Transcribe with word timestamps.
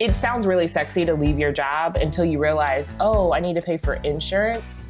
it 0.00 0.14
sounds 0.16 0.46
really 0.46 0.66
sexy 0.66 1.04
to 1.04 1.14
leave 1.14 1.38
your 1.38 1.52
job 1.52 1.96
until 1.96 2.24
you 2.24 2.38
realize, 2.38 2.90
oh, 3.00 3.32
I 3.32 3.40
need 3.40 3.54
to 3.54 3.62
pay 3.62 3.76
for 3.76 3.94
insurance. 3.96 4.86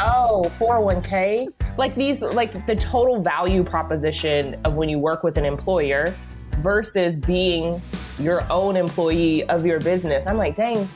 Oh, 0.00 0.52
401k. 0.58 1.48
Like 1.78 1.94
these, 1.94 2.22
like 2.22 2.66
the 2.66 2.76
total 2.76 3.22
value 3.22 3.64
proposition 3.64 4.60
of 4.64 4.74
when 4.74 4.88
you 4.88 4.98
work 4.98 5.22
with 5.22 5.38
an 5.38 5.44
employer 5.44 6.14
versus 6.56 7.16
being 7.16 7.80
your 8.18 8.44
own 8.50 8.76
employee 8.76 9.44
of 9.48 9.64
your 9.64 9.80
business. 9.80 10.26
I'm 10.26 10.36
like, 10.36 10.56
dang, 10.56 10.88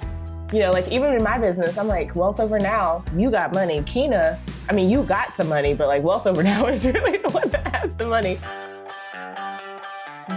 you 0.52 0.60
know, 0.60 0.72
like 0.72 0.88
even 0.88 1.12
in 1.14 1.22
my 1.22 1.38
business, 1.38 1.78
I'm 1.78 1.88
like, 1.88 2.14
Wealth 2.14 2.40
Over 2.40 2.58
Now, 2.58 3.04
you 3.16 3.30
got 3.30 3.54
money. 3.54 3.80
Keina, 3.82 4.38
I 4.68 4.72
mean, 4.72 4.90
you 4.90 5.02
got 5.04 5.34
some 5.34 5.48
money, 5.48 5.74
but 5.74 5.88
like 5.88 6.02
Wealth 6.02 6.26
Over 6.26 6.42
Now 6.44 6.66
is 6.66 6.84
really 6.84 7.18
the 7.18 7.30
one 7.30 7.48
that 7.50 7.74
has 7.74 7.94
the 7.94 8.06
money. 8.06 8.38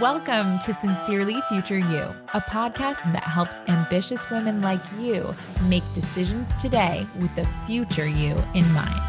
Welcome 0.00 0.58
to 0.60 0.74
Sincerely 0.74 1.40
Future 1.42 1.78
You, 1.78 2.12
a 2.32 2.40
podcast 2.40 3.12
that 3.12 3.22
helps 3.22 3.60
ambitious 3.68 4.28
women 4.28 4.60
like 4.60 4.80
you 4.98 5.32
make 5.68 5.84
decisions 5.94 6.52
today 6.54 7.06
with 7.20 7.32
the 7.36 7.46
future 7.64 8.08
you 8.08 8.34
in 8.54 8.68
mind. 8.72 9.00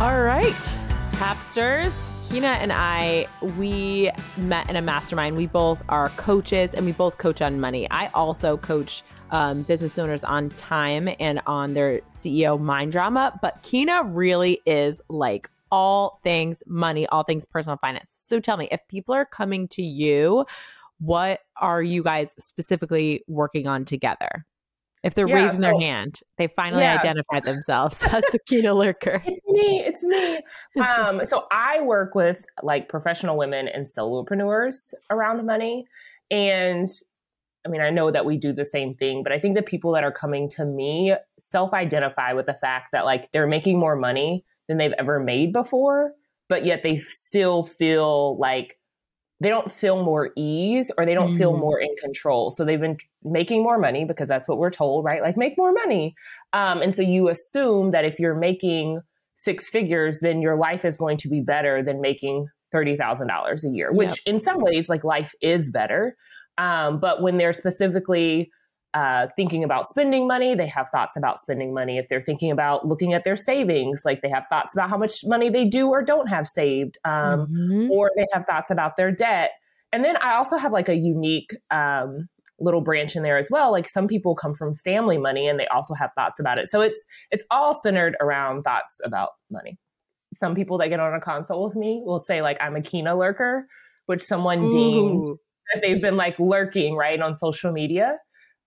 All 0.00 0.20
right, 0.20 0.76
Hapsters. 1.12 1.92
Keina 2.28 2.56
and 2.56 2.72
I, 2.72 3.28
we 3.56 4.10
met 4.36 4.68
in 4.68 4.74
a 4.74 4.82
mastermind. 4.82 5.36
We 5.36 5.46
both 5.46 5.80
are 5.88 6.08
coaches 6.10 6.74
and 6.74 6.84
we 6.84 6.90
both 6.90 7.18
coach 7.18 7.40
on 7.40 7.60
money. 7.60 7.88
I 7.92 8.08
also 8.08 8.56
coach 8.56 9.04
um, 9.30 9.62
business 9.62 9.98
owners 9.98 10.24
on 10.24 10.50
time 10.50 11.08
and 11.20 11.40
on 11.46 11.74
their 11.74 12.00
CEO 12.08 12.60
mind 12.60 12.90
drama. 12.90 13.38
But 13.40 13.62
Keina 13.62 14.16
really 14.16 14.60
is 14.66 15.00
like 15.08 15.48
all 15.74 16.20
things 16.22 16.62
money, 16.68 17.04
all 17.08 17.24
things 17.24 17.44
personal 17.44 17.76
finance. 17.78 18.14
So 18.16 18.38
tell 18.38 18.56
me, 18.56 18.68
if 18.70 18.80
people 18.86 19.12
are 19.12 19.24
coming 19.24 19.66
to 19.68 19.82
you, 19.82 20.46
what 21.00 21.40
are 21.60 21.82
you 21.82 22.04
guys 22.04 22.32
specifically 22.38 23.24
working 23.26 23.66
on 23.66 23.84
together? 23.84 24.46
If 25.02 25.16
they're 25.16 25.28
yeah, 25.28 25.34
raising 25.34 25.58
so, 25.58 25.62
their 25.62 25.80
hand, 25.80 26.20
they 26.38 26.46
finally 26.46 26.84
yeah, 26.84 26.94
identified 26.94 27.44
so, 27.44 27.52
themselves 27.52 28.02
as 28.04 28.22
the 28.30 28.38
Keina 28.48 28.72
lurker. 28.76 29.20
It's 29.26 29.40
me. 29.48 29.82
It's 29.84 30.04
me. 30.04 30.40
Um, 30.80 31.26
so 31.26 31.46
I 31.50 31.80
work 31.80 32.14
with 32.14 32.46
like 32.62 32.88
professional 32.88 33.36
women 33.36 33.66
and 33.66 33.84
solopreneurs 33.84 34.94
around 35.10 35.44
money. 35.44 35.86
And 36.30 36.88
I 37.66 37.68
mean, 37.68 37.80
I 37.80 37.90
know 37.90 38.12
that 38.12 38.24
we 38.24 38.38
do 38.38 38.52
the 38.52 38.64
same 38.64 38.94
thing, 38.94 39.24
but 39.24 39.32
I 39.32 39.40
think 39.40 39.56
the 39.56 39.62
people 39.62 39.92
that 39.94 40.04
are 40.04 40.12
coming 40.12 40.48
to 40.50 40.64
me 40.64 41.14
self 41.36 41.72
identify 41.72 42.32
with 42.32 42.46
the 42.46 42.54
fact 42.54 42.92
that 42.92 43.04
like 43.04 43.32
they're 43.32 43.48
making 43.48 43.80
more 43.80 43.96
money 43.96 44.44
than 44.68 44.78
they've 44.78 44.94
ever 44.98 45.20
made 45.20 45.52
before, 45.52 46.12
but 46.48 46.64
yet 46.64 46.82
they 46.82 46.96
still 46.98 47.64
feel 47.64 48.38
like 48.38 48.78
they 49.40 49.48
don't 49.48 49.70
feel 49.70 50.02
more 50.02 50.30
ease 50.36 50.90
or 50.96 51.04
they 51.04 51.14
don't 51.14 51.34
mm. 51.34 51.38
feel 51.38 51.56
more 51.56 51.80
in 51.80 51.94
control. 51.96 52.50
So 52.50 52.64
they've 52.64 52.80
been 52.80 52.98
making 53.22 53.62
more 53.62 53.78
money 53.78 54.04
because 54.04 54.28
that's 54.28 54.48
what 54.48 54.58
we're 54.58 54.70
told, 54.70 55.04
right? 55.04 55.22
Like 55.22 55.36
make 55.36 55.58
more 55.58 55.72
money. 55.72 56.14
Um, 56.52 56.80
and 56.80 56.94
so 56.94 57.02
you 57.02 57.28
assume 57.28 57.90
that 57.90 58.04
if 58.04 58.18
you're 58.18 58.36
making 58.36 59.00
six 59.34 59.68
figures, 59.68 60.20
then 60.20 60.40
your 60.40 60.56
life 60.56 60.84
is 60.84 60.96
going 60.96 61.18
to 61.18 61.28
be 61.28 61.40
better 61.40 61.82
than 61.82 62.00
making 62.00 62.46
$30,000 62.72 63.64
a 63.64 63.68
year, 63.68 63.92
which 63.92 64.08
yep. 64.08 64.18
in 64.34 64.38
some 64.38 64.60
ways, 64.60 64.88
like 64.88 65.04
life 65.04 65.32
is 65.42 65.70
better. 65.70 66.16
Um, 66.56 67.00
but 67.00 67.20
when 67.20 67.36
they're 67.36 67.52
specifically 67.52 68.50
uh, 68.94 69.26
thinking 69.34 69.64
about 69.64 69.86
spending 69.88 70.26
money, 70.26 70.54
they 70.54 70.68
have 70.68 70.88
thoughts 70.90 71.16
about 71.16 71.40
spending 71.40 71.74
money. 71.74 71.98
If 71.98 72.08
they're 72.08 72.22
thinking 72.22 72.52
about 72.52 72.86
looking 72.86 73.12
at 73.12 73.24
their 73.24 73.36
savings, 73.36 74.02
like 74.04 74.22
they 74.22 74.30
have 74.30 74.46
thoughts 74.48 74.74
about 74.74 74.88
how 74.88 74.96
much 74.96 75.24
money 75.24 75.50
they 75.50 75.64
do 75.64 75.88
or 75.88 76.02
don't 76.02 76.28
have 76.28 76.46
saved, 76.46 76.98
um, 77.04 77.46
mm-hmm. 77.46 77.90
or 77.90 78.10
they 78.16 78.26
have 78.32 78.44
thoughts 78.44 78.70
about 78.70 78.96
their 78.96 79.10
debt. 79.10 79.50
And 79.92 80.04
then 80.04 80.16
I 80.18 80.34
also 80.36 80.56
have 80.56 80.72
like 80.72 80.88
a 80.88 80.94
unique 80.94 81.56
um, 81.72 82.28
little 82.60 82.80
branch 82.80 83.16
in 83.16 83.24
there 83.24 83.36
as 83.36 83.48
well. 83.50 83.72
Like 83.72 83.88
some 83.88 84.06
people 84.06 84.36
come 84.36 84.54
from 84.54 84.74
family 84.76 85.18
money 85.18 85.48
and 85.48 85.58
they 85.58 85.66
also 85.66 85.94
have 85.94 86.10
thoughts 86.14 86.38
about 86.38 86.58
it. 86.58 86.68
So 86.68 86.80
it's 86.80 87.04
it's 87.30 87.44
all 87.50 87.74
centered 87.74 88.16
around 88.20 88.62
thoughts 88.62 89.00
about 89.04 89.30
money. 89.50 89.76
Some 90.32 90.54
people 90.54 90.78
that 90.78 90.88
get 90.88 91.00
on 91.00 91.14
a 91.14 91.20
consult 91.20 91.64
with 91.68 91.76
me 91.76 92.00
will 92.04 92.20
say 92.20 92.42
like 92.42 92.58
I'm 92.60 92.76
a 92.76 92.80
Keina 92.80 93.18
lurker, 93.18 93.66
which 94.06 94.22
someone 94.22 94.64
Ooh. 94.64 94.72
deemed 94.72 95.24
that 95.72 95.80
they've 95.80 96.00
been 96.00 96.16
like 96.16 96.38
lurking 96.38 96.94
right 96.94 97.20
on 97.20 97.34
social 97.34 97.72
media. 97.72 98.18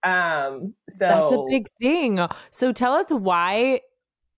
Um, 0.07 0.73
so 0.89 1.07
that's 1.07 1.31
a 1.31 1.45
big 1.49 1.67
thing. 1.81 2.25
So 2.51 2.71
tell 2.71 2.93
us 2.93 3.09
why 3.09 3.81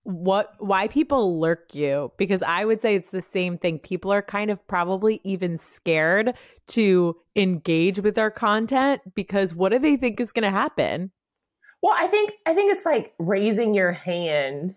what 0.03 0.53
why 0.59 0.88
people 0.88 1.40
lurk 1.40 1.75
you 1.75 2.12
because 2.18 2.41
i 2.41 2.66
would 2.66 2.81
say 2.81 2.96
it's 2.96 3.12
the 3.12 3.22
same 3.22 3.57
thing 3.57 3.78
people 3.78 4.12
are 4.12 4.22
kind 4.22 4.50
of 4.50 4.66
probably 4.68 5.19
even 5.24 5.58
scared 5.58 6.34
to 6.68 7.16
engage 7.35 8.00
with 8.00 8.18
our 8.18 8.31
content 8.31 9.02
because 9.13 9.53
what 9.53 9.72
do 9.72 9.78
they 9.78 9.96
think 9.97 10.19
is 10.19 10.31
going 10.31 10.44
to 10.44 10.50
happen 10.50 11.12
well 11.84 11.96
i 11.97 12.08
think 12.08 12.31
i 12.47 12.53
think 12.56 12.72
it's 12.72 12.85
like 12.85 13.13
raising 13.19 13.74
your 13.74 13.91
hand 13.91 14.74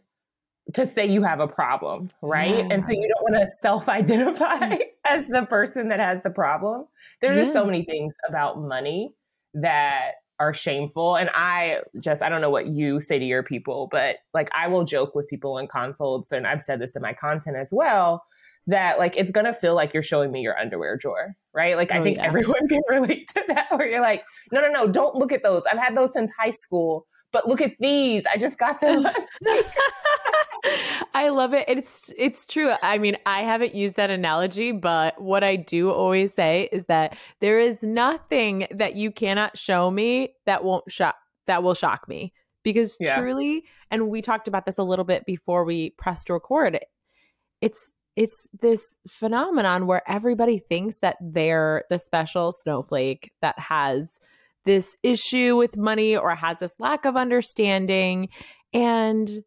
to 0.74 0.86
say 0.86 1.06
you 1.06 1.22
have 1.22 1.40
a 1.40 1.48
problem 1.48 2.10
right 2.20 2.58
yeah. 2.58 2.68
and 2.70 2.84
so 2.84 2.92
you 2.92 3.08
don't 3.08 3.22
want 3.22 3.34
to 3.34 3.46
self-identify 3.60 4.76
as 5.06 5.26
the 5.28 5.46
person 5.46 5.88
that 5.88 6.00
has 6.00 6.22
the 6.24 6.30
problem 6.30 6.84
there's 7.22 7.36
yeah. 7.36 7.42
just 7.42 7.52
so 7.54 7.64
many 7.64 7.84
things 7.84 8.12
about 8.28 8.60
money 8.60 9.14
that 9.54 10.12
are 10.42 10.52
shameful. 10.52 11.16
And 11.16 11.30
I 11.34 11.80
just, 12.00 12.22
I 12.22 12.28
don't 12.28 12.40
know 12.40 12.50
what 12.50 12.66
you 12.66 13.00
say 13.00 13.18
to 13.18 13.24
your 13.24 13.42
people, 13.42 13.88
but 13.90 14.16
like 14.34 14.50
I 14.54 14.68
will 14.68 14.84
joke 14.84 15.14
with 15.14 15.28
people 15.28 15.58
in 15.58 15.68
consults, 15.68 16.32
and 16.32 16.46
I've 16.46 16.62
said 16.62 16.80
this 16.80 16.96
in 16.96 17.02
my 17.02 17.12
content 17.12 17.56
as 17.56 17.70
well, 17.72 18.24
that 18.66 18.98
like 18.98 19.16
it's 19.16 19.30
gonna 19.30 19.54
feel 19.54 19.74
like 19.74 19.94
you're 19.94 20.02
showing 20.02 20.32
me 20.32 20.40
your 20.40 20.58
underwear 20.58 20.96
drawer, 20.96 21.36
right? 21.54 21.76
Like 21.76 21.90
oh, 21.92 21.98
I 21.98 22.02
think 22.02 22.16
yeah. 22.16 22.26
everyone 22.26 22.68
can 22.68 22.82
relate 22.88 23.28
to 23.34 23.44
that 23.48 23.70
where 23.70 23.88
you're 23.88 24.00
like, 24.00 24.24
no, 24.50 24.60
no, 24.60 24.68
no, 24.68 24.88
don't 24.88 25.14
look 25.14 25.32
at 25.32 25.42
those. 25.42 25.64
I've 25.70 25.78
had 25.78 25.96
those 25.96 26.12
since 26.12 26.30
high 26.38 26.50
school 26.50 27.06
but 27.32 27.48
look 27.48 27.60
at 27.60 27.72
these. 27.80 28.24
I 28.32 28.36
just 28.36 28.58
got 28.58 28.80
them 28.80 29.02
last 29.02 29.32
week. 29.44 29.66
I 31.14 31.28
love 31.28 31.54
it. 31.54 31.64
It's 31.68 32.12
it's 32.16 32.46
true. 32.46 32.72
I 32.82 32.98
mean, 32.98 33.16
I 33.26 33.40
haven't 33.40 33.74
used 33.74 33.96
that 33.96 34.10
analogy, 34.10 34.72
but 34.72 35.20
what 35.20 35.42
I 35.42 35.56
do 35.56 35.90
always 35.90 36.32
say 36.32 36.68
is 36.72 36.86
that 36.86 37.16
there 37.40 37.58
is 37.58 37.82
nothing 37.82 38.66
that 38.70 38.94
you 38.94 39.10
cannot 39.10 39.58
show 39.58 39.90
me 39.90 40.34
that 40.46 40.64
won't 40.64 40.90
shock 40.90 41.16
that 41.46 41.62
will 41.62 41.74
shock 41.74 42.08
me. 42.08 42.32
Because 42.62 42.96
yeah. 43.00 43.18
truly, 43.18 43.64
and 43.90 44.08
we 44.08 44.22
talked 44.22 44.46
about 44.46 44.66
this 44.66 44.78
a 44.78 44.84
little 44.84 45.04
bit 45.04 45.26
before 45.26 45.64
we 45.64 45.90
pressed 45.90 46.30
record, 46.30 46.78
it's 47.60 47.94
it's 48.14 48.48
this 48.60 48.98
phenomenon 49.08 49.86
where 49.86 50.02
everybody 50.08 50.58
thinks 50.58 50.98
that 50.98 51.16
they're 51.20 51.84
the 51.90 51.98
special 51.98 52.52
snowflake 52.52 53.32
that 53.40 53.58
has 53.58 54.20
this 54.64 54.94
issue 55.02 55.56
with 55.56 55.76
money 55.76 56.16
or 56.16 56.34
has 56.34 56.58
this 56.58 56.76
lack 56.78 57.04
of 57.04 57.16
understanding. 57.16 58.28
And 58.72 59.42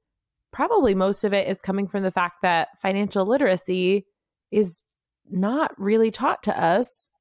probably 0.56 0.96
most 0.96 1.26
of 1.26 1.34
it 1.34 1.50
is 1.50 1.62
coming 1.62 1.86
from 1.86 2.02
the 2.02 2.12
fact 2.12 2.42
that 2.42 2.70
financial 2.82 3.26
literacy 3.26 4.06
is 4.52 4.84
not 5.30 5.78
really 5.78 6.10
taught 6.10 6.42
to 6.44 6.58
us 6.58 7.12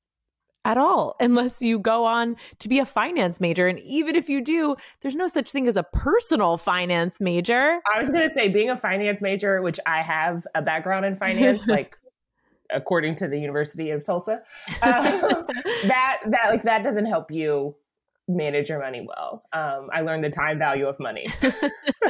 at 0.64 0.78
all 0.78 1.16
unless 1.20 1.60
you 1.60 1.80
go 1.80 2.04
on 2.04 2.36
to 2.60 2.68
be 2.68 2.78
a 2.78 2.86
finance 2.86 3.40
major. 3.40 3.66
And 3.66 3.80
even 3.80 4.14
if 4.14 4.28
you 4.28 4.40
do, 4.40 4.76
there's 5.02 5.16
no 5.16 5.26
such 5.26 5.50
thing 5.50 5.66
as 5.66 5.76
a 5.76 5.82
personal 5.82 6.56
finance 6.56 7.20
major. 7.20 7.80
I 7.92 7.98
was 7.98 8.08
going 8.08 8.22
to 8.22 8.32
say, 8.32 8.48
being 8.48 8.70
a 8.70 8.76
finance 8.76 9.20
major, 9.20 9.60
which 9.62 9.80
I 9.84 10.02
have 10.02 10.46
a 10.54 10.62
background 10.62 11.04
in 11.04 11.16
finance, 11.16 11.66
like 11.66 11.96
according 12.70 13.16
to 13.16 13.26
the 13.26 13.38
University 13.38 13.90
of 13.90 14.04
Tulsa, 14.04 14.42
uh, 14.80 15.02
that 15.86 16.20
that 16.26 16.50
like 16.50 16.62
that 16.62 16.84
doesn't 16.84 17.06
help 17.06 17.32
you 17.32 17.74
manage 18.28 18.68
your 18.68 18.80
money 18.80 19.06
well. 19.06 19.42
Um, 19.52 19.88
I 19.92 20.00
learned 20.00 20.24
the 20.24 20.30
time 20.30 20.58
value 20.58 20.86
of 20.86 20.98
money. 20.98 21.26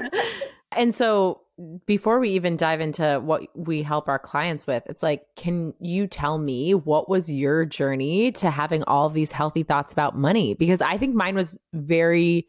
and 0.76 0.94
so, 0.94 1.40
before 1.86 2.18
we 2.18 2.30
even 2.30 2.56
dive 2.56 2.80
into 2.80 3.20
what 3.24 3.42
we 3.54 3.82
help 3.82 4.08
our 4.08 4.18
clients 4.18 4.66
with, 4.66 4.82
it's 4.86 5.04
like, 5.04 5.24
can 5.36 5.72
you 5.78 6.08
tell 6.08 6.38
me 6.38 6.74
what 6.74 7.08
was 7.08 7.30
your 7.30 7.64
journey 7.64 8.32
to 8.32 8.50
having 8.50 8.82
all 8.84 9.08
these 9.08 9.30
healthy 9.30 9.62
thoughts 9.62 9.92
about 9.92 10.18
money? 10.18 10.54
Because 10.54 10.80
I 10.80 10.96
think 10.96 11.14
mine 11.14 11.36
was 11.36 11.56
very 11.72 12.48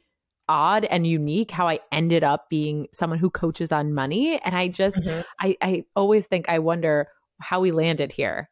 odd 0.50 0.86
and 0.86 1.06
unique 1.06 1.52
how 1.52 1.68
I 1.68 1.80
ended 1.92 2.24
up 2.24 2.50
being 2.50 2.88
someone 2.94 3.20
who 3.20 3.30
coaches 3.30 3.72
on 3.72 3.94
money. 3.94 4.40
And 4.44 4.56
I 4.56 4.70
just, 4.70 4.98
mm-hmm. 4.98 5.22
I, 5.40 5.56
I 5.62 5.84
always 5.96 6.26
think, 6.26 6.50
I 6.50 6.60
wonder 6.60 7.08
how 7.40 7.60
we 7.60 7.72
landed 7.72 8.12
here. 8.12 8.50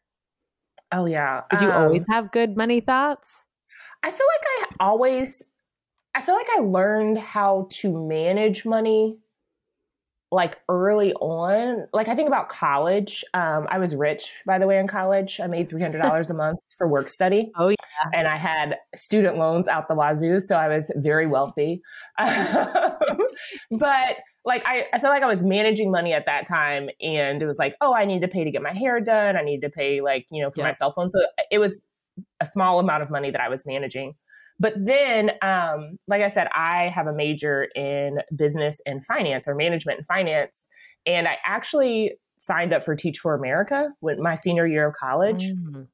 Oh, 0.91 1.05
yeah. 1.05 1.41
Did 1.49 1.61
you 1.61 1.71
um, 1.71 1.83
always 1.83 2.05
have 2.09 2.31
good 2.31 2.55
money 2.55 2.79
thoughts? 2.79 3.45
I 4.03 4.11
feel 4.11 4.27
like 4.27 4.69
I 4.79 4.85
always, 4.85 5.44
I 6.13 6.21
feel 6.21 6.35
like 6.35 6.47
I 6.55 6.59
learned 6.59 7.17
how 7.17 7.67
to 7.71 8.07
manage 8.07 8.65
money 8.65 9.17
like 10.33 10.59
early 10.67 11.13
on. 11.13 11.88
Like 11.94 12.07
I 12.07 12.15
think 12.15 12.27
about 12.27 12.50
college. 12.50 13.23
Um, 13.33 13.67
I 13.69 13.77
was 13.77 13.95
rich, 13.95 14.41
by 14.45 14.57
the 14.57 14.67
way, 14.67 14.79
in 14.79 14.88
college. 14.88 15.39
I 15.41 15.47
made 15.47 15.69
three 15.69 15.81
hundred 15.81 16.01
dollars 16.01 16.29
a 16.29 16.33
month 16.44 16.59
for 16.77 16.88
work 16.88 17.07
study. 17.07 17.51
Oh 17.55 17.69
yeah, 17.69 17.75
and 18.13 18.27
I 18.27 18.35
had 18.35 18.75
student 18.95 19.38
loans 19.38 19.67
out 19.67 19.88
the 19.88 19.95
wazoo, 19.95 20.41
so 20.41 20.57
I 20.57 20.67
was 20.67 20.91
very 20.97 21.27
wealthy. 21.27 21.81
but 22.17 22.97
like 24.45 24.65
I, 24.65 24.88
I 24.91 25.00
feel 25.00 25.09
like 25.09 25.23
I 25.23 25.27
was 25.27 25.44
managing 25.44 25.91
money 25.91 26.13
at 26.13 26.25
that 26.25 26.47
time, 26.47 26.89
and 27.00 27.41
it 27.41 27.45
was 27.45 27.59
like, 27.59 27.75
oh, 27.79 27.94
I 27.94 28.05
need 28.05 28.21
to 28.21 28.27
pay 28.27 28.44
to 28.44 28.51
get 28.51 28.61
my 28.61 28.73
hair 28.73 29.00
done. 29.00 29.38
I 29.38 29.44
need 29.44 29.61
to 29.61 29.69
pay 29.69 30.01
like 30.01 30.25
you 30.31 30.41
know 30.41 30.50
for 30.50 30.61
yeah. 30.61 30.67
my 30.67 30.73
cell 30.73 30.91
phone. 30.91 31.11
So 31.11 31.19
it 31.51 31.59
was 31.59 31.85
a 32.39 32.45
small 32.45 32.80
amount 32.80 33.04
of 33.04 33.10
money 33.10 33.31
that 33.31 33.42
I 33.42 33.50
was 33.50 33.65
managing. 33.65 34.15
But 34.60 34.74
then, 34.77 35.31
um, 35.42 35.98
like 36.07 36.21
I 36.21 36.30
said, 36.30 36.48
I 36.54 36.89
have 36.89 37.07
a 37.07 37.13
major 37.13 37.68
in 37.75 38.19
business 38.36 38.80
and 38.86 39.04
finance 39.04 39.48
or 39.48 39.56
management 39.56 39.98
and 40.00 40.07
finance. 40.07 40.68
And 41.06 41.27
I 41.27 41.38
actually 41.45 42.13
signed 42.38 42.74
up 42.74 42.83
for 42.83 42.95
Teach 42.95 43.19
for 43.19 43.33
America 43.33 43.89
with 44.01 44.19
my 44.19 44.36
senior 44.36 44.68
year 44.68 44.88
of 44.88 44.95
college. 44.95 45.44
Mm. 45.44 45.88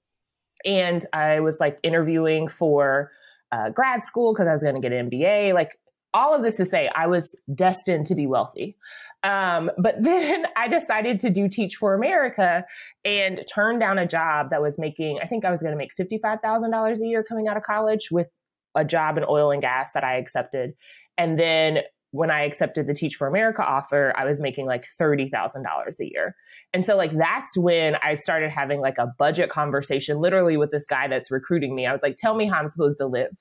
And 0.65 1.05
I 1.13 1.39
was 1.39 1.59
like 1.59 1.79
interviewing 1.83 2.47
for 2.47 3.11
uh, 3.51 3.69
grad 3.69 4.03
school 4.03 4.33
because 4.33 4.47
I 4.47 4.51
was 4.51 4.63
going 4.63 4.75
to 4.75 4.81
get 4.81 4.91
an 4.91 5.09
MBA. 5.09 5.53
Like 5.53 5.79
all 6.13 6.35
of 6.35 6.41
this 6.41 6.57
to 6.57 6.65
say, 6.65 6.89
I 6.95 7.07
was 7.07 7.39
destined 7.53 8.07
to 8.07 8.15
be 8.15 8.27
wealthy. 8.27 8.75
Um, 9.23 9.71
but 9.77 9.95
then 10.03 10.45
I 10.55 10.67
decided 10.67 11.19
to 11.21 11.29
do 11.29 11.49
Teach 11.49 11.75
for 11.75 11.93
America 11.93 12.65
and 13.03 13.43
turn 13.53 13.79
down 13.79 13.99
a 13.99 14.07
job 14.07 14.49
that 14.51 14.61
was 14.61 14.77
making, 14.79 15.19
I 15.21 15.27
think 15.27 15.45
I 15.45 15.51
was 15.51 15.61
going 15.61 15.73
to 15.73 15.77
make 15.77 15.91
$55,000 15.99 16.99
a 16.99 17.05
year 17.05 17.23
coming 17.23 17.47
out 17.47 17.57
of 17.57 17.63
college 17.63 18.09
with 18.11 18.27
a 18.75 18.85
job 18.85 19.17
in 19.17 19.25
oil 19.27 19.51
and 19.51 19.61
gas 19.61 19.93
that 19.93 20.03
I 20.03 20.17
accepted. 20.17 20.73
And 21.17 21.39
then 21.39 21.79
when 22.11 22.31
I 22.31 22.43
accepted 22.43 22.87
the 22.87 22.93
Teach 22.93 23.15
for 23.15 23.27
America 23.27 23.63
offer, 23.63 24.13
I 24.17 24.25
was 24.25 24.41
making 24.41 24.65
like 24.65 24.85
$30,000 24.99 25.99
a 25.99 26.11
year. 26.11 26.35
And 26.73 26.85
so 26.85 26.95
like 26.95 27.15
that's 27.15 27.57
when 27.57 27.97
I 28.01 28.15
started 28.15 28.49
having 28.49 28.79
like 28.79 28.97
a 28.97 29.13
budget 29.17 29.49
conversation 29.49 30.19
literally 30.19 30.57
with 30.57 30.71
this 30.71 30.85
guy 30.85 31.07
that's 31.07 31.29
recruiting 31.29 31.75
me. 31.75 31.85
I 31.85 31.91
was 31.91 32.01
like, 32.01 32.17
tell 32.17 32.35
me 32.35 32.47
how 32.47 32.57
I'm 32.59 32.69
supposed 32.69 32.97
to 32.99 33.05
live. 33.05 33.31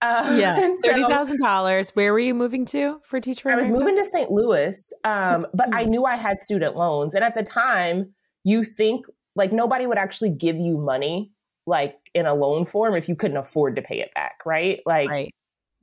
Uh, 0.00 0.36
yeah, 0.38 0.74
thirty 0.84 1.02
thousand 1.02 1.38
so, 1.38 1.44
dollars. 1.44 1.90
Where 1.90 2.12
were 2.12 2.18
you 2.18 2.34
moving 2.34 2.64
to 2.66 3.00
for 3.04 3.20
Teach 3.20 3.42
for 3.42 3.52
I 3.52 3.56
was 3.56 3.68
moving 3.68 3.96
to 3.96 4.04
St. 4.04 4.30
Louis, 4.30 4.92
um, 5.04 5.46
but 5.54 5.72
I 5.74 5.84
hmm. 5.84 5.90
knew 5.90 6.04
I 6.04 6.16
had 6.16 6.38
student 6.38 6.76
loans, 6.76 7.14
and 7.14 7.24
at 7.24 7.34
the 7.34 7.42
time, 7.42 8.12
you 8.44 8.64
think 8.64 9.06
like 9.34 9.52
nobody 9.52 9.86
would 9.86 9.98
actually 9.98 10.30
give 10.30 10.56
you 10.56 10.78
money 10.78 11.32
like 11.66 11.96
in 12.14 12.26
a 12.26 12.34
loan 12.34 12.66
form 12.66 12.94
if 12.94 13.08
you 13.08 13.16
couldn't 13.16 13.36
afford 13.36 13.76
to 13.76 13.82
pay 13.82 14.00
it 14.00 14.12
back, 14.14 14.40
right? 14.44 14.80
Like 14.84 15.08
right. 15.08 15.34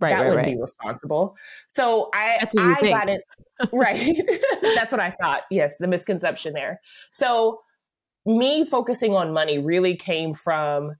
Right, 0.01 0.11
that 0.11 0.21
right, 0.21 0.29
would 0.29 0.35
right. 0.37 0.55
be 0.55 0.61
responsible. 0.61 1.35
So 1.67 2.09
I, 2.13 2.37
I 2.41 2.45
think. 2.45 2.95
got 2.95 3.09
it 3.09 3.21
right. 3.73 4.17
That's 4.61 4.93
what 4.93 5.01
I 5.01 5.11
thought. 5.11 5.41
Yes, 5.51 5.73
the 5.77 5.87
misconception 5.87 6.53
there. 6.53 6.79
So 7.11 7.59
me 8.25 8.65
focusing 8.65 9.13
on 9.13 9.33
money 9.33 9.59
really 9.59 9.97
came 9.97 10.33
from 10.33 10.93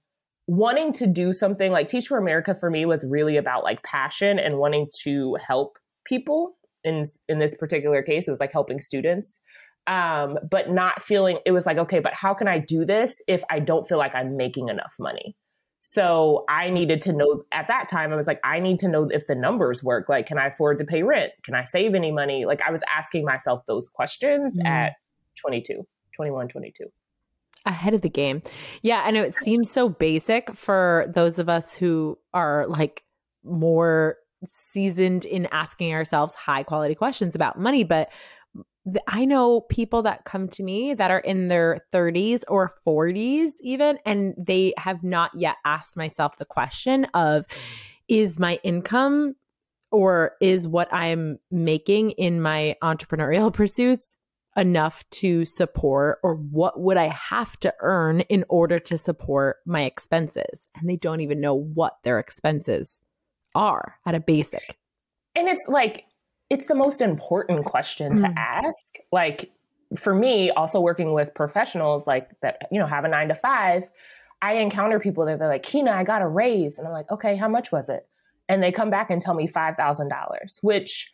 wanting 0.50 0.92
to 0.92 1.06
do 1.06 1.31
something 1.31 1.72
like 1.72 1.88
Teach 1.88 2.07
for 2.07 2.18
America 2.18 2.56
for 2.56 2.72
me 2.72 2.84
was 2.84 3.06
really 3.07 3.38
about 3.38 3.63
like 3.63 3.84
passion 3.84 4.40
and 4.40 4.57
wanting 4.57 4.88
to 5.04 5.36
help 5.36 5.78
people. 6.06 6.56
In 6.84 7.04
in 7.28 7.40
this 7.40 7.56
particular 7.56 8.01
case, 8.01 8.28
it 8.28 8.31
was 8.31 8.40
like 8.40 8.51
helping 8.51 8.81
students. 8.81 9.40
Um, 9.86 10.38
but 10.50 10.69
not 10.69 11.01
feeling 11.01 11.40
it 11.46 11.51
was 11.51 11.66
like, 11.66 11.78
okay, 11.78 12.00
but 12.00 12.13
how 12.13 12.34
can 12.34 12.48
I 12.48 12.60
do 12.60 12.86
this 12.86 13.22
if 13.28 13.44
I 13.50 13.60
don't 13.60 13.88
feel 13.88 13.98
like 13.98 14.16
I'm 14.16 14.38
making 14.38 14.69
enough 14.69 14.96
money? 15.00 15.36
So 15.81 16.46
I 16.50 16.69
needed 16.69 17.02
to 17.02 17.13
know 17.13 17.44
at 17.52 17.68
that 17.69 17.88
time, 17.88 18.12
I 18.12 18.16
was 18.16 18.28
like, 18.28 18.40
I 18.44 18.60
need 18.60 18.80
to 18.80 18.88
know 18.88 19.04
if 19.12 19.28
the 19.28 19.36
numbers 19.36 19.84
work. 19.84 20.10
Like, 20.10 20.25
can 20.25 20.38
I 20.38 20.48
afford 20.48 20.78
to 20.80 20.86
pay 20.86 21.04
rent? 21.04 21.31
Can 21.44 21.56
I 21.56 21.62
save 21.62 21.95
any 21.95 22.12
money? 22.12 22.45
Like, 22.45 22.62
I 22.62 22.72
was 22.72 22.84
asking 22.94 23.24
myself 23.24 23.62
those 23.68 23.88
questions 23.88 24.60
mm. 24.60 24.68
at 24.68 24.94
22, 25.42 25.88
21, 26.16 26.50
22. 26.50 26.86
Ahead 27.66 27.94
of 27.94 28.02
the 28.02 28.10
game. 28.10 28.42
Yeah. 28.82 29.04
I 29.06 29.12
know 29.12 29.24
it 29.24 29.34
seems 29.34 29.70
so 29.70 29.90
basic 29.90 30.54
for 30.56 31.06
those 31.14 31.40
of 31.40 31.50
us 31.50 31.74
who 31.74 32.18
are 32.34 32.66
like 32.68 33.04
more 33.44 34.18
seasoned 34.46 35.26
in 35.26 35.48
asking 35.52 35.94
ourselves 35.94 36.34
high 36.34 36.64
quality 36.64 36.96
questions 36.96 37.36
about 37.36 37.60
money, 37.60 37.84
but 37.84 38.10
I 39.08 39.26
know 39.26 39.62
people 39.62 40.02
that 40.04 40.26
come 40.26 40.48
to 40.50 40.64
me 40.64 40.94
that 40.94 41.12
are 41.12 41.20
in 41.20 41.48
their 41.48 41.82
30s 41.94 42.44
or 42.48 42.74
40s, 42.88 43.54
even, 43.62 44.00
and 44.06 44.34
they 44.38 44.74
have 44.78 45.04
not 45.04 45.32
yet 45.36 45.58
asked 45.66 45.98
myself 45.98 46.38
the 46.38 46.46
question 46.46 47.06
of 47.14 47.46
is 48.08 48.40
my 48.40 48.60
income 48.64 49.36
or 49.92 50.34
is 50.42 50.68
what 50.68 50.92
I'm 50.94 51.40
making 51.52 52.12
in 52.12 52.42
my 52.42 52.76
entrepreneurial 52.82 53.54
pursuits 53.54 54.18
enough 54.60 55.10
to 55.10 55.46
support, 55.46 56.20
or 56.22 56.36
what 56.36 56.80
would 56.80 56.98
I 56.98 57.08
have 57.08 57.60
to 57.62 57.74
earn 57.80 58.22
in 58.22 58.46
order 58.50 58.80
to 58.80 58.98
support 58.98 59.58
my 59.66 59.84
expenses? 59.84 60.70
And 60.76 60.90
they 60.90 60.98
don't 60.98 61.22
even 61.22 61.40
know 61.40 61.56
what 61.56 61.98
their 62.04 62.20
expenses 62.20 63.02
are 63.56 63.96
at 64.06 64.16
a 64.16 64.20
basic. 64.20 64.78
And 65.36 65.48
it's 65.48 65.66
like, 65.68 66.06
it's 66.50 66.66
the 66.66 66.76
most 66.76 67.02
important 67.02 67.66
question 67.66 68.18
mm. 68.18 68.22
to 68.22 68.40
ask. 68.40 68.96
Like 69.12 69.52
for 69.98 70.14
me, 70.14 70.52
also 70.52 70.80
working 70.80 71.14
with 71.14 71.34
professionals 71.34 72.06
like 72.06 72.30
that, 72.42 72.60
you 72.72 72.80
know, 72.80 72.86
have 72.86 73.06
a 73.06 73.08
nine 73.08 73.30
to 73.30 73.36
five, 73.36 73.84
I 74.42 74.54
encounter 74.54 75.00
people 75.00 75.26
that 75.26 75.40
they're 75.40 75.48
like, 75.48 75.64
Keina, 75.64 75.92
I 75.92 76.04
got 76.04 76.22
a 76.22 76.28
raise. 76.28 76.78
And 76.78 76.88
I'm 76.88 76.94
like, 76.94 77.10
okay, 77.12 77.36
how 77.36 77.48
much 77.48 77.72
was 77.72 77.90
it? 77.90 78.08
And 78.48 78.64
they 78.64 78.72
come 78.72 78.90
back 78.90 79.10
and 79.10 79.22
tell 79.22 79.34
me 79.34 79.48
$5,000, 79.48 80.10
which 80.62 81.12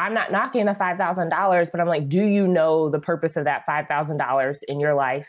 I'm 0.00 0.14
not 0.14 0.32
knocking 0.32 0.64
the 0.64 0.72
$5,000, 0.72 1.70
but 1.70 1.80
I'm 1.80 1.86
like, 1.86 2.08
do 2.08 2.24
you 2.24 2.48
know 2.48 2.88
the 2.88 3.00
purpose 3.00 3.36
of 3.36 3.44
that 3.44 3.64
$5,000 3.68 4.62
in 4.68 4.80
your 4.80 4.94
life? 4.94 5.28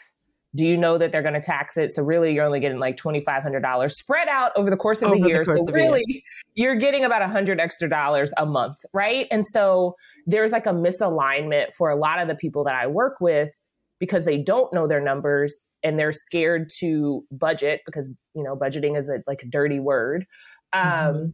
do 0.53 0.65
you 0.65 0.75
know 0.75 0.97
that 0.97 1.11
they're 1.11 1.21
going 1.21 1.33
to 1.33 1.41
tax 1.41 1.77
it? 1.77 1.91
So 1.91 2.03
really, 2.03 2.33
you're 2.33 2.45
only 2.45 2.59
getting 2.59 2.79
like 2.79 2.97
twenty 2.97 3.21
five 3.23 3.41
hundred 3.41 3.61
dollars 3.61 3.97
spread 3.97 4.27
out 4.27 4.51
over 4.55 4.69
the 4.69 4.77
course 4.77 5.01
of 5.01 5.09
over 5.09 5.17
the 5.17 5.27
year. 5.27 5.45
The 5.45 5.57
so 5.57 5.71
really, 5.71 6.03
year. 6.07 6.21
you're 6.55 6.75
getting 6.75 7.05
about 7.05 7.21
a 7.21 7.27
hundred 7.27 7.59
extra 7.59 7.87
dollars 7.87 8.33
a 8.37 8.45
month, 8.45 8.77
right? 8.93 9.27
And 9.31 9.45
so 9.45 9.95
there's 10.27 10.51
like 10.51 10.65
a 10.65 10.73
misalignment 10.73 11.73
for 11.73 11.89
a 11.89 11.95
lot 11.95 12.19
of 12.19 12.27
the 12.27 12.35
people 12.35 12.63
that 12.65 12.75
I 12.75 12.87
work 12.87 13.21
with 13.21 13.51
because 13.99 14.25
they 14.25 14.37
don't 14.37 14.73
know 14.73 14.87
their 14.87 14.99
numbers 14.99 15.69
and 15.83 15.97
they're 15.97 16.11
scared 16.11 16.69
to 16.79 17.23
budget 17.31 17.81
because 17.85 18.11
you 18.33 18.43
know 18.43 18.55
budgeting 18.55 18.97
is 18.97 19.07
a, 19.07 19.23
like 19.27 19.43
a 19.43 19.47
dirty 19.47 19.79
word. 19.79 20.25
Um, 20.73 20.83
mm-hmm. 20.83 21.25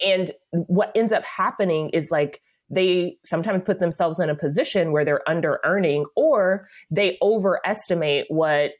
And 0.00 0.30
what 0.52 0.92
ends 0.94 1.12
up 1.12 1.24
happening 1.24 1.88
is 1.90 2.10
like 2.10 2.42
they 2.70 3.16
sometimes 3.24 3.62
put 3.62 3.80
themselves 3.80 4.18
in 4.18 4.28
a 4.28 4.34
position 4.34 4.92
where 4.92 5.04
they're 5.04 5.28
under 5.28 5.60
earning 5.64 6.04
or 6.16 6.68
they 6.90 7.16
overestimate 7.22 8.26
what 8.28 8.72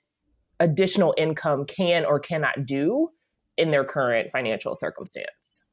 additional 0.61 1.14
income 1.17 1.64
can 1.64 2.05
or 2.05 2.19
cannot 2.19 2.67
do 2.67 3.08
in 3.56 3.70
their 3.70 3.85
current 3.85 4.31
financial 4.31 4.76
circumstance. 4.76 5.64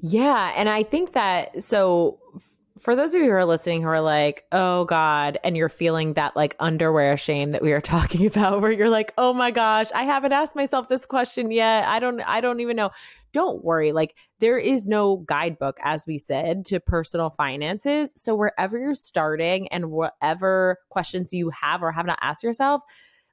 Yeah. 0.00 0.52
And 0.56 0.68
I 0.68 0.82
think 0.82 1.12
that 1.12 1.62
so 1.62 2.18
for 2.78 2.96
those 2.96 3.12
of 3.12 3.20
you 3.20 3.28
who 3.28 3.34
are 3.34 3.44
listening 3.44 3.82
who 3.82 3.88
are 3.88 4.00
like, 4.00 4.44
oh 4.52 4.86
God, 4.86 5.38
and 5.44 5.54
you're 5.56 5.68
feeling 5.68 6.14
that 6.14 6.34
like 6.34 6.56
underwear 6.60 7.16
shame 7.18 7.50
that 7.50 7.62
we 7.62 7.72
are 7.72 7.80
talking 7.82 8.26
about, 8.26 8.60
where 8.60 8.72
you're 8.72 8.90
like, 8.90 9.12
oh 9.18 9.32
my 9.32 9.50
gosh, 9.50 9.88
I 9.94 10.04
haven't 10.04 10.32
asked 10.32 10.56
myself 10.56 10.88
this 10.88 11.04
question 11.04 11.50
yet. 11.50 11.86
I 11.86 11.98
don't, 11.98 12.20
I 12.22 12.40
don't 12.40 12.60
even 12.60 12.76
know 12.76 12.90
don't 13.32 13.64
worry. 13.64 13.92
Like 13.92 14.14
there 14.38 14.58
is 14.58 14.86
no 14.86 15.18
guidebook, 15.18 15.78
as 15.82 16.06
we 16.06 16.18
said, 16.18 16.64
to 16.66 16.80
personal 16.80 17.30
finances. 17.30 18.12
So 18.16 18.34
wherever 18.34 18.78
you're 18.78 18.94
starting 18.94 19.68
and 19.68 19.90
whatever 19.90 20.78
questions 20.88 21.32
you 21.32 21.50
have 21.50 21.82
or 21.82 21.92
have 21.92 22.06
not 22.06 22.18
asked 22.20 22.42
yourself, 22.42 22.82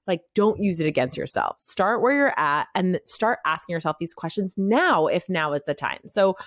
like 0.08 0.22
don't 0.34 0.62
use 0.62 0.80
it 0.80 0.88
against 0.88 1.18
yourself. 1.18 1.60
Start 1.60 2.01
where 2.01 2.13
you're 2.13 2.39
at 2.39 2.68
and 2.74 3.00
start 3.06 3.39
asking 3.46 3.74
yourself 3.74 3.98
these 4.00 4.13
questions 4.13 4.56
now 4.58 5.08
if 5.08 5.30
now 5.30 5.54
is 5.54 5.63
the 5.63 5.74
time. 5.74 6.00
So 6.08 6.38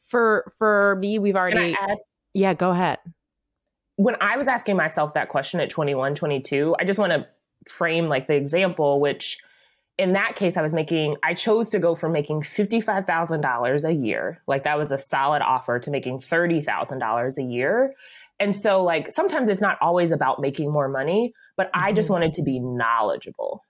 for 0.00 0.52
for 0.56 0.96
me, 1.00 1.18
we've 1.18 1.36
already 1.36 1.76
Yeah, 2.32 2.54
go 2.54 2.70
ahead. 2.70 2.98
When 3.96 4.16
I 4.20 4.36
was 4.36 4.46
asking 4.46 4.76
myself 4.76 5.14
that 5.14 5.30
question 5.30 5.58
at 5.60 5.70
21, 5.70 6.14
22, 6.14 6.76
I 6.78 6.84
just 6.84 6.98
want 6.98 7.12
to 7.12 7.26
frame 7.66 8.08
like 8.08 8.28
the 8.28 8.34
example 8.34 9.00
which 9.00 9.38
in 9.98 10.12
that 10.12 10.36
case, 10.36 10.56
I 10.56 10.62
was 10.62 10.74
making, 10.74 11.16
I 11.22 11.34
chose 11.34 11.70
to 11.70 11.78
go 11.78 11.94
from 11.94 12.12
making 12.12 12.42
$55,000 12.42 13.84
a 13.84 13.94
year. 13.94 14.42
Like 14.46 14.64
that 14.64 14.76
was 14.76 14.92
a 14.92 14.98
solid 14.98 15.42
offer 15.42 15.78
to 15.78 15.90
making 15.90 16.20
$30,000 16.20 17.38
a 17.38 17.42
year. 17.42 17.94
And 18.38 18.54
so, 18.54 18.84
like, 18.84 19.10
sometimes 19.10 19.48
it's 19.48 19.62
not 19.62 19.78
always 19.80 20.10
about 20.10 20.40
making 20.40 20.70
more 20.70 20.88
money, 20.88 21.32
but 21.56 21.68
mm-hmm. 21.68 21.84
I 21.84 21.92
just 21.92 22.06
mm-hmm. 22.06 22.14
wanted 22.14 22.32
to 22.34 22.42
be 22.42 22.60
knowledgeable. 22.60 23.62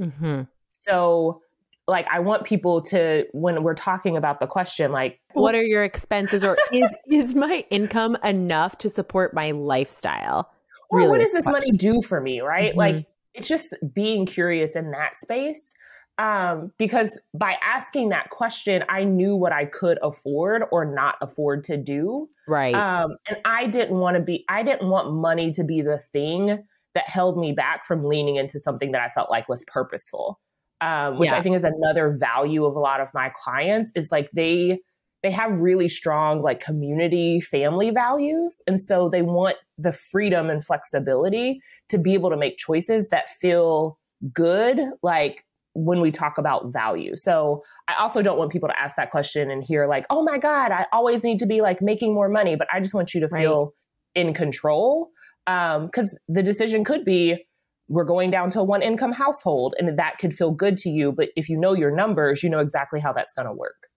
Mm-hmm. 0.00 0.42
So, 0.68 1.40
like, 1.88 2.06
I 2.12 2.20
want 2.20 2.44
people 2.44 2.82
to, 2.82 3.24
when 3.32 3.62
we're 3.62 3.74
talking 3.74 4.18
about 4.18 4.38
the 4.38 4.46
question, 4.46 4.92
like, 4.92 5.18
what 5.32 5.54
are 5.54 5.62
your 5.62 5.82
expenses 5.84 6.44
or 6.44 6.58
is, 6.72 6.90
is 7.10 7.34
my 7.34 7.64
income 7.70 8.18
enough 8.22 8.76
to 8.78 8.90
support 8.90 9.32
my 9.32 9.52
lifestyle? 9.52 10.50
Or 10.90 10.98
really 10.98 11.10
what 11.10 11.20
does 11.20 11.32
this 11.32 11.46
money 11.46 11.70
do 11.70 12.02
for 12.02 12.20
me? 12.20 12.40
Right. 12.40 12.70
Mm-hmm. 12.70 12.78
Like, 12.78 13.06
it's 13.34 13.48
just 13.48 13.74
being 13.94 14.26
curious 14.26 14.76
in 14.76 14.90
that 14.92 15.16
space. 15.16 15.72
Um, 16.18 16.72
because 16.78 17.18
by 17.32 17.56
asking 17.62 18.10
that 18.10 18.28
question, 18.28 18.84
I 18.90 19.04
knew 19.04 19.36
what 19.36 19.52
I 19.52 19.64
could 19.64 19.98
afford 20.02 20.64
or 20.70 20.84
not 20.84 21.14
afford 21.22 21.64
to 21.64 21.78
do. 21.78 22.28
Right. 22.46 22.74
Um, 22.74 23.16
and 23.26 23.38
I 23.46 23.66
didn't 23.66 23.98
want 23.98 24.16
to 24.16 24.22
be, 24.22 24.44
I 24.48 24.62
didn't 24.62 24.90
want 24.90 25.14
money 25.14 25.50
to 25.52 25.64
be 25.64 25.80
the 25.80 25.98
thing 25.98 26.62
that 26.94 27.08
held 27.08 27.38
me 27.38 27.52
back 27.52 27.86
from 27.86 28.04
leaning 28.04 28.36
into 28.36 28.58
something 28.58 28.92
that 28.92 29.00
I 29.00 29.08
felt 29.10 29.30
like 29.30 29.48
was 29.48 29.64
purposeful. 29.66 30.40
Um, 30.82 31.18
which 31.18 31.30
yeah. 31.30 31.36
I 31.36 31.42
think 31.42 31.56
is 31.56 31.64
another 31.64 32.16
value 32.18 32.64
of 32.64 32.74
a 32.74 32.78
lot 32.78 33.00
of 33.00 33.08
my 33.12 33.30
clients 33.34 33.92
is 33.94 34.10
like 34.10 34.30
they 34.32 34.78
they 35.22 35.30
have 35.30 35.52
really 35.52 35.88
strong 35.88 36.40
like 36.40 36.60
community 36.60 37.38
family 37.38 37.90
values 37.90 38.62
and 38.66 38.80
so 38.80 39.10
they 39.10 39.20
want 39.20 39.56
the 39.76 39.92
freedom 39.92 40.48
and 40.48 40.64
flexibility 40.64 41.60
to 41.90 41.98
be 41.98 42.14
able 42.14 42.30
to 42.30 42.36
make 42.36 42.58
choices 42.58 43.08
that 43.08 43.30
feel 43.40 43.98
good 44.32 44.78
like 45.02 45.44
when 45.74 46.00
we 46.00 46.10
talk 46.10 46.36
about 46.36 46.72
value. 46.72 47.14
So 47.16 47.62
I 47.88 47.94
also 48.00 48.22
don't 48.22 48.38
want 48.38 48.50
people 48.50 48.68
to 48.68 48.80
ask 48.80 48.96
that 48.96 49.10
question 49.10 49.50
and 49.50 49.62
hear 49.62 49.86
like, 49.86 50.06
"Oh 50.10 50.22
my 50.22 50.38
god, 50.38 50.72
I 50.72 50.86
always 50.92 51.22
need 51.22 51.38
to 51.40 51.46
be 51.46 51.60
like 51.60 51.80
making 51.80 52.12
more 52.12 52.28
money," 52.28 52.56
but 52.56 52.68
I 52.72 52.80
just 52.80 52.94
want 52.94 53.14
you 53.14 53.20
to 53.20 53.28
right. 53.28 53.42
feel 53.42 53.74
in 54.14 54.34
control 54.34 55.10
um 55.46 55.88
cuz 55.90 56.18
the 56.28 56.42
decision 56.42 56.82
could 56.84 57.04
be 57.04 57.46
we're 57.88 58.04
going 58.04 58.30
down 58.30 58.50
to 58.50 58.60
a 58.60 58.64
one 58.64 58.82
income 58.82 59.12
household 59.12 59.74
and 59.78 59.98
that 59.98 60.18
could 60.18 60.32
feel 60.32 60.52
good 60.52 60.76
to 60.76 60.88
you, 60.88 61.10
but 61.10 61.30
if 61.34 61.48
you 61.48 61.58
know 61.58 61.74
your 61.74 61.90
numbers, 61.90 62.42
you 62.42 62.48
know 62.48 62.60
exactly 62.60 63.00
how 63.00 63.12
that's 63.12 63.34
going 63.34 63.48
to 63.48 63.52
work. 63.52 63.88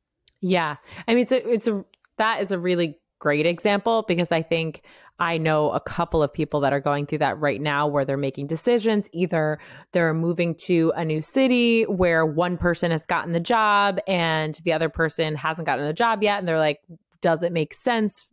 Yeah. 0.42 0.78
I 1.08 1.14
mean 1.14 1.22
it's 1.22 1.32
a 1.32 1.48
it's 1.50 1.68
a 1.68 1.86
that 2.18 2.42
is 2.42 2.52
a 2.52 2.60
really 2.60 3.00
great 3.20 3.46
example 3.46 4.04
because 4.08 4.32
I 4.32 4.42
think 4.42 4.84
I 5.20 5.38
know 5.38 5.72
a 5.72 5.80
couple 5.80 6.24
of 6.24 6.34
people 6.34 6.60
that 6.62 6.74
are 6.74 6.80
going 6.80 7.06
through 7.06 7.20
that 7.20 7.40
right 7.40 7.62
now 7.62 7.88
where 7.88 8.04
they're 8.04 8.18
making 8.18 8.48
decisions. 8.48 9.10
Either 9.14 9.60
they're 9.92 10.14
moving 10.14 10.56
to 10.56 10.92
a 10.96 11.06
new 11.06 11.22
city 11.22 11.84
where 11.84 12.26
one 12.26 12.58
person 12.58 12.92
has 12.92 13.06
gotten 13.06 13.32
the 13.32 13.40
job 13.40 14.00
and 14.08 14.56
the 14.66 14.74
other 14.74 14.90
person 14.90 15.36
hasn't 15.36 15.68
gotten 15.68 15.86
the 15.86 15.94
job 15.94 16.24
yet. 16.24 16.40
And 16.40 16.48
they're 16.48 16.58
like, 16.58 16.82
does 17.22 17.44
it 17.44 17.52
make 17.52 17.74
sense? 17.74 18.28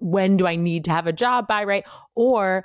When 0.00 0.36
do 0.36 0.46
I 0.46 0.54
need 0.54 0.84
to 0.84 0.90
have 0.90 1.06
a 1.06 1.12
job 1.14 1.48
by? 1.48 1.64
Right. 1.64 1.84
Or 2.14 2.64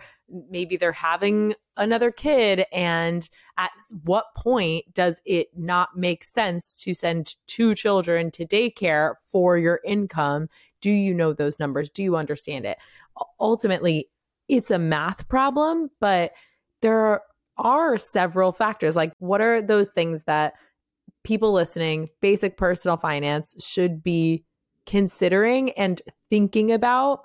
maybe 0.50 0.76
they're 0.76 0.92
having 0.92 1.56
another 1.78 2.12
kid. 2.12 2.66
And 2.74 3.28
at 3.58 3.72
what 4.04 4.26
point 4.36 4.94
does 4.94 5.22
it 5.26 5.48
not 5.58 5.96
make 5.96 6.24
sense 6.26 6.76
to 6.78 6.94
send 6.94 7.36
two 7.48 7.76
children 7.76 8.30
to 8.32 8.46
daycare 8.46 9.14
for 9.22 9.58
your 9.58 9.80
income? 9.86 10.50
Do 10.82 10.92
you 10.92 11.14
know 11.14 11.32
those 11.32 11.60
numbers? 11.60 11.90
Do 11.90 12.04
you 12.04 12.18
understand 12.18 12.66
it? 12.66 12.78
Ultimately 13.40 14.08
it's 14.50 14.72
a 14.72 14.80
math 14.80 15.28
problem, 15.28 15.90
but 16.00 16.32
there 16.82 17.22
are 17.58 17.98
several 17.98 18.52
factors. 18.52 18.96
Like, 18.96 19.14
what 19.20 19.42
are 19.42 19.62
those 19.62 19.92
things 19.92 20.24
that 20.24 20.54
people 21.24 21.54
listening, 21.54 22.10
basic 22.22 22.58
personal 22.58 22.98
finance, 22.98 23.56
should 23.66 24.04
be 24.04 24.44
considering 24.86 25.72
and 25.72 26.02
thinking 26.30 26.72
about 26.72 27.22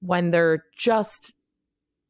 when 0.00 0.30
they're 0.30 0.64
just 0.76 1.32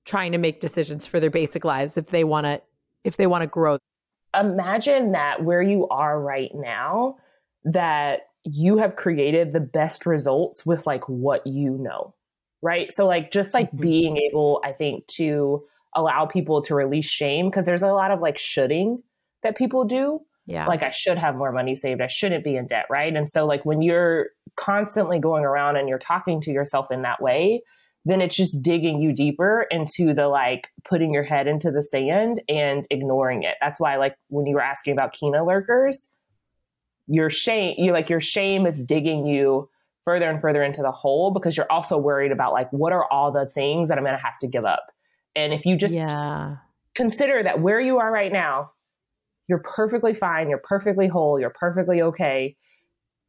trying 0.04 0.32
to 0.32 0.38
make 0.38 0.60
decisions 0.60 1.06
for 1.06 1.20
their 1.20 1.30
basic 1.30 1.64
lives 1.64 1.96
if 1.96 2.06
they 2.06 2.24
want 2.24 2.46
to 2.46 2.60
if 3.04 3.16
they 3.18 3.26
want 3.26 3.42
to 3.42 3.46
grow 3.46 3.78
imagine 4.38 5.12
that 5.12 5.44
where 5.44 5.60
you 5.60 5.86
are 5.88 6.20
right 6.20 6.50
now 6.54 7.16
that 7.64 8.20
you 8.44 8.78
have 8.78 8.96
created 8.96 9.52
the 9.52 9.60
best 9.60 10.06
results 10.06 10.64
with 10.64 10.86
like 10.86 11.06
what 11.08 11.46
you 11.46 11.76
know 11.78 12.14
right? 12.62 12.92
So 12.92 13.06
like 13.06 13.30
just 13.30 13.54
like 13.54 13.68
mm-hmm. 13.68 13.82
being 13.82 14.16
able, 14.16 14.60
I 14.64 14.72
think, 14.72 15.06
to 15.16 15.64
allow 15.94 16.26
people 16.26 16.62
to 16.62 16.74
release 16.74 17.06
shame 17.06 17.48
because 17.48 17.66
there's 17.66 17.82
a 17.82 17.88
lot 17.88 18.10
of 18.10 18.20
like 18.20 18.38
shoulding 18.38 19.02
that 19.42 19.56
people 19.56 19.84
do. 19.84 20.20
Yeah. 20.46 20.66
Like 20.66 20.82
I 20.82 20.90
should 20.90 21.18
have 21.18 21.36
more 21.36 21.52
money 21.52 21.76
saved. 21.76 22.00
I 22.00 22.06
shouldn't 22.06 22.42
be 22.42 22.56
in 22.56 22.66
debt, 22.66 22.86
right? 22.88 23.14
And 23.14 23.28
so 23.28 23.44
like 23.44 23.66
when 23.66 23.82
you're 23.82 24.28
constantly 24.56 25.18
going 25.18 25.44
around 25.44 25.76
and 25.76 25.88
you're 25.88 25.98
talking 25.98 26.40
to 26.42 26.50
yourself 26.50 26.90
in 26.90 27.02
that 27.02 27.20
way, 27.20 27.62
then 28.06 28.22
it's 28.22 28.34
just 28.34 28.62
digging 28.62 29.02
you 29.02 29.12
deeper 29.12 29.66
into 29.70 30.14
the 30.14 30.28
like 30.28 30.68
putting 30.88 31.12
your 31.12 31.22
head 31.22 31.46
into 31.46 31.70
the 31.70 31.82
sand 31.82 32.40
and 32.48 32.86
ignoring 32.90 33.42
it. 33.42 33.56
That's 33.60 33.78
why 33.78 33.96
like 33.96 34.16
when 34.28 34.46
you 34.46 34.54
were 34.54 34.62
asking 34.62 34.94
about 34.94 35.14
Keina 35.14 35.46
lurkers, 35.46 36.10
your 37.06 37.28
shame, 37.28 37.74
you 37.76 37.92
like 37.92 38.08
your 38.08 38.20
shame 38.20 38.66
is 38.66 38.82
digging 38.82 39.26
you 39.26 39.68
further 40.08 40.30
and 40.30 40.40
further 40.40 40.62
into 40.62 40.80
the 40.80 40.90
hole 40.90 41.30
because 41.30 41.54
you're 41.54 41.70
also 41.70 41.98
worried 41.98 42.32
about 42.32 42.54
like 42.54 42.72
what 42.72 42.94
are 42.94 43.04
all 43.12 43.30
the 43.30 43.44
things 43.44 43.90
that 43.90 43.98
I'm 43.98 44.04
going 44.04 44.16
to 44.16 44.24
have 44.24 44.38
to 44.38 44.46
give 44.46 44.64
up. 44.64 44.86
And 45.36 45.52
if 45.52 45.66
you 45.66 45.76
just 45.76 45.94
yeah. 45.94 46.56
consider 46.94 47.42
that 47.42 47.60
where 47.60 47.78
you 47.78 47.98
are 47.98 48.10
right 48.10 48.32
now, 48.32 48.70
you're 49.48 49.58
perfectly 49.62 50.14
fine, 50.14 50.48
you're 50.48 50.62
perfectly 50.64 51.08
whole, 51.08 51.38
you're 51.38 51.50
perfectly 51.50 52.00
okay. 52.00 52.56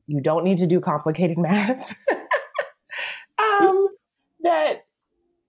You 0.07 0.21
don't 0.21 0.45
need 0.45 0.59
to 0.59 0.67
do 0.67 0.79
complicated 0.79 1.37
math. 1.37 1.93
um, 3.37 3.89
that 4.43 4.85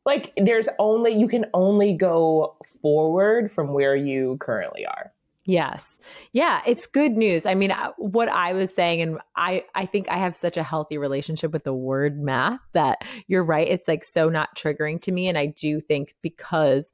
like 0.05 0.33
there's 0.37 0.69
only 0.81 1.13
you 1.13 1.29
can 1.29 1.47
only 1.55 1.93
go 1.93 2.57
forward 2.83 3.53
from 3.53 3.73
where 3.73 3.95
you 3.95 4.37
currently 4.41 4.85
are. 4.85 5.13
Yes. 5.51 5.99
Yeah, 6.33 6.63
it's 6.65 6.87
good 6.87 7.17
news. 7.17 7.45
I 7.45 7.57
mean, 7.57 7.73
uh, 7.73 7.91
what 7.97 8.29
I 8.29 8.53
was 8.53 8.73
saying 8.73 9.03
and 9.03 9.19
I 9.35 9.65
I 9.75 9.85
think 9.85 10.09
I 10.09 10.17
have 10.17 10.37
such 10.37 10.57
a 10.57 10.63
healthy 10.63 10.97
relationship 10.97 11.53
with 11.53 11.65
the 11.65 11.75
word 11.75 12.23
math 12.23 12.61
that 12.73 13.03
you're 13.27 13.43
right, 13.43 13.67
it's 13.67 13.89
like 13.89 14.05
so 14.05 14.29
not 14.29 14.57
triggering 14.57 15.01
to 15.03 15.13
me 15.13 15.29
and 15.29 15.37
I 15.37 15.47
do 15.47 15.81
think 15.81 16.15
because 16.23 16.93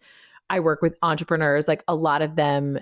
I 0.49 0.61
work 0.61 0.81
with 0.81 0.97
entrepreneurs, 1.03 1.69
like 1.69 1.85
a 1.87 1.95
lot 1.95 2.23
of 2.23 2.37
them 2.37 2.79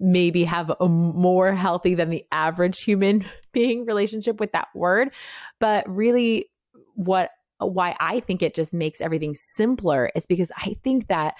maybe 0.00 0.42
have 0.42 0.72
a 0.80 0.88
more 0.88 1.52
healthy 1.52 1.94
than 1.94 2.10
the 2.10 2.24
average 2.32 2.82
human 2.82 3.24
being 3.52 3.86
relationship 3.86 4.40
with 4.40 4.50
that 4.52 4.68
word, 4.74 5.14
but 5.60 5.88
really 5.88 6.50
what 6.96 7.30
why 7.58 7.94
I 8.00 8.18
think 8.18 8.42
it 8.42 8.54
just 8.54 8.74
makes 8.74 9.00
everything 9.00 9.36
simpler 9.36 10.10
is 10.16 10.26
because 10.26 10.50
I 10.56 10.74
think 10.82 11.06
that 11.06 11.34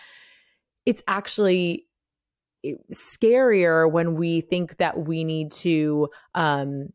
it's 0.87 1.03
actually 1.09 1.87
scarier 2.93 3.91
when 3.91 4.15
we 4.15 4.41
think 4.43 4.77
that 4.77 5.07
we 5.07 5.25
need 5.25 5.51
to 5.51 6.09
um 6.35 6.89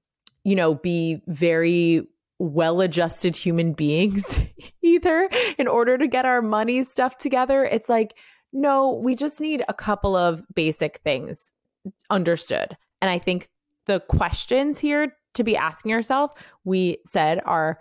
you 0.44 0.56
know 0.56 0.76
be 0.76 1.22
very 1.28 2.08
well 2.38 2.82
adjusted 2.82 3.36
human 3.36 3.74
beings 3.74 4.40
either 4.82 5.30
in 5.58 5.68
order 5.68 5.98
to 5.98 6.08
get 6.08 6.26
our 6.26 6.42
money 6.42 6.84
stuff 6.84 7.18
together. 7.18 7.64
It's 7.64 7.90
like 7.90 8.16
no 8.54 8.92
we 8.92 9.16
just 9.16 9.42
need 9.42 9.64
a 9.68 9.74
couple 9.74 10.16
of 10.16 10.44
basic 10.54 10.98
things 10.98 11.54
understood. 12.10 12.78
And 13.02 13.12
i 13.12 13.20
think 13.20 13.50
the 13.86 14.00
questions 14.00 14.80
here 14.80 15.16
to 15.36 15.44
be 15.44 15.56
asking 15.56 15.92
yourself 15.92 16.32
we 16.64 16.98
said 17.06 17.42
are 17.46 17.80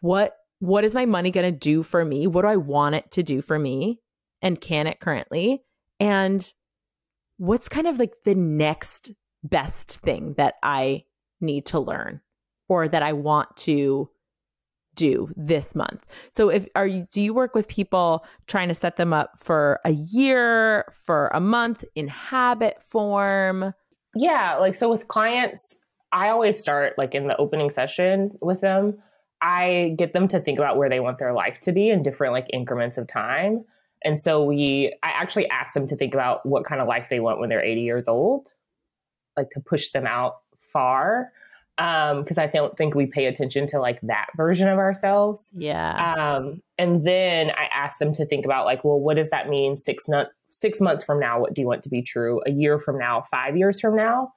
what 0.00 0.36
what 0.60 0.84
is 0.84 0.94
my 0.94 1.06
money 1.06 1.30
going 1.30 1.52
to 1.52 1.56
do 1.56 1.82
for 1.82 2.04
me? 2.04 2.26
What 2.26 2.42
do 2.42 2.48
i 2.48 2.56
want 2.56 2.94
it 2.94 3.10
to 3.12 3.22
do 3.22 3.40
for 3.40 3.58
me? 3.58 4.00
And 4.42 4.60
can 4.60 4.86
it 4.86 5.00
currently? 5.00 5.62
And 6.00 6.52
what's 7.38 7.68
kind 7.68 7.86
of 7.86 7.98
like 7.98 8.12
the 8.24 8.34
next 8.34 9.10
best 9.42 9.98
thing 9.98 10.34
that 10.36 10.54
I 10.62 11.04
need 11.40 11.66
to 11.66 11.80
learn 11.80 12.20
or 12.68 12.88
that 12.88 13.02
I 13.02 13.12
want 13.12 13.56
to 13.58 14.10
do 14.94 15.32
this 15.36 15.76
month. 15.76 16.04
So 16.32 16.48
if 16.48 16.66
are 16.74 16.86
you 16.86 17.06
do 17.12 17.22
you 17.22 17.32
work 17.32 17.54
with 17.54 17.68
people 17.68 18.26
trying 18.48 18.68
to 18.68 18.74
set 18.74 18.96
them 18.96 19.12
up 19.12 19.38
for 19.38 19.80
a 19.84 19.92
year, 19.92 20.84
for 21.04 21.28
a 21.28 21.40
month 21.40 21.84
in 21.94 22.08
habit 22.08 22.82
form? 22.82 23.72
Yeah, 24.14 24.56
like 24.56 24.74
so 24.74 24.90
with 24.90 25.06
clients, 25.06 25.76
I 26.12 26.30
always 26.30 26.60
start 26.60 26.94
like 26.98 27.14
in 27.14 27.28
the 27.28 27.36
opening 27.36 27.70
session 27.70 28.32
with 28.40 28.60
them. 28.60 28.98
I 29.40 29.94
get 29.96 30.12
them 30.14 30.26
to 30.28 30.40
think 30.40 30.58
about 30.58 30.76
where 30.76 30.88
they 30.88 30.98
want 30.98 31.18
their 31.18 31.32
life 31.32 31.60
to 31.60 31.72
be 31.72 31.90
in 31.90 32.02
different 32.02 32.32
like 32.32 32.48
increments 32.52 32.98
of 32.98 33.06
time. 33.06 33.64
And 34.04 34.18
so 34.18 34.44
we, 34.44 34.94
I 35.02 35.10
actually 35.10 35.48
asked 35.48 35.74
them 35.74 35.86
to 35.88 35.96
think 35.96 36.14
about 36.14 36.44
what 36.46 36.64
kind 36.64 36.80
of 36.80 36.88
life 36.88 37.08
they 37.10 37.20
want 37.20 37.40
when 37.40 37.48
they're 37.48 37.62
80 37.62 37.82
years 37.82 38.08
old, 38.08 38.48
like 39.36 39.50
to 39.50 39.60
push 39.60 39.90
them 39.90 40.06
out 40.06 40.36
far. 40.60 41.32
Um, 41.78 42.24
cause 42.24 42.38
I 42.38 42.48
don't 42.48 42.76
think 42.76 42.96
we 42.96 43.06
pay 43.06 43.26
attention 43.26 43.66
to 43.68 43.78
like 43.78 44.00
that 44.02 44.26
version 44.36 44.68
of 44.68 44.78
ourselves. 44.78 45.50
Yeah. 45.56 46.14
Um, 46.16 46.60
and 46.76 47.06
then 47.06 47.50
I 47.50 47.68
asked 47.72 48.00
them 48.00 48.12
to 48.14 48.26
think 48.26 48.44
about 48.44 48.66
like, 48.66 48.82
well, 48.82 48.98
what 48.98 49.16
does 49.16 49.30
that 49.30 49.48
mean 49.48 49.78
six, 49.78 50.08
no- 50.08 50.26
six 50.50 50.80
months 50.80 51.04
from 51.04 51.20
now? 51.20 51.40
What 51.40 51.54
do 51.54 51.60
you 51.60 51.68
want 51.68 51.84
to 51.84 51.88
be 51.88 52.02
true? 52.02 52.40
A 52.46 52.50
year 52.50 52.80
from 52.80 52.98
now, 52.98 53.24
five 53.30 53.56
years 53.56 53.80
from 53.80 53.94
now? 53.96 54.32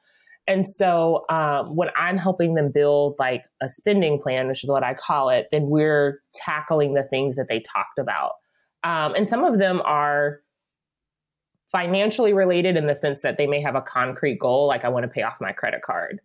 And 0.48 0.68
so 0.68 1.26
um, 1.30 1.76
when 1.76 1.90
I'm 1.96 2.18
helping 2.18 2.56
them 2.56 2.72
build 2.72 3.16
like 3.20 3.44
a 3.62 3.70
spending 3.70 4.20
plan, 4.20 4.48
which 4.48 4.64
is 4.64 4.70
what 4.70 4.84
I 4.84 4.94
call 4.94 5.30
it, 5.30 5.48
then 5.52 5.68
we're 5.68 6.22
tackling 6.34 6.94
the 6.94 7.04
things 7.04 7.36
that 7.36 7.48
they 7.48 7.60
talked 7.60 8.00
about. 8.00 8.34
Um, 8.84 9.14
and 9.16 9.28
some 9.28 9.44
of 9.44 9.60
them 9.60 9.82
are 9.86 10.42
financially 11.72 12.34
related 12.34 12.76
in 12.76 12.88
the 12.88 12.96
sense 12.96 13.22
that 13.22 13.38
they 13.38 13.48
may 13.48 13.62
have 13.62 13.76
a 13.76 13.82
concrete 13.82 14.40
goal, 14.40 14.68
like 14.68 14.84
I 14.84 14.90
want 14.90 15.04
to 15.04 15.08
pay 15.08 15.24
off 15.24 15.36
my 15.40 15.54
credit 15.54 15.82
card. 15.82 16.20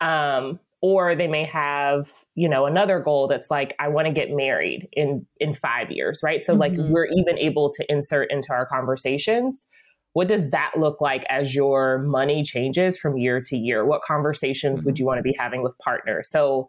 Um, 0.00 0.60
or 0.80 1.14
they 1.14 1.28
may 1.28 1.44
have, 1.44 2.12
you 2.34 2.48
know, 2.48 2.66
another 2.66 2.98
goal 2.98 3.28
that's 3.28 3.50
like, 3.50 3.74
I 3.78 3.88
want 3.88 4.08
to 4.08 4.12
get 4.12 4.30
married 4.30 4.88
in 4.92 5.24
in 5.38 5.54
five 5.54 5.90
years, 5.92 6.20
right? 6.22 6.42
So 6.42 6.52
mm-hmm. 6.52 6.60
like 6.60 6.72
we're 6.76 7.06
even 7.06 7.38
able 7.38 7.70
to 7.72 7.92
insert 7.92 8.30
into 8.30 8.52
our 8.52 8.66
conversations. 8.66 9.66
What 10.12 10.28
does 10.28 10.50
that 10.50 10.72
look 10.76 11.00
like 11.00 11.24
as 11.30 11.54
your 11.54 11.98
money 11.98 12.42
changes 12.42 12.98
from 12.98 13.16
year 13.16 13.40
to 13.46 13.56
year? 13.56 13.86
What 13.86 14.02
conversations 14.02 14.80
mm-hmm. 14.80 14.88
would 14.88 14.98
you 14.98 15.06
want 15.06 15.18
to 15.18 15.22
be 15.22 15.34
having 15.38 15.62
with 15.62 15.78
partners? 15.78 16.28
So 16.28 16.68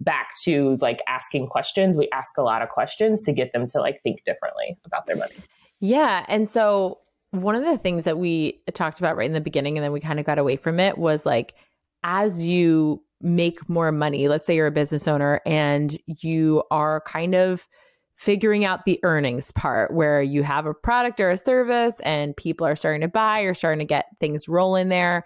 back 0.00 0.30
to 0.44 0.78
like 0.80 1.02
asking 1.08 1.46
questions. 1.46 1.96
We 1.96 2.08
ask 2.12 2.36
a 2.38 2.42
lot 2.42 2.62
of 2.62 2.68
questions 2.68 3.22
to 3.24 3.32
get 3.32 3.52
them 3.52 3.66
to 3.68 3.80
like 3.80 4.02
think 4.02 4.24
differently 4.24 4.78
about 4.84 5.06
their 5.06 5.16
money. 5.16 5.34
Yeah. 5.80 6.24
And 6.28 6.48
so 6.48 6.98
one 7.30 7.54
of 7.54 7.64
the 7.64 7.78
things 7.78 8.04
that 8.04 8.18
we 8.18 8.62
talked 8.72 8.98
about 8.98 9.16
right 9.16 9.26
in 9.26 9.32
the 9.32 9.40
beginning 9.40 9.76
and 9.76 9.84
then 9.84 9.92
we 9.92 10.00
kind 10.00 10.18
of 10.18 10.26
got 10.26 10.38
away 10.38 10.56
from 10.56 10.80
it 10.80 10.98
was 10.98 11.24
like 11.24 11.54
as 12.02 12.42
you 12.42 13.02
make 13.20 13.68
more 13.68 13.92
money, 13.92 14.28
let's 14.28 14.46
say 14.46 14.56
you're 14.56 14.66
a 14.66 14.72
business 14.72 15.06
owner 15.06 15.40
and 15.44 15.96
you 16.06 16.62
are 16.70 17.02
kind 17.02 17.34
of 17.34 17.68
figuring 18.14 18.64
out 18.64 18.84
the 18.84 18.98
earnings 19.02 19.52
part 19.52 19.92
where 19.94 20.22
you 20.22 20.42
have 20.42 20.66
a 20.66 20.74
product 20.74 21.20
or 21.20 21.30
a 21.30 21.36
service 21.36 22.00
and 22.00 22.36
people 22.36 22.66
are 22.66 22.76
starting 22.76 23.00
to 23.02 23.08
buy, 23.08 23.40
you're 23.40 23.54
starting 23.54 23.78
to 23.78 23.84
get 23.84 24.06
things 24.18 24.48
rolling 24.48 24.88
there 24.88 25.24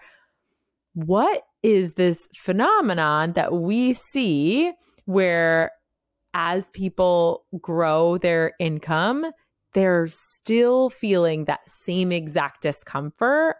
what 0.95 1.43
is 1.65 1.93
this 1.93 2.29
phenomenon 2.35 3.33
that 3.33 3.51
we 3.51 3.91
see 3.91 4.71
where 5.05 5.71
as 6.35 6.69
people 6.69 7.43
grow 7.59 8.19
their 8.19 8.53
income, 8.59 9.25
they're 9.73 10.07
still 10.07 10.91
feeling 10.91 11.45
that 11.45 11.61
same 11.67 12.11
exact 12.11 12.61
discomfort? 12.61 13.55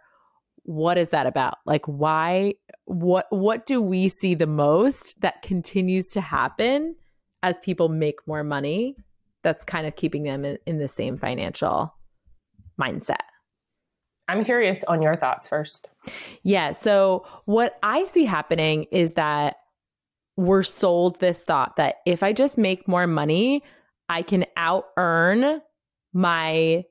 What 0.62 0.98
is 0.98 1.10
that 1.10 1.26
about? 1.26 1.54
Like 1.66 1.84
why 1.86 2.54
what 2.84 3.26
what 3.30 3.66
do 3.66 3.82
we 3.82 4.08
see 4.08 4.34
the 4.34 4.46
most 4.46 5.20
that 5.22 5.42
continues 5.42 6.06
to 6.10 6.20
happen 6.20 6.94
as 7.42 7.58
people 7.58 7.88
make 7.88 8.20
more 8.28 8.44
money 8.44 8.94
that's 9.42 9.64
kind 9.64 9.84
of 9.84 9.96
keeping 9.96 10.22
them 10.22 10.44
in, 10.44 10.58
in 10.64 10.78
the 10.78 10.86
same 10.88 11.18
financial 11.18 11.92
mindset? 12.80 13.16
I'm 14.28 14.44
curious 14.44 14.82
on 14.84 15.02
your 15.02 15.16
thoughts 15.16 15.46
first. 15.46 15.88
Yeah. 16.42 16.72
So, 16.72 17.26
what 17.44 17.78
I 17.82 18.04
see 18.06 18.24
happening 18.24 18.84
is 18.90 19.12
that 19.14 19.56
we're 20.36 20.62
sold 20.62 21.20
this 21.20 21.40
thought 21.40 21.76
that 21.76 21.96
if 22.04 22.22
I 22.22 22.32
just 22.32 22.58
make 22.58 22.86
more 22.86 23.06
money, 23.06 23.62
I 24.08 24.22
can 24.22 24.44
out 24.56 24.86
earn 24.96 25.60
my 26.12 26.84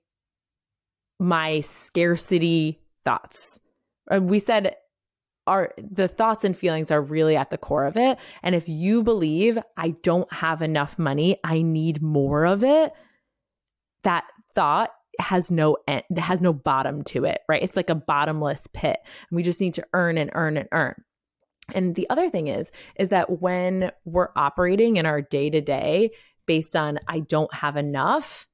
my 1.20 1.62
scarcity 1.62 2.82
thoughts. 3.04 3.60
And 4.10 4.30
we 4.30 4.40
said 4.40 4.76
our 5.48 5.74
the 5.78 6.08
thoughts 6.08 6.44
and 6.44 6.58
feelings 6.58 6.92
are 6.92 7.02
really 7.02 7.36
at 7.36 7.50
the 7.50 7.58
core 7.58 7.86
of 7.86 7.98
it. 7.98 8.18
And 8.44 8.56
if 8.56 8.68
you 8.68 9.04
believe 9.04 9.58
I 9.78 9.90
don't 9.90 10.32
have 10.34 10.62
enough 10.62 10.98
money, 10.98 11.38
I 11.44 11.62
need 11.62 12.02
more 12.02 12.46
of 12.46 12.64
it, 12.64 12.92
that 14.04 14.26
thought 14.54 14.92
has 15.20 15.52
no 15.52 15.78
end, 15.88 16.04
has 16.18 16.42
no 16.42 16.54
bottom 16.54 17.04
to 17.06 17.26
it, 17.26 17.42
right? 17.48 17.64
It's 17.64 17.76
like 17.76 17.90
a 17.90 17.96
bottomless 17.96 18.68
pit. 18.74 18.98
and 19.30 19.36
We 19.36 19.44
just 19.44 19.62
need 19.62 19.74
to 19.76 19.86
earn 19.94 20.18
and 20.18 20.32
earn 20.34 20.58
and 20.58 20.70
earn. 20.72 20.96
And 21.74 21.96
the 21.96 22.10
other 22.10 22.30
thing 22.30 22.48
is, 22.48 22.72
is 22.98 23.10
that 23.10 23.42
when 23.42 23.92
we're 24.06 24.30
operating 24.36 24.98
in 24.98 25.06
our 25.06 25.22
day 25.22 25.50
to 25.50 25.62
day 25.62 26.12
based 26.46 26.76
on 26.76 27.00
I 27.08 27.22
don't 27.22 27.54
have 27.54 27.76
enough, 27.76 28.48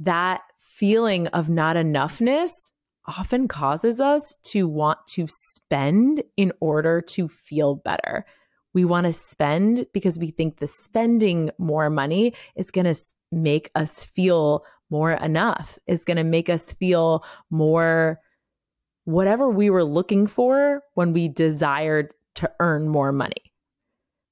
that 0.00 0.42
feeling 0.58 1.28
of 1.28 1.48
not 1.48 1.76
enoughness 1.76 2.50
often 3.06 3.48
causes 3.48 4.00
us 4.00 4.36
to 4.44 4.66
want 4.66 4.98
to 5.06 5.26
spend 5.28 6.22
in 6.36 6.52
order 6.60 7.00
to 7.00 7.28
feel 7.28 7.76
better. 7.76 8.24
We 8.72 8.84
want 8.84 9.06
to 9.06 9.12
spend 9.12 9.86
because 9.92 10.18
we 10.18 10.30
think 10.30 10.58
the 10.58 10.66
spending 10.66 11.50
more 11.58 11.90
money 11.90 12.34
is 12.56 12.70
going 12.70 12.92
to 12.92 13.00
make 13.30 13.70
us 13.74 14.04
feel 14.04 14.64
more 14.94 15.10
enough, 15.10 15.76
is 15.88 16.04
going 16.04 16.18
to 16.18 16.22
make 16.22 16.48
us 16.48 16.72
feel 16.72 17.24
more 17.50 18.20
whatever 19.06 19.50
we 19.50 19.68
were 19.68 19.82
looking 19.82 20.28
for 20.28 20.84
when 20.94 21.12
we 21.12 21.26
desired 21.26 22.14
to 22.36 22.48
earn 22.60 22.88
more 22.88 23.10
money. 23.10 23.52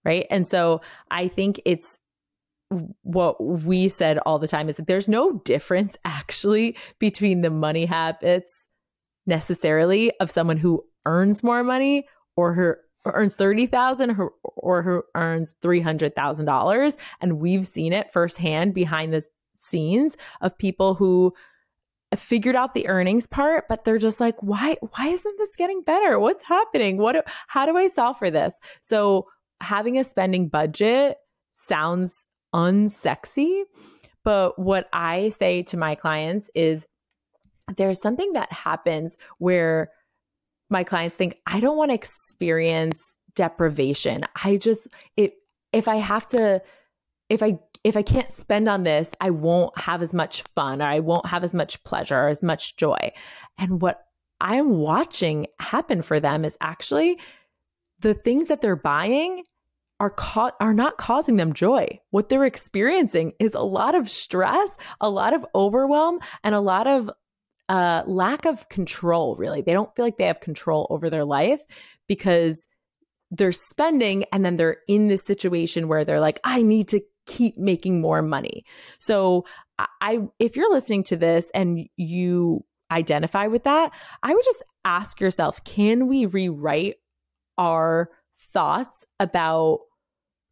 Right. 0.05 0.25
And 0.31 0.47
so 0.47 0.81
I 1.11 1.27
think 1.27 1.61
it's 1.65 1.99
what 3.03 3.43
we 3.43 3.89
said 3.89 4.19
all 4.19 4.39
the 4.39 4.47
time 4.47 4.69
is 4.69 4.77
that 4.77 4.87
there's 4.87 5.09
no 5.09 5.33
difference 5.45 5.99
actually 6.05 6.77
between 7.01 7.41
the 7.41 7.51
money 7.51 7.85
habits 7.85 8.69
necessarily 9.27 10.13
of 10.21 10.31
someone 10.31 10.59
who 10.59 10.85
earns 11.07 11.43
more 11.43 11.65
money 11.65 12.07
or 12.37 12.55
who 12.55 12.75
earns 13.05 13.35
30,000 13.35 14.17
or 14.45 14.83
who 14.85 15.03
earns 15.17 15.55
$300,000 15.61 16.97
and 17.21 17.41
we've 17.41 17.67
seen 17.67 17.93
it 17.93 18.13
firsthand 18.13 18.75
behind 18.75 19.13
the 19.13 19.27
scenes 19.63 20.17
of 20.41 20.57
people 20.59 20.95
who 20.95 21.33
figured 22.17 22.55
out 22.55 22.75
the 22.75 22.87
earnings 22.89 23.27
part 23.27 23.65
but 23.71 23.85
they're 23.85 23.97
just 23.97 24.21
like 24.21 24.37
why 24.43 24.77
why 24.97 25.07
isn't 25.07 25.39
this 25.39 25.57
getting 25.57 25.83
better? 25.83 26.19
What's 26.19 26.43
happening? 26.43 26.99
What 26.99 27.27
how 27.49 27.67
do 27.67 27.77
i 27.77 27.89
solve 27.89 28.19
for 28.19 28.31
this? 28.31 28.61
So 28.83 29.27
having 29.61 29.99
a 29.99 30.05
spending 30.05 30.49
budget 30.49 31.17
sounds 31.53 32.25
unsexy 32.55 33.63
but 34.25 34.59
what 34.59 34.89
i 34.93 35.31
say 35.31 35.63
to 35.63 35.77
my 35.77 35.95
clients 35.95 36.51
is 36.55 36.87
there's 37.77 38.01
something 38.01 38.33
that 38.35 38.53
happens 38.53 39.17
where 39.39 39.91
my 40.69 40.85
clients 40.85 41.17
think 41.17 41.39
i 41.47 41.61
don't 41.61 41.77
want 41.77 41.91
to 41.91 41.95
experience 41.95 43.17
deprivation. 43.35 44.25
I 44.45 44.57
just 44.57 44.89
it 45.17 45.35
if 45.73 45.89
i 45.89 45.97
have 45.97 46.27
to 46.29 46.63
if 47.29 47.43
i 47.43 47.59
if 47.85 47.97
I 47.97 48.03
can't 48.03 48.31
spend 48.31 48.69
on 48.69 48.85
this, 48.85 49.15
I 49.21 49.31
won't 49.31 49.77
have 49.79 50.03
as 50.03 50.15
much 50.15 50.43
fun 50.43 50.81
or 50.81 50.87
I 50.87 51.01
won't 51.01 51.27
have 51.27 51.45
as 51.45 51.55
much 51.55 51.83
pleasure 51.85 52.17
or 52.17 52.29
as 52.29 52.43
much 52.43 52.77
joy. 52.77 53.13
And 53.59 53.81
what 53.83 54.05
I'm 54.41 54.71
watching 54.71 55.47
happen 55.61 56.03
for 56.03 56.21
them 56.21 56.45
is 56.45 56.57
actually 56.61 57.19
the 58.01 58.15
things 58.15 58.49
that 58.49 58.61
they're 58.61 58.77
buying 58.77 59.45
are 60.01 60.11
caught 60.11 60.55
are 60.61 60.75
not 60.75 60.99
causing 60.99 61.37
them 61.37 61.53
joy. 61.53 61.87
What 62.11 62.29
they're 62.29 62.45
experiencing 62.45 63.33
is 63.39 63.55
a 63.55 63.61
lot 63.61 63.95
of 63.95 64.11
stress, 64.11 64.77
a 65.01 65.09
lot 65.09 65.33
of 65.33 65.47
overwhelm, 65.55 66.19
and 66.43 66.55
a 66.55 66.61
lot 66.61 66.89
of 66.89 67.09
uh, 67.69 68.03
lack 68.07 68.45
of 68.45 68.69
control. 68.69 69.37
Really, 69.37 69.63
they 69.63 69.73
don't 69.73 69.95
feel 69.95 70.05
like 70.05 70.19
they 70.19 70.27
have 70.27 70.41
control 70.41 70.89
over 70.91 71.09
their 71.09 71.25
life 71.25 71.61
because 72.09 72.67
they're 73.31 73.53
spending 73.53 74.25
and 74.33 74.45
then 74.45 74.57
they're 74.57 74.79
in 74.89 75.09
this 75.09 75.25
situation 75.25 75.89
where 75.89 76.05
they're 76.05 76.21
like, 76.21 76.41
I 76.45 76.63
need 76.63 76.89
to 76.89 77.01
keep 77.27 77.57
making 77.57 78.01
more 78.01 78.23
money. 78.23 78.65
So 78.99 79.45
I 80.01 80.21
if 80.39 80.57
you're 80.57 80.73
listening 80.73 81.05
to 81.05 81.17
this 81.17 81.51
and 81.55 81.89
you 81.97 82.65
identify 82.91 83.47
with 83.47 83.65
that, 83.65 83.93
I 84.23 84.35
would 84.35 84.45
just 84.45 84.63
ask 84.85 85.21
yourself, 85.21 85.65
can 85.65 86.09
we 86.09 86.27
rewrite 86.27 86.97
our 87.59 88.11
thoughts 88.39 89.05
about 89.19 89.81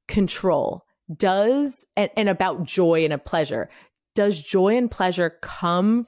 control? 0.08 0.84
Does 1.14 1.84
and, 1.96 2.10
and 2.16 2.28
about 2.28 2.64
joy 2.64 3.04
and 3.04 3.12
a 3.12 3.18
pleasure. 3.18 3.68
Does 4.14 4.40
joy 4.40 4.76
and 4.76 4.90
pleasure 4.90 5.38
come 5.42 6.06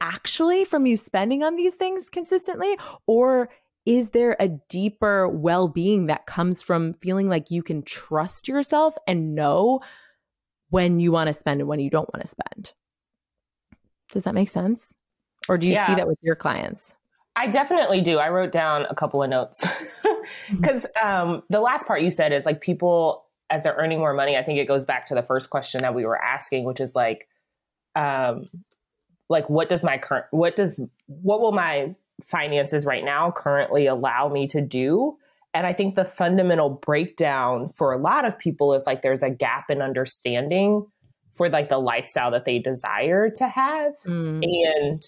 actually 0.00 0.64
from 0.64 0.86
you 0.86 0.96
spending 0.96 1.42
on 1.42 1.56
these 1.56 1.74
things 1.74 2.08
consistently 2.08 2.76
or 3.06 3.48
is 3.86 4.10
there 4.10 4.36
a 4.40 4.48
deeper 4.48 5.28
well 5.28 5.68
being 5.68 6.06
that 6.06 6.26
comes 6.26 6.62
from 6.62 6.94
feeling 6.94 7.28
like 7.28 7.50
you 7.50 7.62
can 7.62 7.82
trust 7.82 8.48
yourself 8.48 8.94
and 9.06 9.34
know 9.34 9.80
when 10.70 11.00
you 11.00 11.12
want 11.12 11.28
to 11.28 11.34
spend 11.34 11.60
and 11.60 11.68
when 11.68 11.80
you 11.80 11.90
don't 11.90 12.12
want 12.12 12.24
to 12.24 12.30
spend? 12.30 12.72
Does 14.10 14.24
that 14.24 14.34
make 14.34 14.48
sense? 14.48 14.94
Or 15.48 15.58
do 15.58 15.66
you 15.66 15.74
yeah. 15.74 15.86
see 15.86 15.94
that 15.94 16.06
with 16.06 16.18
your 16.22 16.36
clients? 16.36 16.96
I 17.36 17.48
definitely 17.48 18.00
do. 18.00 18.18
I 18.18 18.30
wrote 18.30 18.52
down 18.52 18.86
a 18.88 18.94
couple 18.94 19.22
of 19.22 19.28
notes 19.28 19.64
because 20.50 20.86
um, 21.02 21.42
the 21.50 21.60
last 21.60 21.86
part 21.86 22.00
you 22.00 22.10
said 22.10 22.32
is 22.32 22.46
like 22.46 22.60
people, 22.60 23.24
as 23.50 23.62
they're 23.62 23.74
earning 23.74 23.98
more 23.98 24.14
money, 24.14 24.36
I 24.36 24.42
think 24.42 24.58
it 24.58 24.68
goes 24.68 24.84
back 24.84 25.06
to 25.06 25.14
the 25.14 25.22
first 25.22 25.50
question 25.50 25.82
that 25.82 25.94
we 25.94 26.06
were 26.06 26.20
asking, 26.20 26.64
which 26.64 26.80
is 26.80 26.94
like, 26.94 27.28
um, 27.96 28.48
like 29.28 29.50
what 29.50 29.68
does 29.68 29.82
my 29.82 29.98
current, 29.98 30.26
what 30.30 30.54
does, 30.54 30.80
what 31.06 31.40
will 31.40 31.52
my 31.52 31.94
finances 32.22 32.86
right 32.86 33.04
now 33.04 33.30
currently 33.30 33.86
allow 33.86 34.28
me 34.28 34.46
to 34.48 34.60
do. 34.60 35.16
And 35.52 35.66
I 35.66 35.72
think 35.72 35.94
the 35.94 36.04
fundamental 36.04 36.70
breakdown 36.70 37.70
for 37.76 37.92
a 37.92 37.98
lot 37.98 38.24
of 38.24 38.38
people 38.38 38.74
is 38.74 38.84
like 38.86 39.02
there's 39.02 39.22
a 39.22 39.30
gap 39.30 39.70
in 39.70 39.82
understanding 39.82 40.86
for 41.32 41.48
like 41.48 41.68
the 41.68 41.78
lifestyle 41.78 42.30
that 42.32 42.44
they 42.44 42.58
desire 42.58 43.30
to 43.30 43.48
have 43.48 43.92
mm. 44.06 44.42
and 44.42 45.02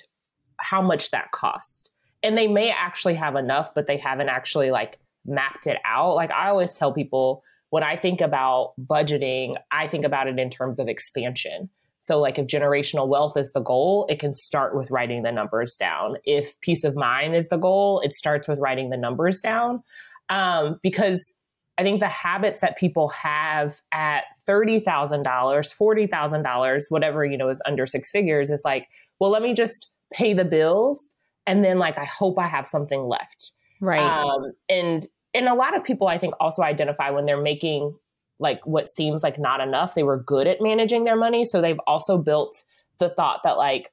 how 0.59 0.83
much 0.83 1.11
that 1.11 1.31
cost. 1.33 1.91
And 2.23 2.37
they 2.37 2.49
may 2.49 2.71
actually 2.71 3.15
have 3.15 3.37
enough, 3.37 3.75
but 3.75 3.87
they 3.87 3.97
haven't 3.97 4.29
actually 4.29 4.71
like 4.71 4.99
mapped 5.25 5.67
it 5.67 5.79
out. 5.85 6.15
Like 6.15 6.31
I 6.31 6.49
always 6.49 6.75
tell 6.75 6.93
people 6.93 7.43
when 7.71 7.83
I 7.83 7.97
think 7.97 8.21
about 8.21 8.75
budgeting, 8.81 9.57
I 9.71 9.87
think 9.89 10.05
about 10.05 10.29
it 10.29 10.39
in 10.39 10.51
terms 10.51 10.79
of 10.79 10.89
expansion. 10.89 11.69
So, 12.01 12.21
like, 12.21 12.39
if 12.39 12.47
generational 12.47 13.09
wealth 13.09 13.37
is 13.37 13.53
the 13.53 13.61
goal, 13.61 14.07
it 14.09 14.21
can 14.21 14.33
start 14.33 14.77
with 14.77 14.91
writing 14.91 15.23
the 15.23 15.33
numbers 15.33 15.77
down. 15.77 16.17
If 16.25 16.59
peace 16.61 16.85
of 16.85 16.95
mind 16.95 17.35
is 17.35 17.49
the 17.49 17.57
goal, 17.57 18.01
it 18.01 18.13
starts 18.15 18.47
with 18.47 18.59
writing 18.59 18.91
the 18.91 18.97
numbers 18.97 19.41
down. 19.41 19.83
Um, 20.29 20.79
because 20.83 21.35
I 21.79 21.83
think 21.83 22.01
the 22.01 22.09
habits 22.09 22.61
that 22.61 22.79
people 22.79 23.09
have 23.09 23.81
at 23.93 24.25
$30,000, 24.49 25.25
$40,000, 25.25 26.83
whatever, 26.89 27.25
you 27.25 27.37
know, 27.37 27.49
is 27.49 27.61
under 27.67 27.87
six 27.87 28.11
figures 28.11 28.51
is 28.51 28.63
like, 28.65 28.87
well, 29.19 29.31
let 29.31 29.43
me 29.43 29.53
just 29.53 29.91
pay 30.13 30.33
the 30.33 30.45
bills. 30.45 31.15
And 31.47 31.65
then, 31.65 31.79
like, 31.79 31.99
I 31.99 32.05
hope 32.05 32.39
I 32.39 32.47
have 32.47 32.67
something 32.67 33.03
left. 33.03 33.53
Right. 33.81 34.01
Um, 34.01 34.53
and, 34.69 35.07
and 35.35 35.49
a 35.49 35.55
lot 35.55 35.77
of 35.77 35.85
people, 35.85 36.09
I 36.09 36.19
think, 36.19 36.35
also 36.41 36.63
identify 36.63 37.11
when 37.11 37.27
they're 37.27 37.41
making 37.41 37.95
like 38.39 38.65
what 38.67 38.89
seems 38.89 39.23
like 39.23 39.39
not 39.39 39.61
enough. 39.61 39.95
They 39.95 40.03
were 40.03 40.19
good 40.19 40.47
at 40.47 40.61
managing 40.61 41.05
their 41.05 41.17
money. 41.17 41.45
So 41.45 41.61
they've 41.61 41.81
also 41.87 42.19
built 42.19 42.65
the 42.99 43.09
thought 43.09 43.41
that 43.45 43.57
like 43.57 43.93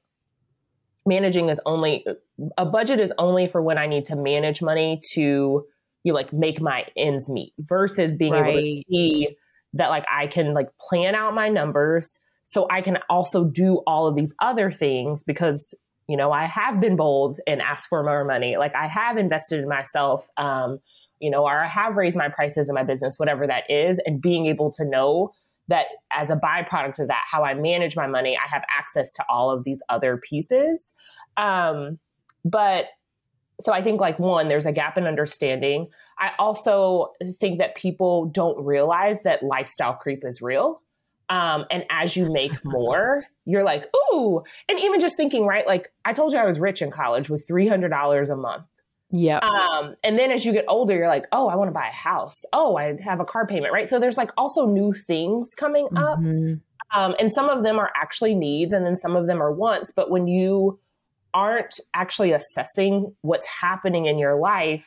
managing 1.06 1.48
is 1.48 1.60
only 1.66 2.06
a 2.56 2.64
budget 2.64 3.00
is 3.00 3.12
only 3.18 3.46
for 3.46 3.62
when 3.62 3.78
I 3.78 3.86
need 3.86 4.06
to 4.06 4.16
manage 4.16 4.62
money 4.62 5.00
to 5.12 5.66
you 6.02 6.12
know, 6.12 6.14
like 6.14 6.32
make 6.32 6.60
my 6.60 6.86
ends 6.96 7.28
meet 7.28 7.52
versus 7.58 8.14
being 8.14 8.32
right. 8.32 8.50
able 8.50 8.60
to 8.60 8.82
see 8.90 9.28
that 9.74 9.88
like 9.88 10.04
I 10.10 10.26
can 10.26 10.52
like 10.52 10.68
plan 10.78 11.14
out 11.14 11.34
my 11.34 11.48
numbers 11.48 12.20
so 12.44 12.66
I 12.70 12.82
can 12.82 12.98
also 13.08 13.44
do 13.44 13.82
all 13.86 14.06
of 14.06 14.14
these 14.14 14.34
other 14.40 14.70
things 14.70 15.22
because 15.24 15.74
you 16.06 16.16
know, 16.16 16.32
I 16.32 16.44
have 16.44 16.80
been 16.80 16.96
bold 16.96 17.40
and 17.46 17.62
asked 17.62 17.88
for 17.88 18.02
more 18.02 18.24
money. 18.24 18.56
Like 18.56 18.74
I 18.74 18.86
have 18.86 19.16
invested 19.16 19.60
in 19.60 19.68
myself, 19.68 20.28
um, 20.36 20.80
you 21.24 21.30
know, 21.30 21.44
or 21.44 21.64
I 21.64 21.66
have 21.66 21.96
raised 21.96 22.18
my 22.18 22.28
prices 22.28 22.68
in 22.68 22.74
my 22.74 22.82
business, 22.82 23.18
whatever 23.18 23.46
that 23.46 23.64
is, 23.70 23.98
and 24.04 24.20
being 24.20 24.44
able 24.44 24.70
to 24.72 24.84
know 24.84 25.32
that 25.68 25.86
as 26.12 26.28
a 26.28 26.36
byproduct 26.36 26.98
of 26.98 27.08
that, 27.08 27.22
how 27.30 27.44
I 27.44 27.54
manage 27.54 27.96
my 27.96 28.06
money, 28.06 28.36
I 28.36 28.46
have 28.46 28.62
access 28.68 29.14
to 29.14 29.24
all 29.26 29.50
of 29.50 29.64
these 29.64 29.82
other 29.88 30.18
pieces. 30.18 30.92
Um, 31.38 31.98
but 32.44 32.88
so 33.58 33.72
I 33.72 33.82
think 33.82 34.02
like 34.02 34.18
one, 34.18 34.48
there's 34.48 34.66
a 34.66 34.72
gap 34.72 34.98
in 34.98 35.06
understanding. 35.06 35.88
I 36.18 36.32
also 36.38 37.12
think 37.40 37.58
that 37.58 37.74
people 37.74 38.26
don't 38.26 38.62
realize 38.62 39.22
that 39.22 39.42
lifestyle 39.42 39.94
creep 39.94 40.26
is 40.26 40.42
real. 40.42 40.82
Um, 41.30 41.64
and 41.70 41.86
as 41.88 42.16
you 42.16 42.30
make 42.30 42.52
more, 42.66 43.24
you're 43.46 43.64
like, 43.64 43.86
ooh, 44.12 44.42
and 44.68 44.78
even 44.78 45.00
just 45.00 45.16
thinking, 45.16 45.46
right? 45.46 45.66
Like 45.66 45.90
I 46.04 46.12
told 46.12 46.34
you 46.34 46.38
I 46.38 46.44
was 46.44 46.60
rich 46.60 46.82
in 46.82 46.90
college 46.90 47.30
with 47.30 47.48
$300 47.48 48.30
a 48.30 48.36
month. 48.36 48.64
Yeah. 49.16 49.38
Um, 49.38 49.94
and 50.02 50.18
then 50.18 50.32
as 50.32 50.44
you 50.44 50.52
get 50.52 50.64
older, 50.66 50.92
you're 50.92 51.06
like, 51.06 51.28
oh, 51.30 51.46
I 51.46 51.54
want 51.54 51.68
to 51.68 51.72
buy 51.72 51.86
a 51.86 51.92
house. 51.92 52.44
Oh, 52.52 52.76
I 52.76 53.00
have 53.00 53.20
a 53.20 53.24
car 53.24 53.46
payment, 53.46 53.72
right? 53.72 53.88
So 53.88 54.00
there's 54.00 54.16
like 54.16 54.32
also 54.36 54.66
new 54.66 54.92
things 54.92 55.52
coming 55.56 55.86
up. 55.96 56.18
Mm-hmm. 56.18 56.54
Um, 56.98 57.14
and 57.20 57.32
some 57.32 57.48
of 57.48 57.62
them 57.62 57.78
are 57.78 57.92
actually 57.94 58.34
needs 58.34 58.72
and 58.72 58.84
then 58.84 58.96
some 58.96 59.14
of 59.14 59.28
them 59.28 59.40
are 59.40 59.52
wants. 59.52 59.92
But 59.94 60.10
when 60.10 60.26
you 60.26 60.80
aren't 61.32 61.78
actually 61.94 62.32
assessing 62.32 63.14
what's 63.20 63.46
happening 63.46 64.06
in 64.06 64.18
your 64.18 64.34
life 64.34 64.84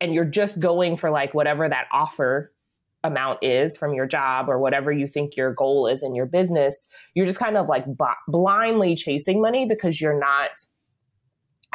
and 0.00 0.14
you're 0.14 0.24
just 0.24 0.58
going 0.58 0.96
for 0.96 1.10
like 1.10 1.34
whatever 1.34 1.68
that 1.68 1.86
offer 1.92 2.54
amount 3.04 3.40
is 3.42 3.76
from 3.76 3.92
your 3.92 4.06
job 4.06 4.48
or 4.48 4.58
whatever 4.58 4.90
you 4.90 5.06
think 5.06 5.36
your 5.36 5.52
goal 5.52 5.86
is 5.86 6.02
in 6.02 6.14
your 6.14 6.26
business, 6.26 6.86
you're 7.12 7.26
just 7.26 7.38
kind 7.38 7.58
of 7.58 7.66
like 7.68 7.84
b- 7.84 8.04
blindly 8.26 8.96
chasing 8.96 9.42
money 9.42 9.66
because 9.66 10.00
you're 10.00 10.18
not 10.18 10.50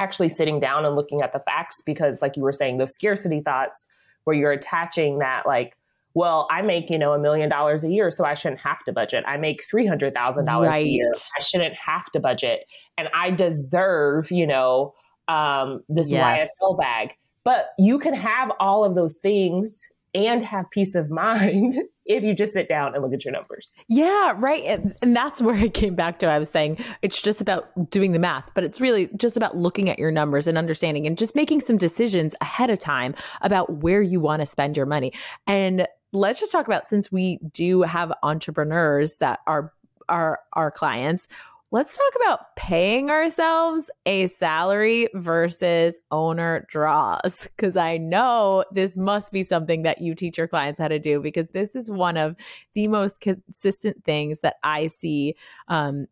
actually 0.01 0.29
sitting 0.29 0.59
down 0.59 0.83
and 0.83 0.95
looking 0.95 1.21
at 1.21 1.31
the 1.31 1.39
facts 1.39 1.81
because 1.85 2.21
like 2.21 2.35
you 2.35 2.41
were 2.41 2.51
saying 2.51 2.77
those 2.77 2.93
scarcity 2.93 3.39
thoughts 3.39 3.87
where 4.23 4.35
you're 4.35 4.51
attaching 4.51 5.19
that 5.19 5.45
like 5.45 5.77
well 6.15 6.47
i 6.49 6.61
make 6.61 6.89
you 6.89 6.97
know 6.97 7.13
a 7.13 7.19
million 7.19 7.47
dollars 7.47 7.83
a 7.83 7.89
year 7.89 8.09
so 8.09 8.25
i 8.25 8.33
shouldn't 8.33 8.59
have 8.59 8.83
to 8.83 8.91
budget 8.91 9.23
i 9.27 9.37
make 9.37 9.63
$300000 9.71 10.67
right. 10.67 10.85
a 10.85 10.87
year 10.87 11.11
i 11.37 11.41
shouldn't 11.41 11.75
have 11.75 12.05
to 12.11 12.19
budget 12.19 12.65
and 12.97 13.07
i 13.13 13.29
deserve 13.29 14.31
you 14.31 14.47
know 14.47 14.93
um, 15.27 15.81
this 15.87 16.11
yes. 16.11 16.49
ysl 16.61 16.77
bag 16.77 17.11
but 17.43 17.69
you 17.77 17.99
can 17.99 18.13
have 18.13 18.51
all 18.59 18.83
of 18.83 18.95
those 18.95 19.19
things 19.19 19.81
and 20.13 20.43
have 20.43 20.69
peace 20.71 20.95
of 20.95 21.09
mind 21.09 21.75
if 22.05 22.23
you 22.23 22.33
just 22.33 22.53
sit 22.53 22.67
down 22.67 22.93
and 22.93 23.03
look 23.03 23.13
at 23.13 23.23
your 23.23 23.31
numbers. 23.31 23.75
Yeah, 23.87 24.33
right. 24.37 24.63
And, 25.01 25.15
that's 25.15 25.41
where 25.41 25.55
it 25.55 25.73
came 25.73 25.95
back 25.95 26.19
to. 26.19 26.27
I 26.27 26.39
was 26.39 26.49
saying 26.49 26.83
it's 27.01 27.21
just 27.21 27.41
about 27.41 27.89
doing 27.89 28.11
the 28.11 28.19
math, 28.19 28.53
but 28.53 28.63
it's 28.63 28.81
really 28.81 29.09
just 29.17 29.37
about 29.37 29.55
looking 29.55 29.89
at 29.89 29.99
your 29.99 30.11
numbers 30.11 30.47
and 30.47 30.57
understanding 30.57 31.05
and 31.05 31.17
just 31.17 31.35
making 31.35 31.61
some 31.61 31.77
decisions 31.77 32.33
ahead 32.41 32.69
of 32.69 32.79
time 32.79 33.13
about 33.41 33.81
where 33.81 34.01
you 34.01 34.19
want 34.19 34.41
to 34.41 34.45
spend 34.45 34.75
your 34.75 34.85
money. 34.85 35.13
And 35.47 35.87
let's 36.11 36.39
just 36.39 36.51
talk 36.51 36.67
about 36.67 36.85
since 36.85 37.11
we 37.11 37.39
do 37.53 37.81
have 37.83 38.11
entrepreneurs 38.23 39.17
that 39.17 39.39
are 39.47 39.73
are 40.09 40.39
our 40.53 40.71
clients 40.71 41.27
let's 41.71 41.97
talk 41.97 42.13
about 42.17 42.55
paying 42.57 43.09
ourselves 43.09 43.89
a 44.05 44.27
salary 44.27 45.07
versus 45.13 45.99
owner 46.11 46.65
draws. 46.69 47.49
Because 47.55 47.77
I 47.77 47.97
know 47.97 48.65
this 48.71 48.97
must 48.97 49.31
be 49.31 49.43
something 49.43 49.83
that 49.83 50.01
you 50.01 50.13
teach 50.13 50.37
your 50.37 50.47
clients 50.47 50.79
how 50.79 50.89
to 50.89 50.99
do, 50.99 51.21
because 51.21 51.47
this 51.49 51.75
is 51.75 51.89
one 51.89 52.17
of 52.17 52.35
the 52.75 52.87
most 52.87 53.21
consistent 53.21 54.03
things 54.03 54.41
that 54.41 54.55
I 54.63 54.87
see. 54.87 55.35
Um, 55.67 56.07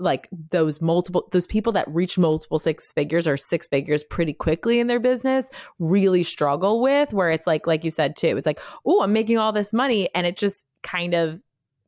like 0.00 0.28
those 0.52 0.80
multiple 0.80 1.28
those 1.32 1.46
people 1.46 1.72
that 1.72 1.88
reach 1.88 2.18
multiple 2.18 2.58
six 2.58 2.92
figures 2.92 3.26
or 3.26 3.36
six 3.36 3.66
figures 3.66 4.04
pretty 4.04 4.32
quickly 4.32 4.78
in 4.78 4.86
their 4.86 5.00
business 5.00 5.50
really 5.80 6.22
struggle 6.22 6.80
with 6.80 7.12
where 7.12 7.30
it's 7.30 7.48
like 7.48 7.66
like 7.66 7.82
you 7.82 7.90
said 7.90 8.14
too 8.14 8.36
it's 8.36 8.46
like 8.46 8.60
oh 8.86 9.02
i'm 9.02 9.12
making 9.12 9.38
all 9.38 9.50
this 9.50 9.72
money 9.72 10.08
and 10.14 10.24
it 10.24 10.36
just 10.36 10.62
kind 10.84 11.14
of 11.14 11.40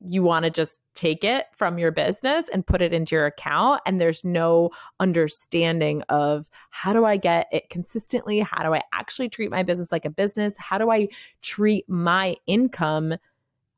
you 0.03 0.23
want 0.23 0.45
to 0.45 0.51
just 0.51 0.81
take 0.95 1.25
it 1.25 1.47
from 1.55 1.79
your 1.79 1.91
business 1.91 2.49
and 2.53 2.67
put 2.67 2.81
it 2.81 2.93
into 2.93 3.15
your 3.15 3.27
account 3.27 3.81
and 3.87 4.01
there's 4.01 4.25
no 4.25 4.71
understanding 4.99 6.03
of 6.09 6.49
how 6.71 6.93
do 6.93 7.05
I 7.05 7.17
get 7.17 7.49
it 7.53 7.69
consistently? 7.69 8.41
How 8.41 8.63
do 8.63 8.75
I 8.75 8.83
actually 8.93 9.29
treat 9.29 9.51
my 9.51 9.63
business 9.63 9.93
like 9.93 10.05
a 10.05 10.11
business? 10.11 10.55
How 10.59 10.79
do 10.79 10.91
I 10.91 11.09
treat 11.43 11.89
my 11.89 12.35
income 12.47 13.17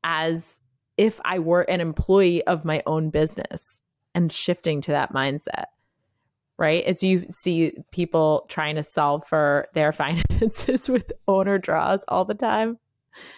as 0.03 0.59
if 0.97 1.19
I 1.25 1.39
were 1.39 1.61
an 1.63 1.81
employee 1.81 2.45
of 2.45 2.63
my 2.63 2.81
own 2.85 3.09
business 3.09 3.81
and 4.15 4.31
shifting 4.31 4.81
to 4.81 4.91
that 4.91 5.13
mindset 5.13 5.65
right? 6.59 6.83
As 6.85 7.01
you 7.01 7.25
see 7.29 7.73
people 7.91 8.45
trying 8.47 8.75
to 8.75 8.83
solve 8.83 9.25
for 9.25 9.67
their 9.73 9.91
finances 9.91 10.87
with 10.87 11.11
owner 11.27 11.57
draws 11.57 12.05
all 12.07 12.25
the 12.25 12.35
time 12.35 12.77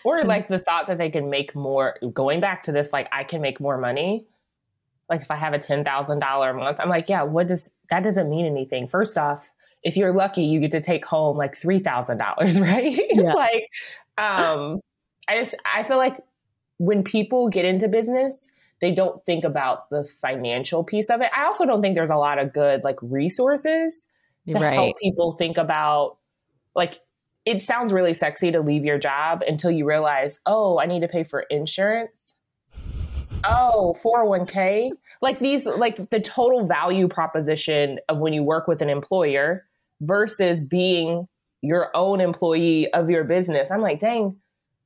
or 0.04 0.24
like 0.24 0.48
the 0.48 0.60
thought 0.60 0.88
that 0.88 0.98
they 0.98 1.10
can 1.10 1.30
make 1.30 1.56
more 1.56 1.98
going 2.14 2.40
back 2.40 2.64
to 2.64 2.72
this 2.72 2.92
like 2.94 3.08
i 3.12 3.24
can 3.24 3.42
make 3.42 3.60
more 3.60 3.78
money 3.78 4.26
like 5.10 5.22
if 5.22 5.32
i 5.32 5.36
have 5.36 5.54
a 5.54 5.60
$10000 5.60 6.50
a 6.50 6.54
month 6.54 6.78
i'm 6.80 6.90
like 6.90 7.10
yeah 7.10 7.24
what 7.24 7.48
does 7.48 7.72
that 7.90 8.04
doesn't 8.04 8.30
mean 8.30 8.46
anything 8.46 8.88
first 8.88 9.18
off 9.18 9.50
if 9.84 9.96
you're 9.96 10.14
lucky 10.14 10.44
you 10.44 10.60
get 10.60 10.72
to 10.72 10.82
take 10.82 11.06
home 11.06 11.38
like 11.38 11.60
$3000 11.60 12.62
right 12.62 13.00
yeah. 13.12 13.34
like 13.34 13.70
um 14.18 14.80
i 15.28 15.38
just 15.38 15.56
i 15.66 15.84
feel 15.84 15.98
like 15.98 16.20
when 16.78 17.04
people 17.04 17.50
get 17.50 17.66
into 17.66 17.88
business 17.88 18.48
they 18.82 18.92
don't 18.92 19.24
think 19.26 19.46
about 19.46 19.90
the 19.90 20.08
financial 20.22 20.84
piece 20.84 21.10
of 21.10 21.22
it 21.22 21.30
i 21.36 21.46
also 21.46 21.66
don't 21.66 21.82
think 21.82 21.96
there's 21.96 22.10
a 22.10 22.18
lot 22.18 22.40
of 22.40 22.54
good 22.54 22.84
like 22.84 22.98
resources 23.02 24.08
to 24.50 24.60
right. 24.60 24.74
help 24.74 25.00
people 25.00 25.34
think 25.34 25.58
about 25.58 26.18
like 26.76 27.00
it 27.46 27.62
sounds 27.62 27.94
really 27.94 28.14
sexy 28.14 28.52
to 28.52 28.60
leave 28.60 28.84
your 28.84 28.98
job 28.98 29.44
until 29.48 29.72
you 29.72 29.86
realize, 29.86 30.40
oh, 30.46 30.80
I 30.80 30.86
need 30.88 31.02
to 31.02 31.08
pay 31.08 31.24
for 31.24 31.42
insurance. 31.50 32.36
Oh, 33.48 33.96
401k. 34.04 34.92
Like 35.22 35.40
these, 35.40 35.68
like 35.68 36.10
the 36.10 36.20
total 36.20 36.66
value 36.66 37.08
proposition 37.08 38.00
of 38.10 38.18
when 38.18 38.34
you 38.34 38.42
work 38.42 38.68
with 38.68 38.82
an 38.82 38.90
employer 38.90 39.66
versus 40.02 40.62
being 40.62 41.28
your 41.62 41.96
own 41.96 42.22
employee 42.22 42.92
of 42.94 43.10
your 43.10 43.24
business. 43.24 43.70
I'm 43.70 43.82
like, 43.82 44.00
dang, 44.00 44.38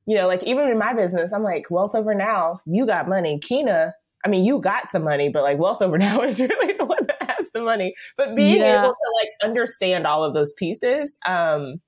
you 0.04 0.16
know, 0.16 0.26
like 0.26 0.42
even 0.42 0.68
in 0.68 0.78
my 0.78 0.92
business, 0.92 1.32
I'm 1.32 1.42
like, 1.42 1.70
wealth 1.70 1.94
over 1.94 2.14
now, 2.14 2.60
you 2.66 2.84
got 2.86 3.08
money. 3.08 3.40
Keina, 3.42 3.92
I 4.24 4.28
mean, 4.28 4.44
you 4.44 4.60
got 4.60 4.90
some 4.90 5.04
money, 5.04 5.28
but 5.28 5.42
like 5.42 5.58
wealth 5.58 5.80
over 5.80 5.96
now 5.98 6.20
is 6.22 6.40
really 6.40 6.74
the 6.74 6.84
one 6.84 7.06
that 7.06 7.30
has 7.30 7.46
the 7.54 7.62
money. 7.62 7.94
But 8.16 8.34
being 8.34 8.58
yeah. 8.58 8.82
able 8.82 8.92
to 8.92 9.12
like 9.22 9.30
understand 9.42 10.06
all 10.06 10.24
of 10.24 10.34
those 10.34 10.52
pieces, 10.54 11.16
um, 11.26 11.80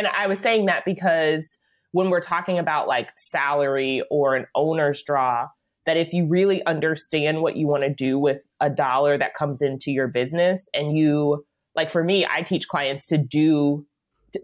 and 0.00 0.08
I 0.08 0.28
was 0.28 0.38
saying 0.38 0.64
that 0.64 0.86
because 0.86 1.58
when 1.92 2.08
we're 2.08 2.22
talking 2.22 2.58
about 2.58 2.88
like 2.88 3.12
salary 3.18 4.02
or 4.10 4.34
an 4.34 4.46
owner's 4.54 5.02
draw, 5.02 5.48
that 5.84 5.98
if 5.98 6.14
you 6.14 6.26
really 6.26 6.64
understand 6.64 7.42
what 7.42 7.56
you 7.56 7.66
want 7.66 7.82
to 7.82 7.92
do 7.92 8.18
with 8.18 8.46
a 8.60 8.70
dollar 8.70 9.18
that 9.18 9.34
comes 9.34 9.60
into 9.60 9.90
your 9.90 10.08
business 10.08 10.70
and 10.72 10.96
you 10.96 11.44
like 11.74 11.90
for 11.90 12.02
me, 12.02 12.24
I 12.24 12.40
teach 12.40 12.66
clients 12.66 13.04
to 13.06 13.18
do 13.18 13.84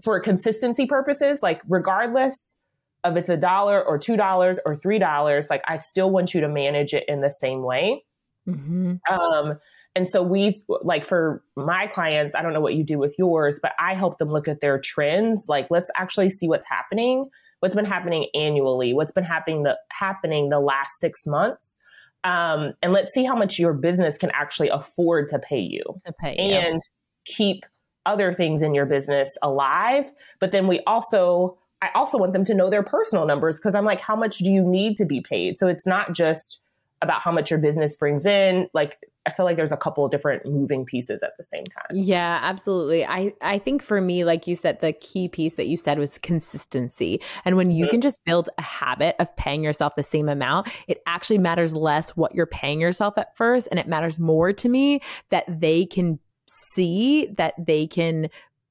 for 0.05 0.21
consistency 0.21 0.85
purposes, 0.85 1.43
like 1.43 1.63
regardless 1.67 2.59
of 3.03 3.17
it's 3.17 3.31
a 3.31 3.37
dollar 3.39 3.83
or 3.83 3.97
two 3.97 4.19
dollars 4.19 4.59
or 4.67 4.77
three 4.77 4.99
dollars, 4.99 5.49
like 5.49 5.63
I 5.67 5.79
still 5.79 6.11
want 6.11 6.35
you 6.35 6.43
to 6.43 6.49
manage 6.49 6.93
it 6.93 7.05
in 7.09 7.23
the 7.23 7.31
same 7.31 7.63
way. 7.63 8.05
Mm-hmm. 8.47 8.97
Um, 9.11 9.59
and 9.97 10.07
so 10.07 10.23
we 10.23 10.63
like 10.83 11.07
for 11.07 11.43
my 11.57 11.87
clients, 11.87 12.35
I 12.35 12.43
don't 12.43 12.53
know 12.53 12.61
what 12.61 12.75
you 12.75 12.85
do 12.85 12.99
with 12.99 13.15
yours, 13.19 13.59
but 13.61 13.73
I 13.81 13.95
help 13.95 14.19
them 14.19 14.29
look 14.29 14.47
at 14.47 14.61
their 14.61 14.79
trends. 14.79 15.47
Like, 15.49 15.69
let's 15.71 15.91
actually 15.97 16.29
see 16.29 16.49
what's 16.49 16.67
happening, 16.67 17.31
what's 17.61 17.75
been 17.75 17.87
happening 17.87 18.27
annually, 18.35 18.93
what's 18.93 19.11
been 19.11 19.25
happening 19.25 19.63
the 19.63 19.79
happening 19.91 20.51
the 20.51 20.61
last 20.61 21.01
six 21.01 21.27
months. 21.27 21.81
Um, 22.25 22.75
and 22.83 22.93
let's 22.93 23.15
see 23.15 23.25
how 23.25 23.35
much 23.35 23.59
your 23.59 23.73
business 23.73 24.19
can 24.19 24.31
actually 24.35 24.69
afford 24.69 25.31
to 25.31 25.39
pay 25.39 25.61
you. 25.61 25.83
To 26.05 26.13
pay 26.13 26.37
and 26.37 26.75
you. 26.75 26.81
keep 27.25 27.65
other 28.05 28.35
things 28.35 28.61
in 28.61 28.75
your 28.75 28.85
business 28.85 29.39
alive. 29.43 30.11
But 30.41 30.53
then 30.53 30.67
we 30.67 30.81
also 30.87 31.57
I 31.81 31.89
also 31.95 32.19
want 32.19 32.35
them 32.35 32.45
to 32.45 32.55
know 32.55 32.69
their 32.69 32.83
personal 32.83 33.25
numbers 33.25 33.57
because 33.57 33.75
I'm 33.75 33.87
like, 33.87 34.03
how 34.03 34.15
much 34.15 34.39
do 34.39 34.51
you 34.51 34.61
need 34.61 34.99
to 34.99 35.07
be 35.07 35.23
paid? 35.23 35.57
So 35.57 35.69
it's 35.69 35.87
not 35.87 36.13
just 36.13 36.61
about 37.01 37.23
how 37.23 37.33
much 37.33 37.51
your 37.51 37.61
business 37.61 37.95
brings 37.95 38.27
in. 38.27 38.69
Like 38.75 38.99
I 39.27 39.33
feel 39.33 39.45
like 39.45 39.57
there's 39.57 39.73
a 39.73 39.77
couple 39.77 40.05
of 40.05 40.11
different 40.11 40.47
moving 40.47 40.85
pieces 40.85 41.23
at 41.23 41.37
the 41.37 41.45
same 41.45 41.65
time. 41.65 41.87
Yeah, 41.93 42.39
absolutely. 42.43 43.05
I 43.05 43.33
I 43.43 43.59
think 43.59 43.83
for 43.83 44.01
me, 44.01 44.25
like 44.25 44.47
you 44.47 44.55
said, 44.55 44.81
the 44.81 44.93
key 44.93 45.29
piece 45.29 45.57
that 45.57 45.67
you 45.67 45.77
said 45.77 45.99
was 45.99 46.19
consistency. 46.19 47.21
And 47.45 47.57
when 47.57 47.71
you 47.71 47.85
mm-hmm. 47.85 47.93
can 47.93 48.01
just 48.01 48.25
build 48.25 48.49
a 48.59 48.63
habit 48.63 49.17
of 49.19 49.35
paying 49.37 49.63
yourself 49.63 49.95
the 49.97 50.03
same 50.03 50.29
amount, 50.29 50.69
it 50.89 51.03
actually 51.07 51.39
matters 51.39 51.75
less 51.75 52.11
what 52.11 52.35
you're 52.35 52.47
paying 52.47 52.81
yourself 52.81 53.19
at 53.19 53.37
first, 53.37 53.69
and 53.71 53.81
it 53.81 53.89
matters 53.89 54.19
more 54.19 54.53
to 54.53 54.69
me 54.69 55.01
that 55.31 55.45
they 55.49 55.87
can 55.87 56.19
see 56.47 57.27
that 57.37 57.55
they 57.59 57.87
can 57.87 58.29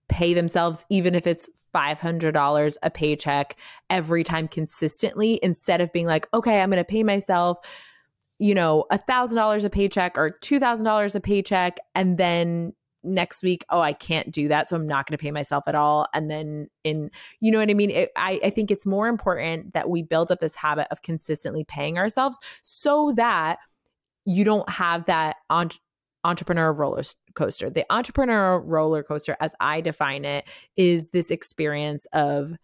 pay 0.08 0.34
themselves 0.34 0.86
even 0.90 1.16
if 1.16 1.28
it's 1.28 1.50
$500 1.74 2.78
a 2.84 2.90
paycheck 2.90 3.58
every 3.90 4.24
time 4.24 4.48
consistently 4.48 5.40
instead 5.44 5.82
of 5.82 5.92
being 5.92 6.06
like, 6.06 6.28
okay, 6.34 6.62
I'm 6.62 6.70
going 6.70 6.78
to 6.78 6.86
pay 6.86 7.04
myself 7.04 7.58
you 8.40 8.54
know, 8.54 8.86
a 8.92 8.98
thousand 8.98 9.38
dollars 9.38 9.66
a 9.66 9.70
paycheck 9.70 10.18
or 10.18 10.32
two 10.32 10.60
thousand 10.60 10.86
dollars 10.86 11.16
a 11.16 11.20
paycheck, 11.20 11.78
and 11.94 12.18
then 12.18 12.74
next 13.04 13.44
week, 13.44 13.64
oh, 13.70 13.80
I 13.80 13.94
can't 13.94 14.32
do 14.32 14.48
that, 14.48 14.68
so 14.68 14.76
I'm 14.76 14.88
not 14.88 15.08
going 15.08 15.18
to 15.18 15.22
pay 15.22 15.32
myself 15.32 15.66
at 15.68 15.76
all. 15.76 16.08
And 16.14 16.30
then 16.30 16.68
in, 16.84 17.12
you 17.40 17.52
know 17.52 17.60
what 17.60 17.70
I 17.70 17.74
mean? 17.74 17.92
It, 17.92 18.12
I 18.16 18.40
I 18.44 18.50
think 18.50 18.72
it's 18.72 18.86
more 18.86 19.08
important 19.08 19.74
that 19.74 19.90
we 19.90 20.02
build 20.02 20.32
up 20.32 20.40
this 20.40 20.56
habit 20.56 20.88
of 20.92 21.02
consistently 21.02 21.64
paying 21.64 21.98
ourselves 21.98 22.38
so 22.64 23.14
that 23.16 23.60
you 24.26 24.44
don't 24.44 24.70
have 24.70 25.06
that 25.06 25.38
on 25.50 25.70
entrepreneur 26.24 26.74
roller 26.74 27.04
coaster. 27.36 27.70
The 27.70 27.86
entrepreneur 27.92 28.60
roller 28.60 29.04
coaster, 29.04 29.38
as 29.40 29.54
I 29.60 29.82
define 29.82 30.26
it, 30.26 30.46
is 30.76 31.10
this 31.10 31.30
experience 31.30 32.08
of 32.12 32.56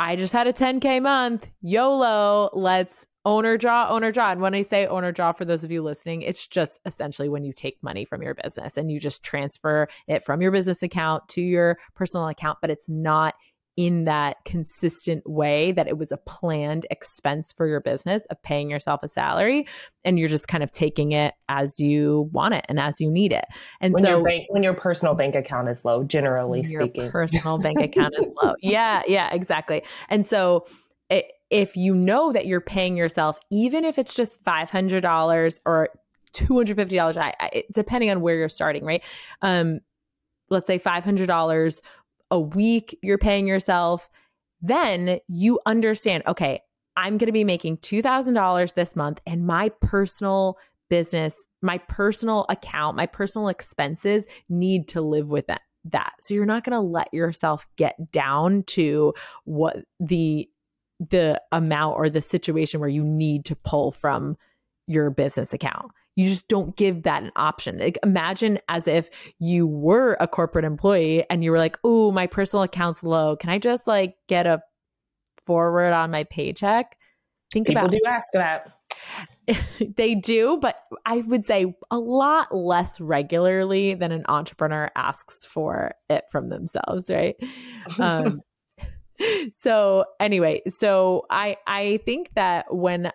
I 0.00 0.16
just 0.16 0.32
had 0.32 0.46
a 0.46 0.52
10K 0.52 1.02
month, 1.02 1.50
YOLO, 1.60 2.50
let's 2.52 3.06
owner 3.28 3.58
draw, 3.58 3.90
owner 3.90 4.10
draw. 4.10 4.32
And 4.32 4.40
when 4.40 4.54
I 4.54 4.62
say 4.62 4.86
owner 4.86 5.12
draw, 5.12 5.32
for 5.32 5.44
those 5.44 5.62
of 5.62 5.70
you 5.70 5.82
listening, 5.82 6.22
it's 6.22 6.46
just 6.46 6.80
essentially 6.86 7.28
when 7.28 7.44
you 7.44 7.52
take 7.52 7.76
money 7.82 8.06
from 8.06 8.22
your 8.22 8.34
business 8.34 8.78
and 8.78 8.90
you 8.90 8.98
just 8.98 9.22
transfer 9.22 9.86
it 10.06 10.24
from 10.24 10.40
your 10.40 10.50
business 10.50 10.82
account 10.82 11.28
to 11.28 11.42
your 11.42 11.78
personal 11.94 12.26
account, 12.26 12.58
but 12.62 12.70
it's 12.70 12.88
not 12.88 13.34
in 13.76 14.06
that 14.06 14.38
consistent 14.46 15.28
way 15.28 15.72
that 15.72 15.86
it 15.86 15.98
was 15.98 16.10
a 16.10 16.16
planned 16.16 16.86
expense 16.90 17.52
for 17.52 17.66
your 17.66 17.80
business 17.80 18.24
of 18.30 18.42
paying 18.42 18.70
yourself 18.70 19.02
a 19.02 19.08
salary 19.08 19.68
and 20.06 20.18
you're 20.18 20.28
just 20.28 20.48
kind 20.48 20.64
of 20.64 20.72
taking 20.72 21.12
it 21.12 21.34
as 21.50 21.78
you 21.78 22.30
want 22.32 22.54
it 22.54 22.64
and 22.70 22.80
as 22.80 22.98
you 22.98 23.10
need 23.10 23.30
it. 23.30 23.44
And 23.82 23.92
when 23.92 24.04
so 24.04 24.08
your 24.08 24.24
bank, 24.24 24.46
when 24.48 24.62
your 24.62 24.74
personal 24.74 25.14
bank 25.14 25.34
account 25.34 25.68
is 25.68 25.84
low, 25.84 26.02
generally 26.02 26.62
your 26.66 26.82
speaking, 26.82 27.10
personal 27.10 27.58
bank 27.58 27.78
account 27.78 28.14
is 28.18 28.26
low. 28.42 28.54
Yeah, 28.62 29.02
yeah, 29.06 29.32
exactly. 29.32 29.82
And 30.08 30.26
so 30.26 30.64
it, 31.10 31.26
if 31.50 31.76
you 31.76 31.94
know 31.94 32.32
that 32.32 32.46
you're 32.46 32.60
paying 32.60 32.96
yourself, 32.96 33.38
even 33.50 33.84
if 33.84 33.98
it's 33.98 34.14
just 34.14 34.42
$500 34.44 35.60
or 35.64 35.88
$250, 36.34 37.16
I, 37.16 37.34
I, 37.40 37.64
depending 37.72 38.10
on 38.10 38.20
where 38.20 38.36
you're 38.36 38.48
starting, 38.48 38.84
right? 38.84 39.02
Um, 39.42 39.80
let's 40.50 40.66
say 40.66 40.78
$500 40.78 41.80
a 42.30 42.40
week 42.40 42.98
you're 43.02 43.18
paying 43.18 43.46
yourself, 43.46 44.10
then 44.60 45.20
you 45.28 45.60
understand, 45.66 46.22
okay, 46.26 46.60
I'm 46.96 47.16
going 47.16 47.26
to 47.26 47.32
be 47.32 47.44
making 47.44 47.78
$2,000 47.78 48.74
this 48.74 48.96
month 48.96 49.20
and 49.26 49.46
my 49.46 49.70
personal 49.80 50.58
business, 50.90 51.46
my 51.62 51.78
personal 51.78 52.44
account, 52.48 52.96
my 52.96 53.06
personal 53.06 53.48
expenses 53.48 54.26
need 54.48 54.88
to 54.88 55.00
live 55.00 55.30
with 55.30 55.46
that. 55.46 55.62
That. 55.84 56.12
So 56.20 56.34
you're 56.34 56.44
not 56.44 56.64
going 56.64 56.74
to 56.74 56.80
let 56.86 57.14
yourself 57.14 57.66
get 57.76 58.12
down 58.12 58.64
to 58.64 59.14
what 59.44 59.76
the 60.00 60.46
the 60.98 61.40
amount 61.52 61.96
or 61.96 62.10
the 62.10 62.20
situation 62.20 62.80
where 62.80 62.88
you 62.88 63.02
need 63.02 63.44
to 63.46 63.56
pull 63.56 63.92
from 63.92 64.36
your 64.86 65.10
business 65.10 65.52
account. 65.52 65.92
You 66.16 66.28
just 66.28 66.48
don't 66.48 66.74
give 66.76 67.04
that 67.04 67.22
an 67.22 67.30
option. 67.36 67.78
Like, 67.78 67.98
imagine 68.02 68.58
as 68.68 68.88
if 68.88 69.08
you 69.38 69.66
were 69.66 70.16
a 70.18 70.26
corporate 70.26 70.64
employee 70.64 71.24
and 71.30 71.44
you 71.44 71.52
were 71.52 71.58
like, 71.58 71.78
"Oh, 71.84 72.10
my 72.10 72.26
personal 72.26 72.64
account's 72.64 73.04
low. 73.04 73.36
Can 73.36 73.50
I 73.50 73.58
just 73.58 73.86
like 73.86 74.16
get 74.26 74.46
a 74.46 74.60
forward 75.46 75.92
on 75.92 76.10
my 76.10 76.24
paycheck?" 76.24 76.96
Think 77.52 77.68
about 77.68 77.86
it. 77.86 77.92
People 77.92 78.08
about 78.08 78.10
do 78.10 78.16
ask 78.16 78.32
that. 78.32 78.72
they 79.96 80.14
do, 80.14 80.58
but 80.60 80.76
I 81.06 81.18
would 81.18 81.44
say 81.44 81.74
a 81.90 81.98
lot 81.98 82.54
less 82.54 83.00
regularly 83.00 83.94
than 83.94 84.12
an 84.12 84.24
entrepreneur 84.28 84.90
asks 84.96 85.44
for 85.44 85.92
it 86.10 86.24
from 86.30 86.48
themselves, 86.48 87.10
right? 87.10 87.36
Um, 87.98 88.42
so 89.52 90.04
anyway, 90.20 90.62
so 90.68 91.26
I 91.30 91.56
I 91.66 91.98
think 92.04 92.30
that 92.34 92.74
when 92.74 93.10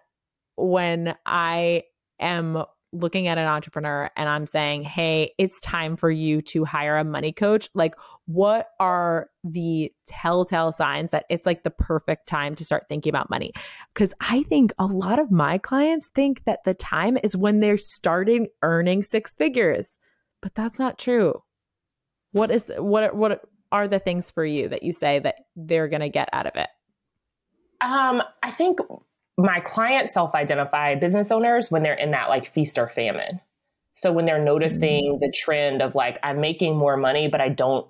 when 0.56 1.16
I 1.26 1.84
am 2.20 2.64
looking 2.92 3.28
at 3.28 3.40
an 3.40 3.48
entrepreneur 3.48 4.10
and 4.16 4.30
I'm 4.30 4.46
saying, 4.46 4.84
"Hey, 4.84 5.34
it's 5.38 5.60
time 5.60 5.96
for 5.96 6.12
you 6.12 6.42
to 6.44 6.66
hire 6.66 6.98
a 6.98 7.04
money 7.04 7.32
coach." 7.32 7.70
Like 7.74 7.96
what 8.26 8.68
are 8.80 9.30
the 9.44 9.92
telltale 10.06 10.72
signs 10.72 11.12
that 11.12 11.26
it's 11.30 11.46
like 11.46 11.64
the 11.64 11.70
perfect 11.70 12.28
time 12.28 12.56
to 12.56 12.64
start 12.64 12.86
thinking 12.88 13.10
about 13.10 13.30
money? 13.30 13.52
Cuz 13.96 14.14
I 14.22 14.44
think 14.44 14.74
a 14.80 14.86
lot 14.86 15.20
of 15.20 15.32
my 15.32 15.58
clients 15.58 16.10
think 16.10 16.44
that 16.46 16.64
the 16.64 16.74
time 16.74 17.18
is 17.24 17.36
when 17.36 17.60
they're 17.60 17.78
starting 17.78 18.48
earning 18.62 19.02
six 19.02 19.36
figures. 19.36 20.00
But 20.42 20.56
that's 20.56 20.80
not 20.80 21.00
true. 21.00 21.42
What 22.32 22.52
is 22.52 22.72
what 22.78 23.16
what 23.16 23.44
are 23.74 23.88
the 23.88 24.00
things 24.00 24.32
for 24.32 24.46
you 24.46 24.70
that 24.70 24.84
you 24.84 24.94
say 24.94 25.20
that 25.20 25.36
they're 25.56 25.90
going 25.90 26.02
to 26.02 26.10
get 26.10 26.30
out 26.32 26.46
of 26.46 26.56
it? 26.56 26.70
Um, 27.82 28.22
I 28.42 28.52
think 28.52 28.80
my 29.38 29.60
clients 29.60 30.14
self-identify 30.14 30.96
business 30.96 31.32
owners 31.32 31.72
when 31.72 31.82
they're 31.82 31.96
in 31.96 32.12
that 32.12 32.30
like 32.30 32.54
feast 32.54 32.78
or 32.78 32.88
famine. 32.88 33.42
So 33.94 34.12
when 34.12 34.26
they're 34.26 34.44
noticing 34.44 35.14
mm-hmm. 35.14 35.20
the 35.20 35.34
trend 35.36 35.82
of 35.82 35.96
like 35.96 36.20
I'm 36.24 36.40
making 36.40 36.78
more 36.78 36.96
money, 36.96 37.28
but 37.28 37.42
I 37.42 37.50
don't, 37.50 37.88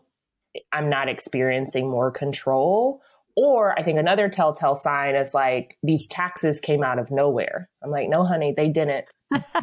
I'm 0.71 0.89
not 0.89 1.09
experiencing 1.09 1.89
more 1.89 2.11
control. 2.11 3.01
Or 3.35 3.77
I 3.77 3.83
think 3.83 3.99
another 3.99 4.29
telltale 4.29 4.75
sign 4.75 5.15
is 5.15 5.33
like 5.33 5.77
these 5.83 6.07
taxes 6.07 6.59
came 6.59 6.83
out 6.83 6.99
of 6.99 7.11
nowhere. 7.11 7.69
I'm 7.83 7.91
like, 7.91 8.07
no, 8.07 8.25
honey, 8.25 8.53
they 8.55 8.69
didn't. 8.69 9.05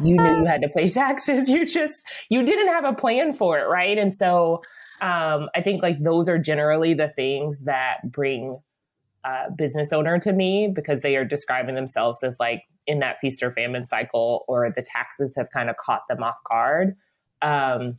you 0.03 0.17
knew 0.17 0.39
you 0.41 0.45
had 0.45 0.61
to 0.61 0.69
pay 0.69 0.87
taxes. 0.89 1.49
You 1.49 1.65
just 1.65 2.01
you 2.29 2.43
didn't 2.43 2.67
have 2.67 2.85
a 2.85 2.93
plan 2.93 3.33
for 3.33 3.57
it, 3.59 3.63
right? 3.63 3.97
And 3.97 4.13
so 4.13 4.61
um, 5.01 5.49
I 5.55 5.61
think 5.61 5.81
like 5.81 6.01
those 6.03 6.29
are 6.29 6.37
generally 6.37 6.93
the 6.93 7.09
things 7.09 7.63
that 7.63 8.11
bring 8.11 8.59
a 9.23 9.51
business 9.51 9.91
owner 9.91 10.19
to 10.19 10.31
me 10.31 10.67
because 10.67 11.01
they 11.01 11.15
are 11.15 11.25
describing 11.25 11.75
themselves 11.75 12.23
as 12.23 12.39
like 12.39 12.63
in 12.85 12.99
that 12.99 13.19
feast 13.19 13.41
or 13.41 13.51
famine 13.51 13.85
cycle 13.85 14.45
or 14.47 14.71
the 14.75 14.81
taxes 14.81 15.33
have 15.35 15.49
kind 15.51 15.69
of 15.69 15.77
caught 15.77 16.01
them 16.07 16.23
off 16.23 16.37
guard. 16.47 16.95
Um, 17.41 17.97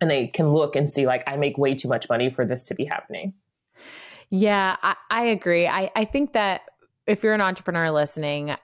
and 0.00 0.10
they 0.10 0.28
can 0.28 0.52
look 0.52 0.76
and 0.76 0.90
see 0.90 1.06
like 1.06 1.22
I 1.26 1.36
make 1.36 1.58
way 1.58 1.74
too 1.74 1.88
much 1.88 2.08
money 2.08 2.30
for 2.30 2.44
this 2.44 2.64
to 2.66 2.74
be 2.74 2.84
happening. 2.84 3.34
Yeah, 4.30 4.76
I, 4.82 4.96
I 5.10 5.22
agree. 5.24 5.66
I, 5.66 5.90
I 5.94 6.04
think 6.04 6.32
that 6.32 6.62
if 7.06 7.22
you're 7.22 7.34
an 7.34 7.40
entrepreneur 7.40 7.90
listening, 7.90 8.54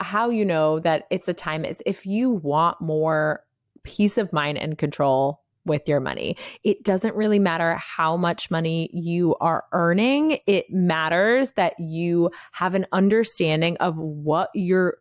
how 0.00 0.30
you 0.30 0.44
know 0.44 0.78
that 0.80 1.06
it's 1.10 1.28
a 1.28 1.34
time 1.34 1.64
is 1.64 1.82
if 1.84 2.06
you 2.06 2.30
want 2.30 2.80
more 2.80 3.44
peace 3.82 4.18
of 4.18 4.32
mind 4.32 4.58
and 4.58 4.78
control 4.78 5.40
with 5.70 5.88
your 5.88 6.00
money. 6.00 6.36
It 6.64 6.84
doesn't 6.84 7.14
really 7.14 7.38
matter 7.38 7.76
how 7.76 8.18
much 8.18 8.50
money 8.50 8.90
you 8.92 9.36
are 9.40 9.64
earning. 9.72 10.38
It 10.46 10.70
matters 10.70 11.52
that 11.52 11.78
you 11.78 12.30
have 12.52 12.74
an 12.74 12.84
understanding 12.92 13.78
of 13.78 13.96
what 13.96 14.50
you're 14.52 14.98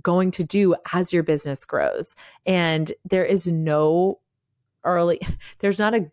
going 0.00 0.30
to 0.30 0.44
do 0.44 0.74
as 0.92 1.12
your 1.12 1.22
business 1.22 1.64
grows. 1.64 2.14
And 2.46 2.90
there 3.04 3.24
is 3.24 3.46
no 3.46 4.20
early, 4.84 5.20
there's 5.58 5.78
not 5.78 5.94
a 5.94 6.10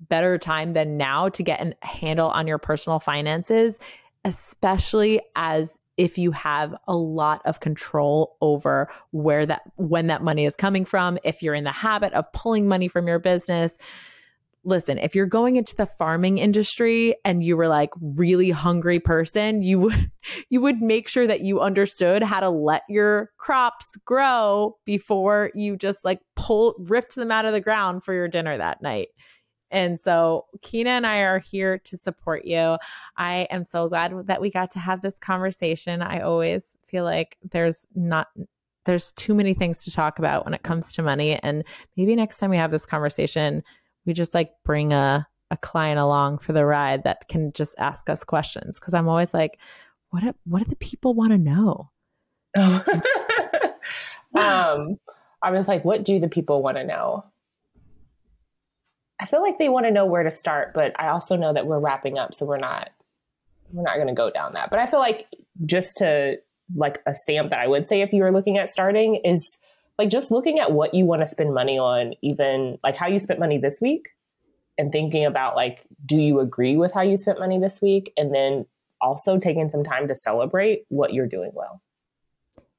better 0.00 0.38
time 0.38 0.72
than 0.72 0.96
now 0.96 1.28
to 1.28 1.42
get 1.42 1.60
a 1.60 1.86
handle 1.86 2.30
on 2.30 2.46
your 2.46 2.58
personal 2.58 2.98
finances, 2.98 3.78
especially 4.24 5.20
as 5.36 5.80
if 5.98 6.16
you 6.16 6.30
have 6.30 6.74
a 6.86 6.96
lot 6.96 7.42
of 7.44 7.60
control 7.60 8.36
over 8.40 8.88
where 9.10 9.44
that 9.44 9.62
when 9.76 10.06
that 10.06 10.22
money 10.22 10.46
is 10.46 10.56
coming 10.56 10.84
from 10.84 11.18
if 11.24 11.42
you're 11.42 11.54
in 11.54 11.64
the 11.64 11.72
habit 11.72 12.12
of 12.14 12.32
pulling 12.32 12.68
money 12.68 12.88
from 12.88 13.06
your 13.06 13.18
business. 13.18 13.76
Listen 14.64 14.98
if 14.98 15.14
you're 15.14 15.26
going 15.26 15.56
into 15.56 15.74
the 15.76 15.86
farming 15.86 16.38
industry 16.38 17.14
and 17.24 17.42
you 17.42 17.56
were 17.56 17.68
like 17.68 17.90
really 18.00 18.50
hungry 18.50 18.98
person 18.98 19.62
you 19.62 19.78
would 19.78 20.10
you 20.50 20.60
would 20.60 20.80
make 20.82 21.08
sure 21.08 21.26
that 21.26 21.40
you 21.40 21.60
understood 21.60 22.22
how 22.22 22.40
to 22.40 22.50
let 22.50 22.82
your 22.88 23.30
crops 23.38 23.96
grow 24.04 24.76
before 24.84 25.50
you 25.54 25.76
just 25.76 26.04
like 26.04 26.20
pull 26.36 26.74
ripped 26.78 27.14
them 27.14 27.30
out 27.30 27.44
of 27.44 27.52
the 27.52 27.60
ground 27.60 28.04
for 28.04 28.12
your 28.12 28.28
dinner 28.28 28.58
that 28.58 28.82
night 28.82 29.08
and 29.70 29.98
so 29.98 30.46
Keina 30.60 30.88
and 30.88 31.06
I 31.06 31.18
are 31.18 31.38
here 31.38 31.78
to 31.78 31.96
support 31.96 32.44
you. 32.44 32.78
I 33.16 33.46
am 33.50 33.64
so 33.64 33.88
glad 33.88 34.26
that 34.26 34.40
we 34.40 34.50
got 34.50 34.70
to 34.72 34.78
have 34.78 35.02
this 35.02 35.18
conversation. 35.18 36.02
I 36.02 36.20
always 36.20 36.78
feel 36.86 37.04
like 37.04 37.36
there's 37.50 37.86
not 37.94 38.28
there's 38.84 39.10
too 39.12 39.34
many 39.34 39.52
things 39.52 39.84
to 39.84 39.90
talk 39.90 40.18
about 40.18 40.46
when 40.46 40.54
it 40.54 40.62
comes 40.62 40.92
to 40.92 41.02
money 41.02 41.38
and 41.42 41.62
maybe 41.98 42.16
next 42.16 42.38
time 42.38 42.48
we 42.48 42.56
have 42.56 42.70
this 42.70 42.86
conversation 42.86 43.62
we 44.06 44.14
just 44.14 44.32
like 44.32 44.52
bring 44.64 44.94
a 44.94 45.26
a 45.50 45.56
client 45.58 45.98
along 45.98 46.38
for 46.38 46.52
the 46.52 46.64
ride 46.64 47.04
that 47.04 47.28
can 47.28 47.52
just 47.52 47.74
ask 47.78 48.08
us 48.08 48.24
questions 48.24 48.78
because 48.78 48.94
I'm 48.94 49.08
always 49.08 49.34
like 49.34 49.58
what 50.10 50.22
do, 50.22 50.34
what 50.44 50.60
do 50.60 50.70
the 50.70 50.76
people 50.76 51.12
want 51.12 51.32
to 51.32 51.38
know? 51.38 51.90
um 54.34 54.98
I 55.42 55.50
was 55.50 55.68
like 55.68 55.84
what 55.84 56.02
do 56.04 56.18
the 56.18 56.28
people 56.28 56.62
want 56.62 56.78
to 56.78 56.84
know? 56.84 57.24
I 59.20 59.26
feel 59.26 59.42
like 59.42 59.58
they 59.58 59.68
want 59.68 59.86
to 59.86 59.90
know 59.90 60.06
where 60.06 60.22
to 60.22 60.30
start, 60.30 60.74
but 60.74 60.98
I 60.98 61.08
also 61.08 61.36
know 61.36 61.52
that 61.52 61.66
we're 61.66 61.80
wrapping 61.80 62.18
up, 62.18 62.34
so 62.34 62.46
we're 62.46 62.58
not 62.58 62.90
we're 63.72 63.82
not 63.82 63.96
going 63.96 64.08
to 64.08 64.14
go 64.14 64.30
down 64.30 64.54
that. 64.54 64.70
But 64.70 64.78
I 64.78 64.86
feel 64.86 65.00
like 65.00 65.26
just 65.66 65.98
to 65.98 66.36
like 66.74 67.00
a 67.06 67.14
stamp 67.14 67.50
that 67.50 67.60
I 67.60 67.66
would 67.66 67.86
say 67.86 68.00
if 68.00 68.12
you 68.12 68.22
were 68.22 68.32
looking 68.32 68.58
at 68.58 68.70
starting 68.70 69.16
is 69.24 69.58
like 69.98 70.08
just 70.08 70.30
looking 70.30 70.58
at 70.58 70.72
what 70.72 70.94
you 70.94 71.04
want 71.04 71.22
to 71.22 71.26
spend 71.26 71.52
money 71.52 71.78
on, 71.78 72.14
even 72.22 72.78
like 72.82 72.96
how 72.96 73.08
you 73.08 73.18
spent 73.18 73.40
money 73.40 73.58
this 73.58 73.78
week, 73.80 74.08
and 74.78 74.92
thinking 74.92 75.26
about 75.26 75.56
like, 75.56 75.80
do 76.06 76.16
you 76.16 76.40
agree 76.40 76.76
with 76.76 76.94
how 76.94 77.02
you 77.02 77.16
spent 77.16 77.38
money 77.38 77.58
this 77.58 77.82
week, 77.82 78.12
and 78.16 78.34
then 78.34 78.66
also 79.00 79.38
taking 79.38 79.68
some 79.68 79.84
time 79.84 80.08
to 80.08 80.14
celebrate 80.14 80.84
what 80.88 81.12
you're 81.12 81.26
doing 81.26 81.50
well. 81.54 81.82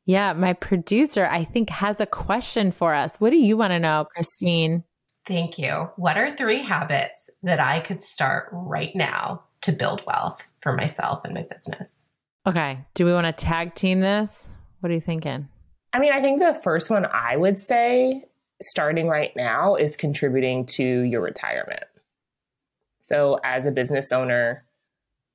Yeah, 0.06 0.34
my 0.34 0.54
producer, 0.54 1.28
I 1.30 1.44
think, 1.44 1.70
has 1.70 2.00
a 2.00 2.06
question 2.06 2.72
for 2.72 2.94
us. 2.94 3.18
What 3.18 3.30
do 3.30 3.38
you 3.38 3.58
want 3.58 3.74
to 3.74 3.80
know, 3.80 4.08
Christine? 4.14 4.84
Thank 5.30 5.60
you. 5.60 5.92
What 5.96 6.18
are 6.18 6.36
three 6.36 6.64
habits 6.64 7.30
that 7.44 7.60
I 7.60 7.82
could 7.82 8.02
start 8.02 8.50
right 8.52 8.96
now 8.96 9.44
to 9.62 9.72
build 9.72 10.02
wealth 10.08 10.42
for 10.60 10.74
myself 10.74 11.24
and 11.24 11.36
my 11.36 11.44
business? 11.44 12.02
Okay. 12.48 12.80
Do 12.96 13.06
we 13.06 13.14
want 13.14 13.28
to 13.28 13.32
tag 13.32 13.76
team 13.76 14.00
this? 14.00 14.56
What 14.80 14.90
are 14.90 14.96
you 14.96 15.00
thinking? 15.00 15.48
I 15.94 16.00
mean, 16.00 16.12
I 16.12 16.20
think 16.20 16.40
the 16.40 16.60
first 16.64 16.90
one 16.90 17.06
I 17.06 17.36
would 17.36 17.60
say 17.60 18.26
starting 18.60 19.08
right 19.08 19.32
now 19.36 19.76
is 19.76 19.96
contributing 19.96 20.66
to 20.66 20.84
your 20.84 21.22
retirement. 21.22 21.84
So, 22.98 23.40
as 23.44 23.68
a 23.68 23.72
business 23.72 24.12
owner, 24.12 24.66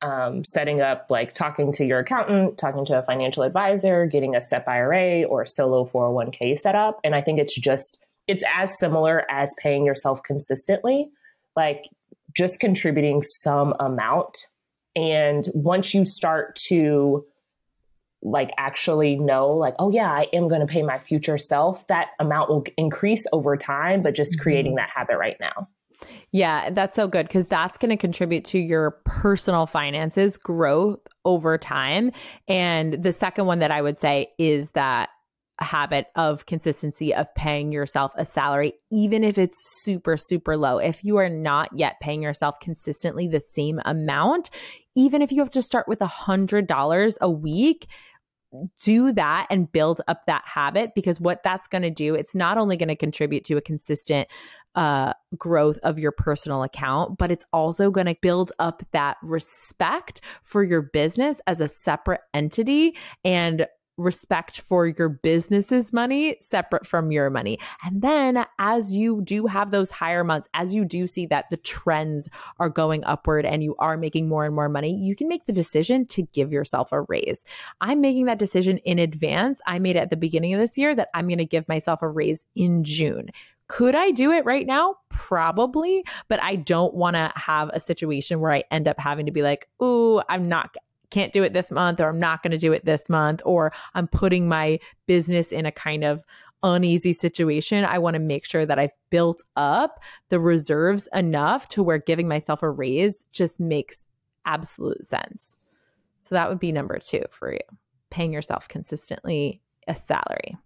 um, 0.03 0.43
setting 0.45 0.81
up 0.81 1.07
like 1.09 1.35
talking 1.35 1.71
to 1.73 1.85
your 1.85 2.01
accountant, 2.01 2.59
talking 2.59 2.85
to 2.87 2.99
a 2.99 3.03
financial 3.03 3.45
advisor, 3.45 4.07
getting 4.07 4.35
a 4.35 4.43
SEP 4.43 4.67
IRA 4.67 5.23
or 5.23 5.47
solo 5.47 5.85
401k 5.87 6.59
set 6.59 6.75
up. 6.75 6.99
And 7.05 7.15
I 7.15 7.21
think 7.21 7.39
it's 7.39 7.55
just, 7.55 8.04
it's 8.27 8.45
as 8.55 8.79
similar 8.79 9.25
as 9.31 9.51
paying 9.59 9.85
yourself 9.85 10.23
consistently, 10.23 11.09
like 11.57 11.85
just 12.35 12.61
contributing 12.61 13.23
some 13.23 13.75
amount. 13.81 14.37
And 14.97 15.47
once 15.55 15.95
you 15.95 16.05
start 16.05 16.57
to 16.69 17.25
like 18.27 18.53
actually 18.57 19.17
know 19.17 19.51
like 19.51 19.75
oh 19.79 19.91
yeah 19.91 20.11
i 20.11 20.27
am 20.33 20.49
going 20.49 20.63
to 20.63 20.67
pay 20.67 20.81
my 20.81 20.99
future 20.99 21.37
self 21.37 21.87
that 21.89 22.09
amount 22.19 22.49
will 22.49 22.65
increase 22.79 23.27
over 23.35 23.55
time 23.55 24.03
but 24.03 24.15
just 24.15 24.41
creating 24.41 24.73
mm-hmm. 24.73 24.77
that 24.77 24.89
habit 24.89 25.19
right 25.19 25.37
now 25.41 25.69
yeah, 26.33 26.71
that's 26.71 26.97
so 26.97 27.07
good 27.07 27.27
because 27.27 27.47
that's 27.47 27.79
going 27.79 27.91
to 27.91 27.97
contribute 27.97 28.45
to 28.47 28.59
your 28.59 28.99
personal 29.05 29.67
finances 29.67 30.37
growth 30.37 30.99
over 31.25 31.59
time. 31.59 32.11
And 32.49 33.03
the 33.03 33.13
second 33.13 33.47
one 33.47 33.61
that 33.61 33.71
I 33.71 33.81
would 33.81 33.97
say 33.97 34.33
is 34.39 34.73
that 34.73 35.11
habit 35.61 36.07
of 36.17 36.47
consistency 36.47 37.15
of 37.15 37.33
paying 37.35 37.71
yourself 37.71 38.13
a 38.17 38.25
salary, 38.25 38.73
even 38.91 39.23
if 39.23 39.39
it's 39.39 39.61
super, 39.83 40.17
super 40.17 40.57
low. 40.57 40.79
If 40.79 41.05
you 41.05 41.17
are 41.19 41.29
not 41.29 41.69
yet 41.75 42.01
paying 42.01 42.23
yourself 42.23 42.59
consistently 42.61 43.29
the 43.29 43.41
same 43.41 43.81
amount, 43.85 44.51
even 44.97 45.23
if 45.23 45.31
you 45.31 45.39
have 45.39 45.51
to 45.53 45.63
start 45.63 45.87
with 45.87 46.01
a 46.01 46.07
hundred 46.07 46.67
dollars 46.67 47.19
a 47.21 47.31
week, 47.31 47.87
do 48.83 49.13
that 49.13 49.47
and 49.51 49.71
build 49.71 50.01
up 50.07 50.25
that 50.27 50.43
habit 50.47 50.95
because 50.95 51.21
what 51.21 51.43
that's 51.43 51.67
going 51.67 51.83
to 51.83 51.91
do 51.91 52.15
it's 52.15 52.37
not 52.37 52.57
only 52.57 52.77
going 52.77 52.89
to 52.89 52.95
contribute 52.95 53.45
to 53.45 53.57
a 53.57 53.61
consistent 53.61 54.29
uh, 54.77 55.13
growth 55.37 55.79
of 55.83 55.99
your 55.99 56.11
personal 56.13 56.63
account, 56.63 57.17
but 57.17 57.31
it's 57.31 57.45
also 57.53 57.91
going 57.91 58.07
to 58.07 58.17
build 58.21 58.51
up 58.59 58.83
that 58.93 59.17
respect 59.23 60.21
for 60.43 60.65
your 60.65 60.83
business 60.83 61.41
as 61.47 61.61
a 61.61 61.69
separate 61.69 62.21
entity 62.33 62.97
and 63.25 63.67
respect 63.97 64.61
for 64.61 64.87
your 64.87 65.09
business's 65.09 65.93
money 65.93 66.37
separate 66.41 66.87
from 66.87 67.13
your 67.13 67.31
money. 67.31 67.59
And 67.85 68.03
then 68.03 68.45
as 68.59 68.93
you 68.93 69.23
do 69.23 69.47
have 69.47 69.71
those 69.71 69.91
higher 69.91 70.25
months, 70.25 70.49
as 70.55 70.75
you 70.75 70.85
do 70.85 71.07
see 71.07 71.27
that 71.27 71.51
the 71.51 71.57
trends 71.59 72.29
are 72.59 72.69
going 72.69 73.05
upward 73.05 73.45
and 73.45 73.63
you 73.63 73.75
are 73.79 73.97
making 73.97 74.29
more 74.29 74.45
and 74.45 74.55
more 74.55 74.69
money, 74.69 74.95
you 74.95 75.15
can 75.15 75.29
make 75.29 75.47
the 75.47 75.53
decision 75.53 76.07
to 76.07 76.23
give 76.33 76.53
yourself 76.53 76.93
a 76.93 77.03
raise. 77.03 77.45
I'm 77.81 78.01
making 78.01 78.27
that 78.27 78.39
decision 78.39 78.79
in 78.79 78.99
advance. 78.99 79.61
I 79.67 79.79
made 79.79 79.97
it 79.97 80.01
at 80.01 80.11
the 80.11 80.17
beginning 80.17 80.55
of 80.55 80.61
this 80.61 80.77
year 80.77 80.95
that 80.95 81.09
I'm 81.15 81.29
going 81.29 81.39
to 81.39 81.45
give 81.45 81.69
myself 81.69 82.03
a 82.03 82.09
raise 82.09 82.45
in 82.55 82.85
June 82.85 83.31
could 83.67 83.95
I 83.95 84.11
do 84.11 84.31
it 84.31 84.45
right 84.45 84.67
now? 84.67 84.97
Probably, 85.09 86.05
but 86.29 86.43
I 86.43 86.57
don't 86.57 86.95
want 86.95 87.17
to 87.17 87.33
have 87.35 87.71
a 87.73 87.81
situation 87.81 88.41
where 88.41 88.53
I 88.53 88.65
end 88.71 88.87
up 88.87 88.99
having 88.99 89.27
to 89.27 89.33
be 89.33 89.43
like, 89.43 89.69
"Ooh, 89.83 90.21
I'm 90.29 90.43
not 90.43 90.75
can't 91.15 91.33
do 91.33 91.45
it 91.45 91.53
this 91.53 91.71
month 91.71 92.01
or 92.01 92.09
I'm 92.09 92.19
not 92.19 92.43
going 92.43 92.51
to 92.51 92.59
do 92.59 92.73
it 92.73 92.85
this 92.85 93.09
month 93.09 93.41
or 93.45 93.73
I'm 93.95 94.09
putting 94.09 94.49
my 94.49 94.81
business 95.07 95.53
in 95.53 95.65
a 95.65 95.71
kind 95.71 96.03
of 96.03 96.25
uneasy 96.65 97.13
situation. 97.13 97.85
I 97.85 97.99
want 97.99 98.15
to 98.15 98.21
make 98.21 98.45
sure 98.45 98.67
that 98.67 98.81
I've 98.81 98.93
built 99.11 99.43
up 99.55 100.01
the 100.31 100.41
reserves 100.41 101.09
enough 101.15 101.69
to 101.69 101.85
where 101.85 101.99
giving 101.99 102.27
myself 102.27 102.65
a 102.65 102.71
raise 102.71 103.29
just 103.31 103.61
makes 103.61 104.07
absolute 104.45 105.07
sense. 105.07 105.59
So 106.19 106.35
that 106.35 106.49
would 106.49 106.59
be 106.59 106.73
number 106.73 106.99
2 106.99 107.23
for 107.31 107.53
you. 107.53 107.61
Paying 108.11 108.33
yourself 108.33 108.67
consistently 108.67 109.61
a 109.87 109.95
salary. 109.95 110.57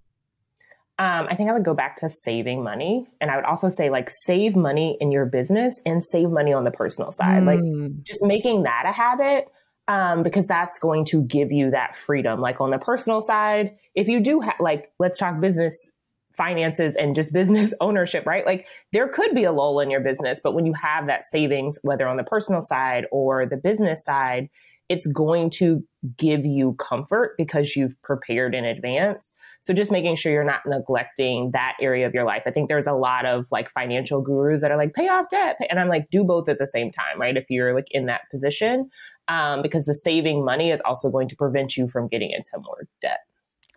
Um, 1.00 1.26
I 1.28 1.34
think 1.36 1.50
I 1.50 1.52
would 1.52 1.64
go 1.64 1.74
back 1.74 1.96
to 1.96 2.08
saving 2.08 2.62
money. 2.62 3.06
And 3.20 3.30
I 3.30 3.36
would 3.36 3.44
also 3.44 3.68
say, 3.68 3.90
like, 3.90 4.08
save 4.24 4.56
money 4.56 4.96
in 5.00 5.12
your 5.12 5.26
business 5.26 5.80
and 5.84 6.02
save 6.02 6.30
money 6.30 6.52
on 6.52 6.64
the 6.64 6.70
personal 6.70 7.12
side. 7.12 7.42
Mm. 7.42 7.46
Like, 7.46 8.02
just 8.04 8.24
making 8.24 8.64
that 8.64 8.84
a 8.86 8.92
habit 8.92 9.48
um, 9.88 10.22
because 10.22 10.46
that's 10.46 10.78
going 10.78 11.04
to 11.06 11.22
give 11.22 11.50
you 11.50 11.70
that 11.70 11.96
freedom. 11.96 12.40
Like, 12.40 12.60
on 12.60 12.70
the 12.70 12.78
personal 12.78 13.20
side, 13.20 13.76
if 13.94 14.06
you 14.06 14.20
do 14.20 14.40
have, 14.40 14.56
like, 14.60 14.92
let's 14.98 15.16
talk 15.16 15.40
business 15.40 15.90
finances 16.36 16.94
and 16.94 17.14
just 17.14 17.32
business 17.34 17.74
ownership, 17.80 18.26
right? 18.26 18.46
Like, 18.46 18.66
there 18.92 19.08
could 19.08 19.34
be 19.34 19.44
a 19.44 19.52
lull 19.52 19.80
in 19.80 19.90
your 19.90 20.00
business, 20.00 20.40
but 20.44 20.54
when 20.54 20.66
you 20.66 20.74
have 20.74 21.06
that 21.06 21.24
savings, 21.24 21.78
whether 21.82 22.06
on 22.06 22.18
the 22.18 22.24
personal 22.24 22.60
side 22.60 23.06
or 23.10 23.46
the 23.46 23.56
business 23.56 24.04
side, 24.04 24.50
it's 24.88 25.06
going 25.06 25.50
to 25.50 25.84
give 26.16 26.46
you 26.46 26.74
comfort 26.74 27.34
because 27.36 27.76
you've 27.76 28.00
prepared 28.02 28.54
in 28.54 28.64
advance. 28.64 29.34
So 29.60 29.74
just 29.74 29.92
making 29.92 30.16
sure 30.16 30.32
you're 30.32 30.44
not 30.44 30.60
neglecting 30.66 31.50
that 31.52 31.76
area 31.80 32.06
of 32.06 32.14
your 32.14 32.24
life. 32.24 32.42
I 32.46 32.50
think 32.50 32.68
there's 32.68 32.86
a 32.86 32.92
lot 32.92 33.26
of 33.26 33.46
like 33.50 33.70
financial 33.70 34.22
gurus 34.22 34.62
that 34.62 34.70
are 34.70 34.78
like, 34.78 34.94
pay 34.94 35.08
off 35.08 35.26
debt. 35.30 35.56
And 35.68 35.78
I'm 35.78 35.88
like, 35.88 36.08
do 36.10 36.24
both 36.24 36.48
at 36.48 36.58
the 36.58 36.66
same 36.66 36.90
time, 36.90 37.20
right? 37.20 37.36
If 37.36 37.46
you're 37.50 37.74
like 37.74 37.88
in 37.90 38.06
that 38.06 38.22
position, 38.30 38.88
um, 39.28 39.60
because 39.60 39.84
the 39.84 39.94
saving 39.94 40.44
money 40.44 40.70
is 40.70 40.80
also 40.82 41.10
going 41.10 41.28
to 41.28 41.36
prevent 41.36 41.76
you 41.76 41.88
from 41.88 42.08
getting 42.08 42.30
into 42.30 42.58
more 42.58 42.86
debt. 43.02 43.20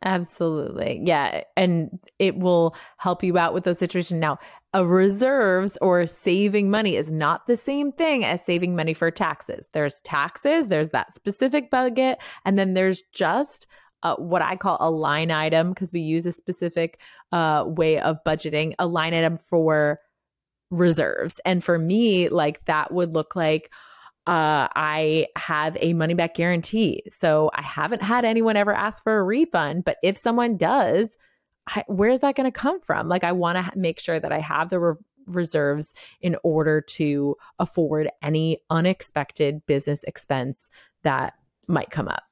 Absolutely. 0.03 1.01
Yeah. 1.03 1.43
And 1.55 1.99
it 2.17 2.37
will 2.37 2.75
help 2.97 3.23
you 3.23 3.37
out 3.37 3.53
with 3.53 3.65
those 3.65 3.77
situations. 3.77 4.19
Now, 4.19 4.39
a 4.73 4.85
reserves 4.85 5.77
or 5.81 6.07
saving 6.07 6.71
money 6.71 6.95
is 6.95 7.11
not 7.11 7.45
the 7.45 7.57
same 7.57 7.91
thing 7.91 8.25
as 8.25 8.43
saving 8.43 8.75
money 8.75 8.93
for 8.93 9.11
taxes. 9.11 9.69
There's 9.73 9.99
taxes, 9.99 10.69
there's 10.69 10.89
that 10.89 11.13
specific 11.13 11.69
budget, 11.69 12.17
and 12.45 12.57
then 12.57 12.73
there's 12.73 13.03
just 13.11 13.67
uh, 14.03 14.15
what 14.15 14.41
I 14.41 14.55
call 14.55 14.77
a 14.79 14.89
line 14.89 15.29
item 15.29 15.69
because 15.69 15.93
we 15.93 15.99
use 15.99 16.25
a 16.25 16.31
specific 16.31 16.99
uh, 17.31 17.65
way 17.67 17.99
of 17.99 18.17
budgeting, 18.25 18.73
a 18.79 18.87
line 18.87 19.13
item 19.13 19.37
for 19.37 19.99
reserves. 20.71 21.39
And 21.45 21.63
for 21.63 21.77
me, 21.77 22.29
like 22.29 22.65
that 22.65 22.91
would 22.91 23.13
look 23.13 23.35
like, 23.35 23.71
uh, 24.27 24.67
I 24.75 25.27
have 25.35 25.75
a 25.79 25.93
money 25.93 26.13
back 26.13 26.35
guarantee. 26.35 27.03
So 27.09 27.49
I 27.55 27.63
haven't 27.63 28.03
had 28.03 28.23
anyone 28.23 28.55
ever 28.55 28.73
ask 28.73 29.03
for 29.03 29.17
a 29.17 29.23
refund, 29.23 29.83
but 29.83 29.97
if 30.03 30.15
someone 30.15 30.57
does, 30.57 31.17
I, 31.67 31.83
where's 31.87 32.19
that 32.19 32.35
going 32.35 32.51
to 32.51 32.57
come 32.57 32.79
from? 32.81 33.07
Like, 33.07 33.23
I 33.23 33.31
want 33.31 33.57
to 33.57 33.77
make 33.77 33.99
sure 33.99 34.19
that 34.19 34.31
I 34.31 34.39
have 34.39 34.69
the 34.69 34.79
re- 34.79 34.95
reserves 35.27 35.93
in 36.21 36.35
order 36.43 36.81
to 36.81 37.35
afford 37.59 38.09
any 38.21 38.59
unexpected 38.69 39.65
business 39.65 40.03
expense 40.03 40.69
that 41.03 41.33
might 41.67 41.89
come 41.89 42.07
up. 42.07 42.23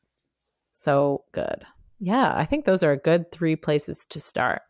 So 0.72 1.24
good. 1.32 1.66
Yeah, 2.00 2.34
I 2.36 2.46
think 2.46 2.66
those 2.66 2.84
are 2.84 2.92
a 2.92 2.98
good 2.98 3.32
three 3.32 3.56
places 3.56 4.06
to 4.10 4.20
start. 4.20 4.62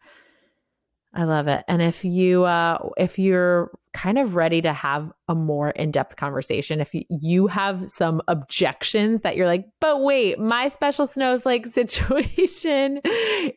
I 1.14 1.24
love 1.24 1.48
it. 1.48 1.64
And 1.68 1.82
if 1.82 2.06
you 2.06 2.44
uh 2.44 2.78
if 2.98 3.18
you're 3.18 3.72
kind 3.94 4.20
of 4.20 4.36
ready 4.36 4.62
to 4.62 4.72
have 4.72 5.12
a 5.28 5.34
more 5.34 5.72
in-depth 5.72 6.16
conversation, 6.16 6.80
if 6.80 6.92
you, 6.94 7.48
have 7.48 7.90
some 7.90 8.22
objections 8.28 9.22
that 9.22 9.36
you're 9.36 9.48
like, 9.48 9.66
"But 9.82 10.02
wait, 10.02 10.38
my 10.40 10.70
special 10.70 11.08
snowflake 11.08 11.66
situation, 11.82 13.00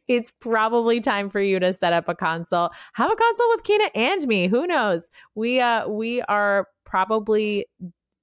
it's 0.08 0.32
probably 0.40 1.00
time 1.00 1.28
for 1.28 1.40
you 1.40 1.60
to 1.60 1.74
set 1.74 1.92
up 1.92 2.08
a 2.08 2.14
consult. 2.14 2.72
Have 2.94 3.12
a 3.12 3.16
consult 3.16 3.50
with 3.54 3.64
Keina 3.64 3.90
and 3.94 4.26
me. 4.26 4.46
Who 4.48 4.66
knows? 4.66 5.10
We 5.34 5.60
uh 5.60 5.88
we 5.88 6.22
are 6.22 6.68
probably 6.86 7.66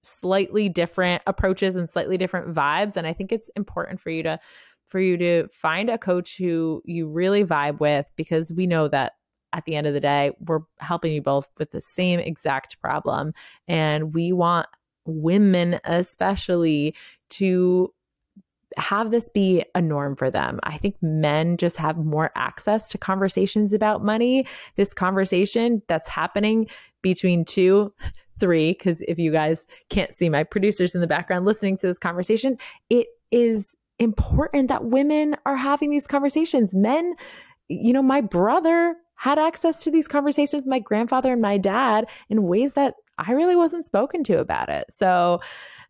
slightly 0.02 0.70
different 0.70 1.22
approaches 1.28 1.76
and 1.76 1.90
slightly 1.90 2.18
different 2.18 2.54
vibes 2.56 2.96
and 2.98 3.06
I 3.06 3.14
think 3.14 3.32
it's 3.32 3.50
important 3.56 4.00
for 4.00 4.10
you 4.10 4.24
to 4.24 4.40
for 4.88 5.00
you 5.00 5.18
to 5.18 5.48
find 5.50 5.90
a 5.90 5.98
coach 5.98 6.38
who 6.38 6.82
you 6.84 7.08
really 7.08 7.46
vibe 7.46 7.80
with 7.80 8.10
because 8.16 8.52
we 8.52 8.66
know 8.66 8.88
that 8.88 9.14
at 9.54 9.66
the 9.66 9.76
end 9.76 9.88
of 9.88 9.94
the 9.94 10.00
day, 10.00 10.32
we're 10.40 10.62
helping 10.80 11.14
you 11.14 11.22
both 11.22 11.50
with 11.58 11.72
the 11.72 11.82
same 11.82 12.20
exact 12.20 12.80
problem. 12.82 13.34
And 13.68 14.14
we 14.14 14.32
want 14.32 14.68
women, 15.06 15.80
especially, 15.84 16.96
to 17.30 17.94
have 18.78 19.12
this 19.12 19.30
be 19.30 19.64
a 19.76 19.82
norm 19.82 20.16
for 20.16 20.30
them. 20.30 20.60
I 20.64 20.78
think 20.78 20.96
men 21.02 21.58
just 21.58 21.78
have 21.78 21.98
more 21.98 22.32
access 22.36 22.88
to 22.90 22.98
conversations 22.98 23.74
about 23.74 24.04
money. 24.04 24.46
This 24.76 24.94
conversation 24.94 25.82
that's 25.88 26.08
happening 26.08 26.68
between 27.02 27.46
two, 27.46 27.94
three, 28.40 28.72
because 28.72 29.02
if 29.02 29.20
you 29.20 29.32
guys 29.32 29.66
can't 29.90 30.14
see 30.14 30.30
my 30.30 30.44
producers 30.44 30.96
in 30.96 31.02
the 31.02 31.08
background 31.08 31.46
listening 31.46 31.76
to 31.78 31.88
this 31.88 32.00
conversation, 32.00 32.58
it 32.90 33.08
is 33.32 33.76
important 34.00 34.70
that 34.70 34.86
women 34.86 35.36
are 35.46 35.58
having 35.58 35.90
these 35.90 36.08
conversations. 36.08 36.74
Men, 36.74 37.16
you 37.68 37.92
know, 37.92 38.02
my 38.02 38.22
brother 38.22 38.96
had 39.20 39.38
access 39.38 39.84
to 39.84 39.92
these 39.92 40.08
conversations 40.08 40.62
with 40.62 40.70
my 40.70 40.80
grandfather 40.80 41.34
and 41.34 41.42
my 41.42 41.58
dad 41.58 42.06
in 42.30 42.44
ways 42.44 42.76
that 42.76 42.94
I 43.18 43.34
really 43.34 43.56
wasn't 43.56 43.84
spoken 43.84 44.24
to 44.24 44.40
about 44.40 44.70
it. 44.70 44.86
So 44.90 45.42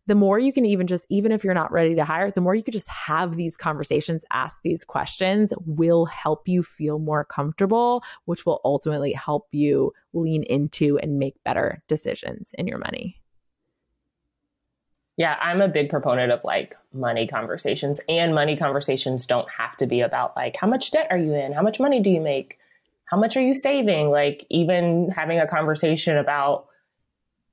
the 0.08 0.16
more 0.16 0.40
you 0.40 0.52
can 0.52 0.66
even 0.66 0.88
just, 0.88 1.06
even 1.10 1.30
if 1.30 1.44
you're 1.44 1.54
not 1.54 1.70
ready 1.70 1.94
to 1.94 2.04
hire, 2.04 2.32
the 2.32 2.40
more 2.40 2.56
you 2.56 2.64
could 2.64 2.72
just 2.72 2.88
have 2.88 3.36
these 3.36 3.56
conversations, 3.56 4.24
ask 4.32 4.62
these 4.62 4.82
questions 4.82 5.52
will 5.64 6.06
help 6.06 6.48
you 6.48 6.64
feel 6.64 6.98
more 6.98 7.24
comfortable, 7.24 8.02
which 8.24 8.44
will 8.44 8.60
ultimately 8.64 9.12
help 9.12 9.46
you 9.52 9.92
lean 10.12 10.42
into 10.42 10.98
and 10.98 11.20
make 11.20 11.36
better 11.44 11.84
decisions 11.86 12.50
in 12.58 12.66
your 12.66 12.78
money. 12.78 13.20
Yeah, 15.16 15.36
I'm 15.40 15.60
a 15.60 15.68
big 15.68 15.88
proponent 15.88 16.32
of 16.32 16.42
like 16.42 16.76
money 16.92 17.28
conversations, 17.28 18.00
and 18.08 18.34
money 18.34 18.56
conversations 18.56 19.24
don't 19.24 19.48
have 19.50 19.76
to 19.76 19.86
be 19.86 20.00
about 20.00 20.34
like 20.34 20.56
how 20.56 20.66
much 20.66 20.90
debt 20.90 21.06
are 21.10 21.18
you 21.18 21.32
in? 21.34 21.52
How 21.52 21.62
much 21.62 21.78
money 21.78 22.00
do 22.00 22.10
you 22.10 22.20
make? 22.20 22.56
How 23.10 23.18
much 23.18 23.36
are 23.36 23.42
you 23.42 23.54
saving? 23.54 24.10
Like, 24.10 24.46
even 24.50 25.10
having 25.10 25.40
a 25.40 25.46
conversation 25.46 26.16
about 26.16 26.66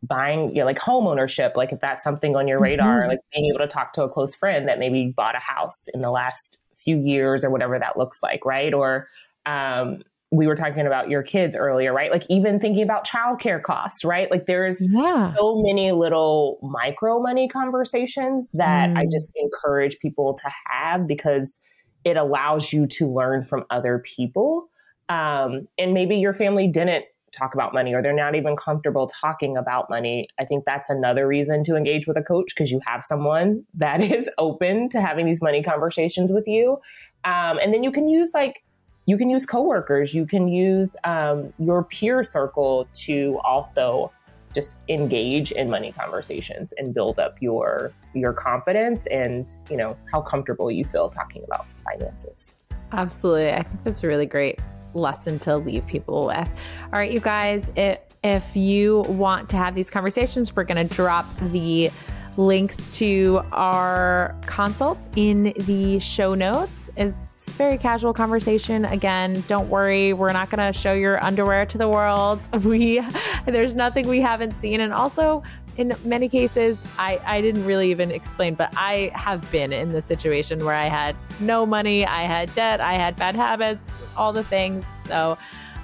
buying, 0.04 0.50
you 0.50 0.62
know, 0.62 0.66
like 0.66 0.80
home 0.80 1.08
ownership, 1.08 1.54
like 1.56 1.72
if 1.72 1.80
that's 1.80 2.04
something 2.04 2.36
on 2.36 2.48
your 2.48 2.60
radar, 2.60 3.02
mm-hmm. 3.02 3.10
like 3.10 3.20
being 3.34 3.46
able 3.48 3.60
to 3.60 3.68
talk 3.68 3.94
to 3.94 4.04
a 4.04 4.10
close 4.10 4.36
friend 4.36 4.68
that 4.68 4.80
maybe 4.80 5.14
bought 5.16 5.36
a 5.36 5.40
house 5.40 5.86
in 5.94 6.02
the 6.02 6.12
last 6.12 6.58
few 6.78 7.00
years 7.00 7.44
or 7.44 7.50
whatever 7.50 7.80
that 7.80 7.98
looks 7.98 8.22
like, 8.22 8.46
right? 8.46 8.74
Or, 8.74 9.08
um, 9.46 10.04
we 10.32 10.46
were 10.46 10.56
talking 10.56 10.86
about 10.86 11.10
your 11.10 11.24
kids 11.24 11.56
earlier, 11.56 11.94
right? 11.94 12.12
Like 12.12 12.26
even 12.30 12.60
thinking 12.60 12.84
about 12.84 13.08
childcare 13.08 13.62
costs, 13.64 14.04
right? 14.04 14.30
Like 14.30 14.46
there's 14.46 14.86
yeah. 14.92 15.34
so 15.36 15.62
many 15.66 15.92
little 15.94 16.60
micro 16.62 17.22
money 17.22 17.48
conversations 17.48 18.52
that 18.54 18.90
mm. 18.90 18.98
I 18.98 19.06
just 19.06 19.30
encourage 19.36 20.00
people 20.00 20.34
to 20.34 20.52
have 20.70 21.08
because 21.08 21.60
it 22.04 22.18
allows 22.18 22.74
you 22.74 22.88
to 22.88 23.12
learn 23.12 23.46
from 23.46 23.64
other 23.70 24.00
people. 24.00 24.68
Um, 25.10 25.68
and 25.78 25.94
maybe 25.94 26.18
your 26.18 26.34
family 26.34 26.68
didn't 26.68 27.06
talk 27.38 27.54
about 27.54 27.74
money 27.74 27.94
or 27.94 28.02
they're 28.02 28.14
not 28.14 28.36
even 28.36 28.56
comfortable 28.56 29.10
talking 29.22 29.58
about 29.58 29.90
money. 29.90 30.28
I 30.40 30.46
think 30.46 30.66
that's 30.66 30.90
another 30.90 31.28
reason 31.28 31.64
to 31.66 31.76
engage 31.76 32.08
with 32.08 32.18
a 32.18 32.22
coach 32.22 32.54
because 32.56 32.72
you 32.72 32.82
have 32.86 33.04
someone 33.04 33.64
that 33.76 34.02
is 34.02 34.30
open 34.38 34.90
to 34.90 35.02
having 35.02 35.26
these 35.26 35.42
money 35.42 35.64
conversations 35.64 36.32
with 36.32 36.48
you. 36.48 36.80
Um, 37.24 37.60
and 37.60 37.74
then 37.74 37.84
you 37.84 37.92
can 37.92 38.08
use 38.10 38.32
like 38.34 38.64
you 39.06 39.18
can 39.18 39.30
use 39.30 39.46
coworkers, 39.46 40.14
you 40.14 40.26
can 40.26 40.50
use 40.50 40.96
um, 41.06 41.54
your 41.60 41.86
peer 41.86 42.26
circle 42.26 42.88
to 42.94 43.40
also 43.46 44.12
just 44.54 44.80
engage 44.90 45.52
in 45.52 45.70
money 45.70 45.92
conversations 45.92 46.74
and 46.78 46.94
build 46.94 47.20
up 47.20 47.38
your 47.42 47.94
your 48.14 48.34
confidence 48.34 49.06
and 49.08 49.52
you 49.70 49.78
know 49.78 49.96
how 50.12 50.22
comfortable 50.22 50.72
you 50.72 50.84
feel 50.86 51.10
talking 51.10 51.44
about 51.44 51.66
finances. 51.86 52.58
Absolutely, 52.92 53.52
I 53.52 53.64
think 53.64 53.84
that's 53.84 54.04
really 54.04 54.26
great 54.26 54.60
lesson 55.00 55.40
to 55.40 55.58
leave 55.58 55.86
people 55.88 56.28
with. 56.28 56.50
All 56.86 57.00
right, 57.00 57.12
you 57.12 57.20
guys, 57.20 57.72
it, 57.76 58.12
if 58.24 58.56
you 58.56 59.00
want 59.02 59.50
to 59.50 59.58
have 59.58 59.76
these 59.76 59.90
conversations, 59.90 60.56
we're 60.56 60.64
going 60.64 60.88
to 60.88 60.94
drop 60.94 61.26
the 61.52 61.90
links 62.38 62.88
to 63.00 63.42
our 63.52 64.36
consults 64.46 65.10
in 65.16 65.54
the 65.58 65.98
show 66.00 66.36
notes. 66.36 66.90
It's 66.96 67.52
very 67.52 67.78
casual 67.78 68.14
conversation. 68.14 68.86
Again, 68.86 69.44
don't 69.48 69.70
worry, 69.70 70.14
we're 70.14 70.32
not 70.32 70.50
going 70.50 70.66
to 70.66 70.78
show 70.78 70.94
your 70.94 71.24
underwear 71.24 71.66
to 71.66 71.78
the 71.78 71.88
world. 71.90 72.48
We 72.68 73.02
there's 73.46 73.76
nothing 73.76 74.08
we 74.08 74.20
haven't 74.20 74.58
seen 74.58 74.82
and 74.82 74.94
also 74.94 75.42
in 75.78 75.96
many 76.04 76.28
cases 76.28 76.84
I 76.98 77.20
I 77.26 77.42
didn't 77.42 77.66
really 77.66 77.90
even 77.92 78.12
explain, 78.12 78.56
but 78.56 78.74
I 78.76 79.12
have 79.14 79.50
been 79.52 79.72
in 79.72 79.92
the 79.92 80.02
situation 80.02 80.66
where 80.66 80.76
I 80.76 80.86
had 80.86 81.16
no 81.40 81.66
money, 81.66 82.06
I 82.06 82.24
had 82.24 82.54
debt, 82.54 82.82
I 82.82 82.94
had 82.94 83.16
bad 83.16 83.36
habits, 83.36 83.98
all 84.16 84.34
the 84.34 84.44
things. 84.44 84.86
So 85.06 85.38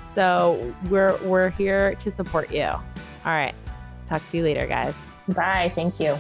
so 0.04 0.74
we're 0.90 1.18
we're 1.24 1.50
here 1.50 1.96
to 1.96 2.12
support 2.12 2.52
you. 2.52 2.66
All 2.66 2.82
right. 3.26 3.56
Talk 4.06 4.28
to 4.30 4.38
you 4.38 4.44
later, 4.44 4.68
guys. 4.68 4.98
Bye. 5.30 5.72
Thank 5.74 6.00
you. 6.00 6.18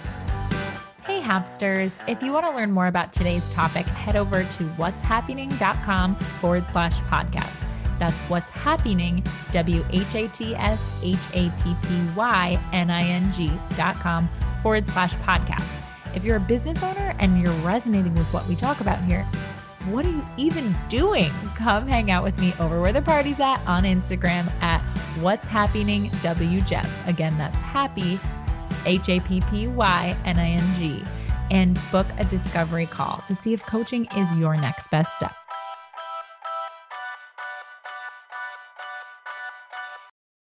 Hey, 1.05 1.19
hamsters. 1.19 1.99
If 2.07 2.23
you 2.23 2.31
want 2.31 2.45
to 2.45 2.51
learn 2.51 2.71
more 2.71 2.87
about 2.87 3.11
today's 3.11 3.49
topic, 3.49 3.85
head 3.85 4.15
over 4.15 4.43
to 4.43 4.63
whatshappyning.com 4.77 6.15
forward 6.15 6.65
slash 6.69 6.97
podcast. 7.01 7.61
That's 8.03 8.19
what's 8.27 8.49
happening, 8.49 9.23
W 9.53 9.85
H 9.89 10.13
A 10.15 10.27
T 10.27 10.53
S 10.55 10.99
H 11.01 11.17
A 11.31 11.49
P 11.63 11.73
P 11.83 12.01
Y 12.17 12.59
N 12.73 12.89
I 12.89 13.01
N 13.01 13.31
G 13.31 13.49
dot 13.77 13.95
com 13.95 14.27
forward 14.61 14.89
slash 14.89 15.13
podcast. 15.15 15.81
If 16.13 16.25
you're 16.25 16.35
a 16.35 16.41
business 16.41 16.83
owner 16.83 17.15
and 17.19 17.41
you're 17.41 17.53
resonating 17.61 18.13
with 18.13 18.27
what 18.33 18.45
we 18.49 18.57
talk 18.57 18.81
about 18.81 19.01
here, 19.05 19.23
what 19.85 20.05
are 20.05 20.09
you 20.09 20.25
even 20.35 20.75
doing? 20.89 21.31
Come 21.55 21.87
hang 21.87 22.11
out 22.11 22.25
with 22.25 22.37
me 22.41 22.53
over 22.59 22.81
where 22.81 22.91
the 22.91 23.01
party's 23.01 23.39
at 23.39 23.65
on 23.65 23.83
Instagram 23.83 24.51
at 24.61 24.81
what's 25.21 25.47
happening 25.47 26.09
WJess. 26.09 27.07
Again, 27.07 27.37
that's 27.37 27.55
happy 27.55 28.19
H 28.85 29.07
A 29.07 29.21
P 29.21 29.39
P 29.49 29.67
Y 29.69 30.17
N 30.25 30.39
I 30.39 30.49
N 30.49 30.75
G, 30.77 31.01
and 31.51 31.79
book 31.89 32.07
a 32.17 32.25
discovery 32.25 32.85
call 32.85 33.23
to 33.27 33.33
see 33.33 33.53
if 33.53 33.65
coaching 33.65 34.09
is 34.17 34.37
your 34.37 34.57
next 34.57 34.91
best 34.91 35.15
step. 35.15 35.33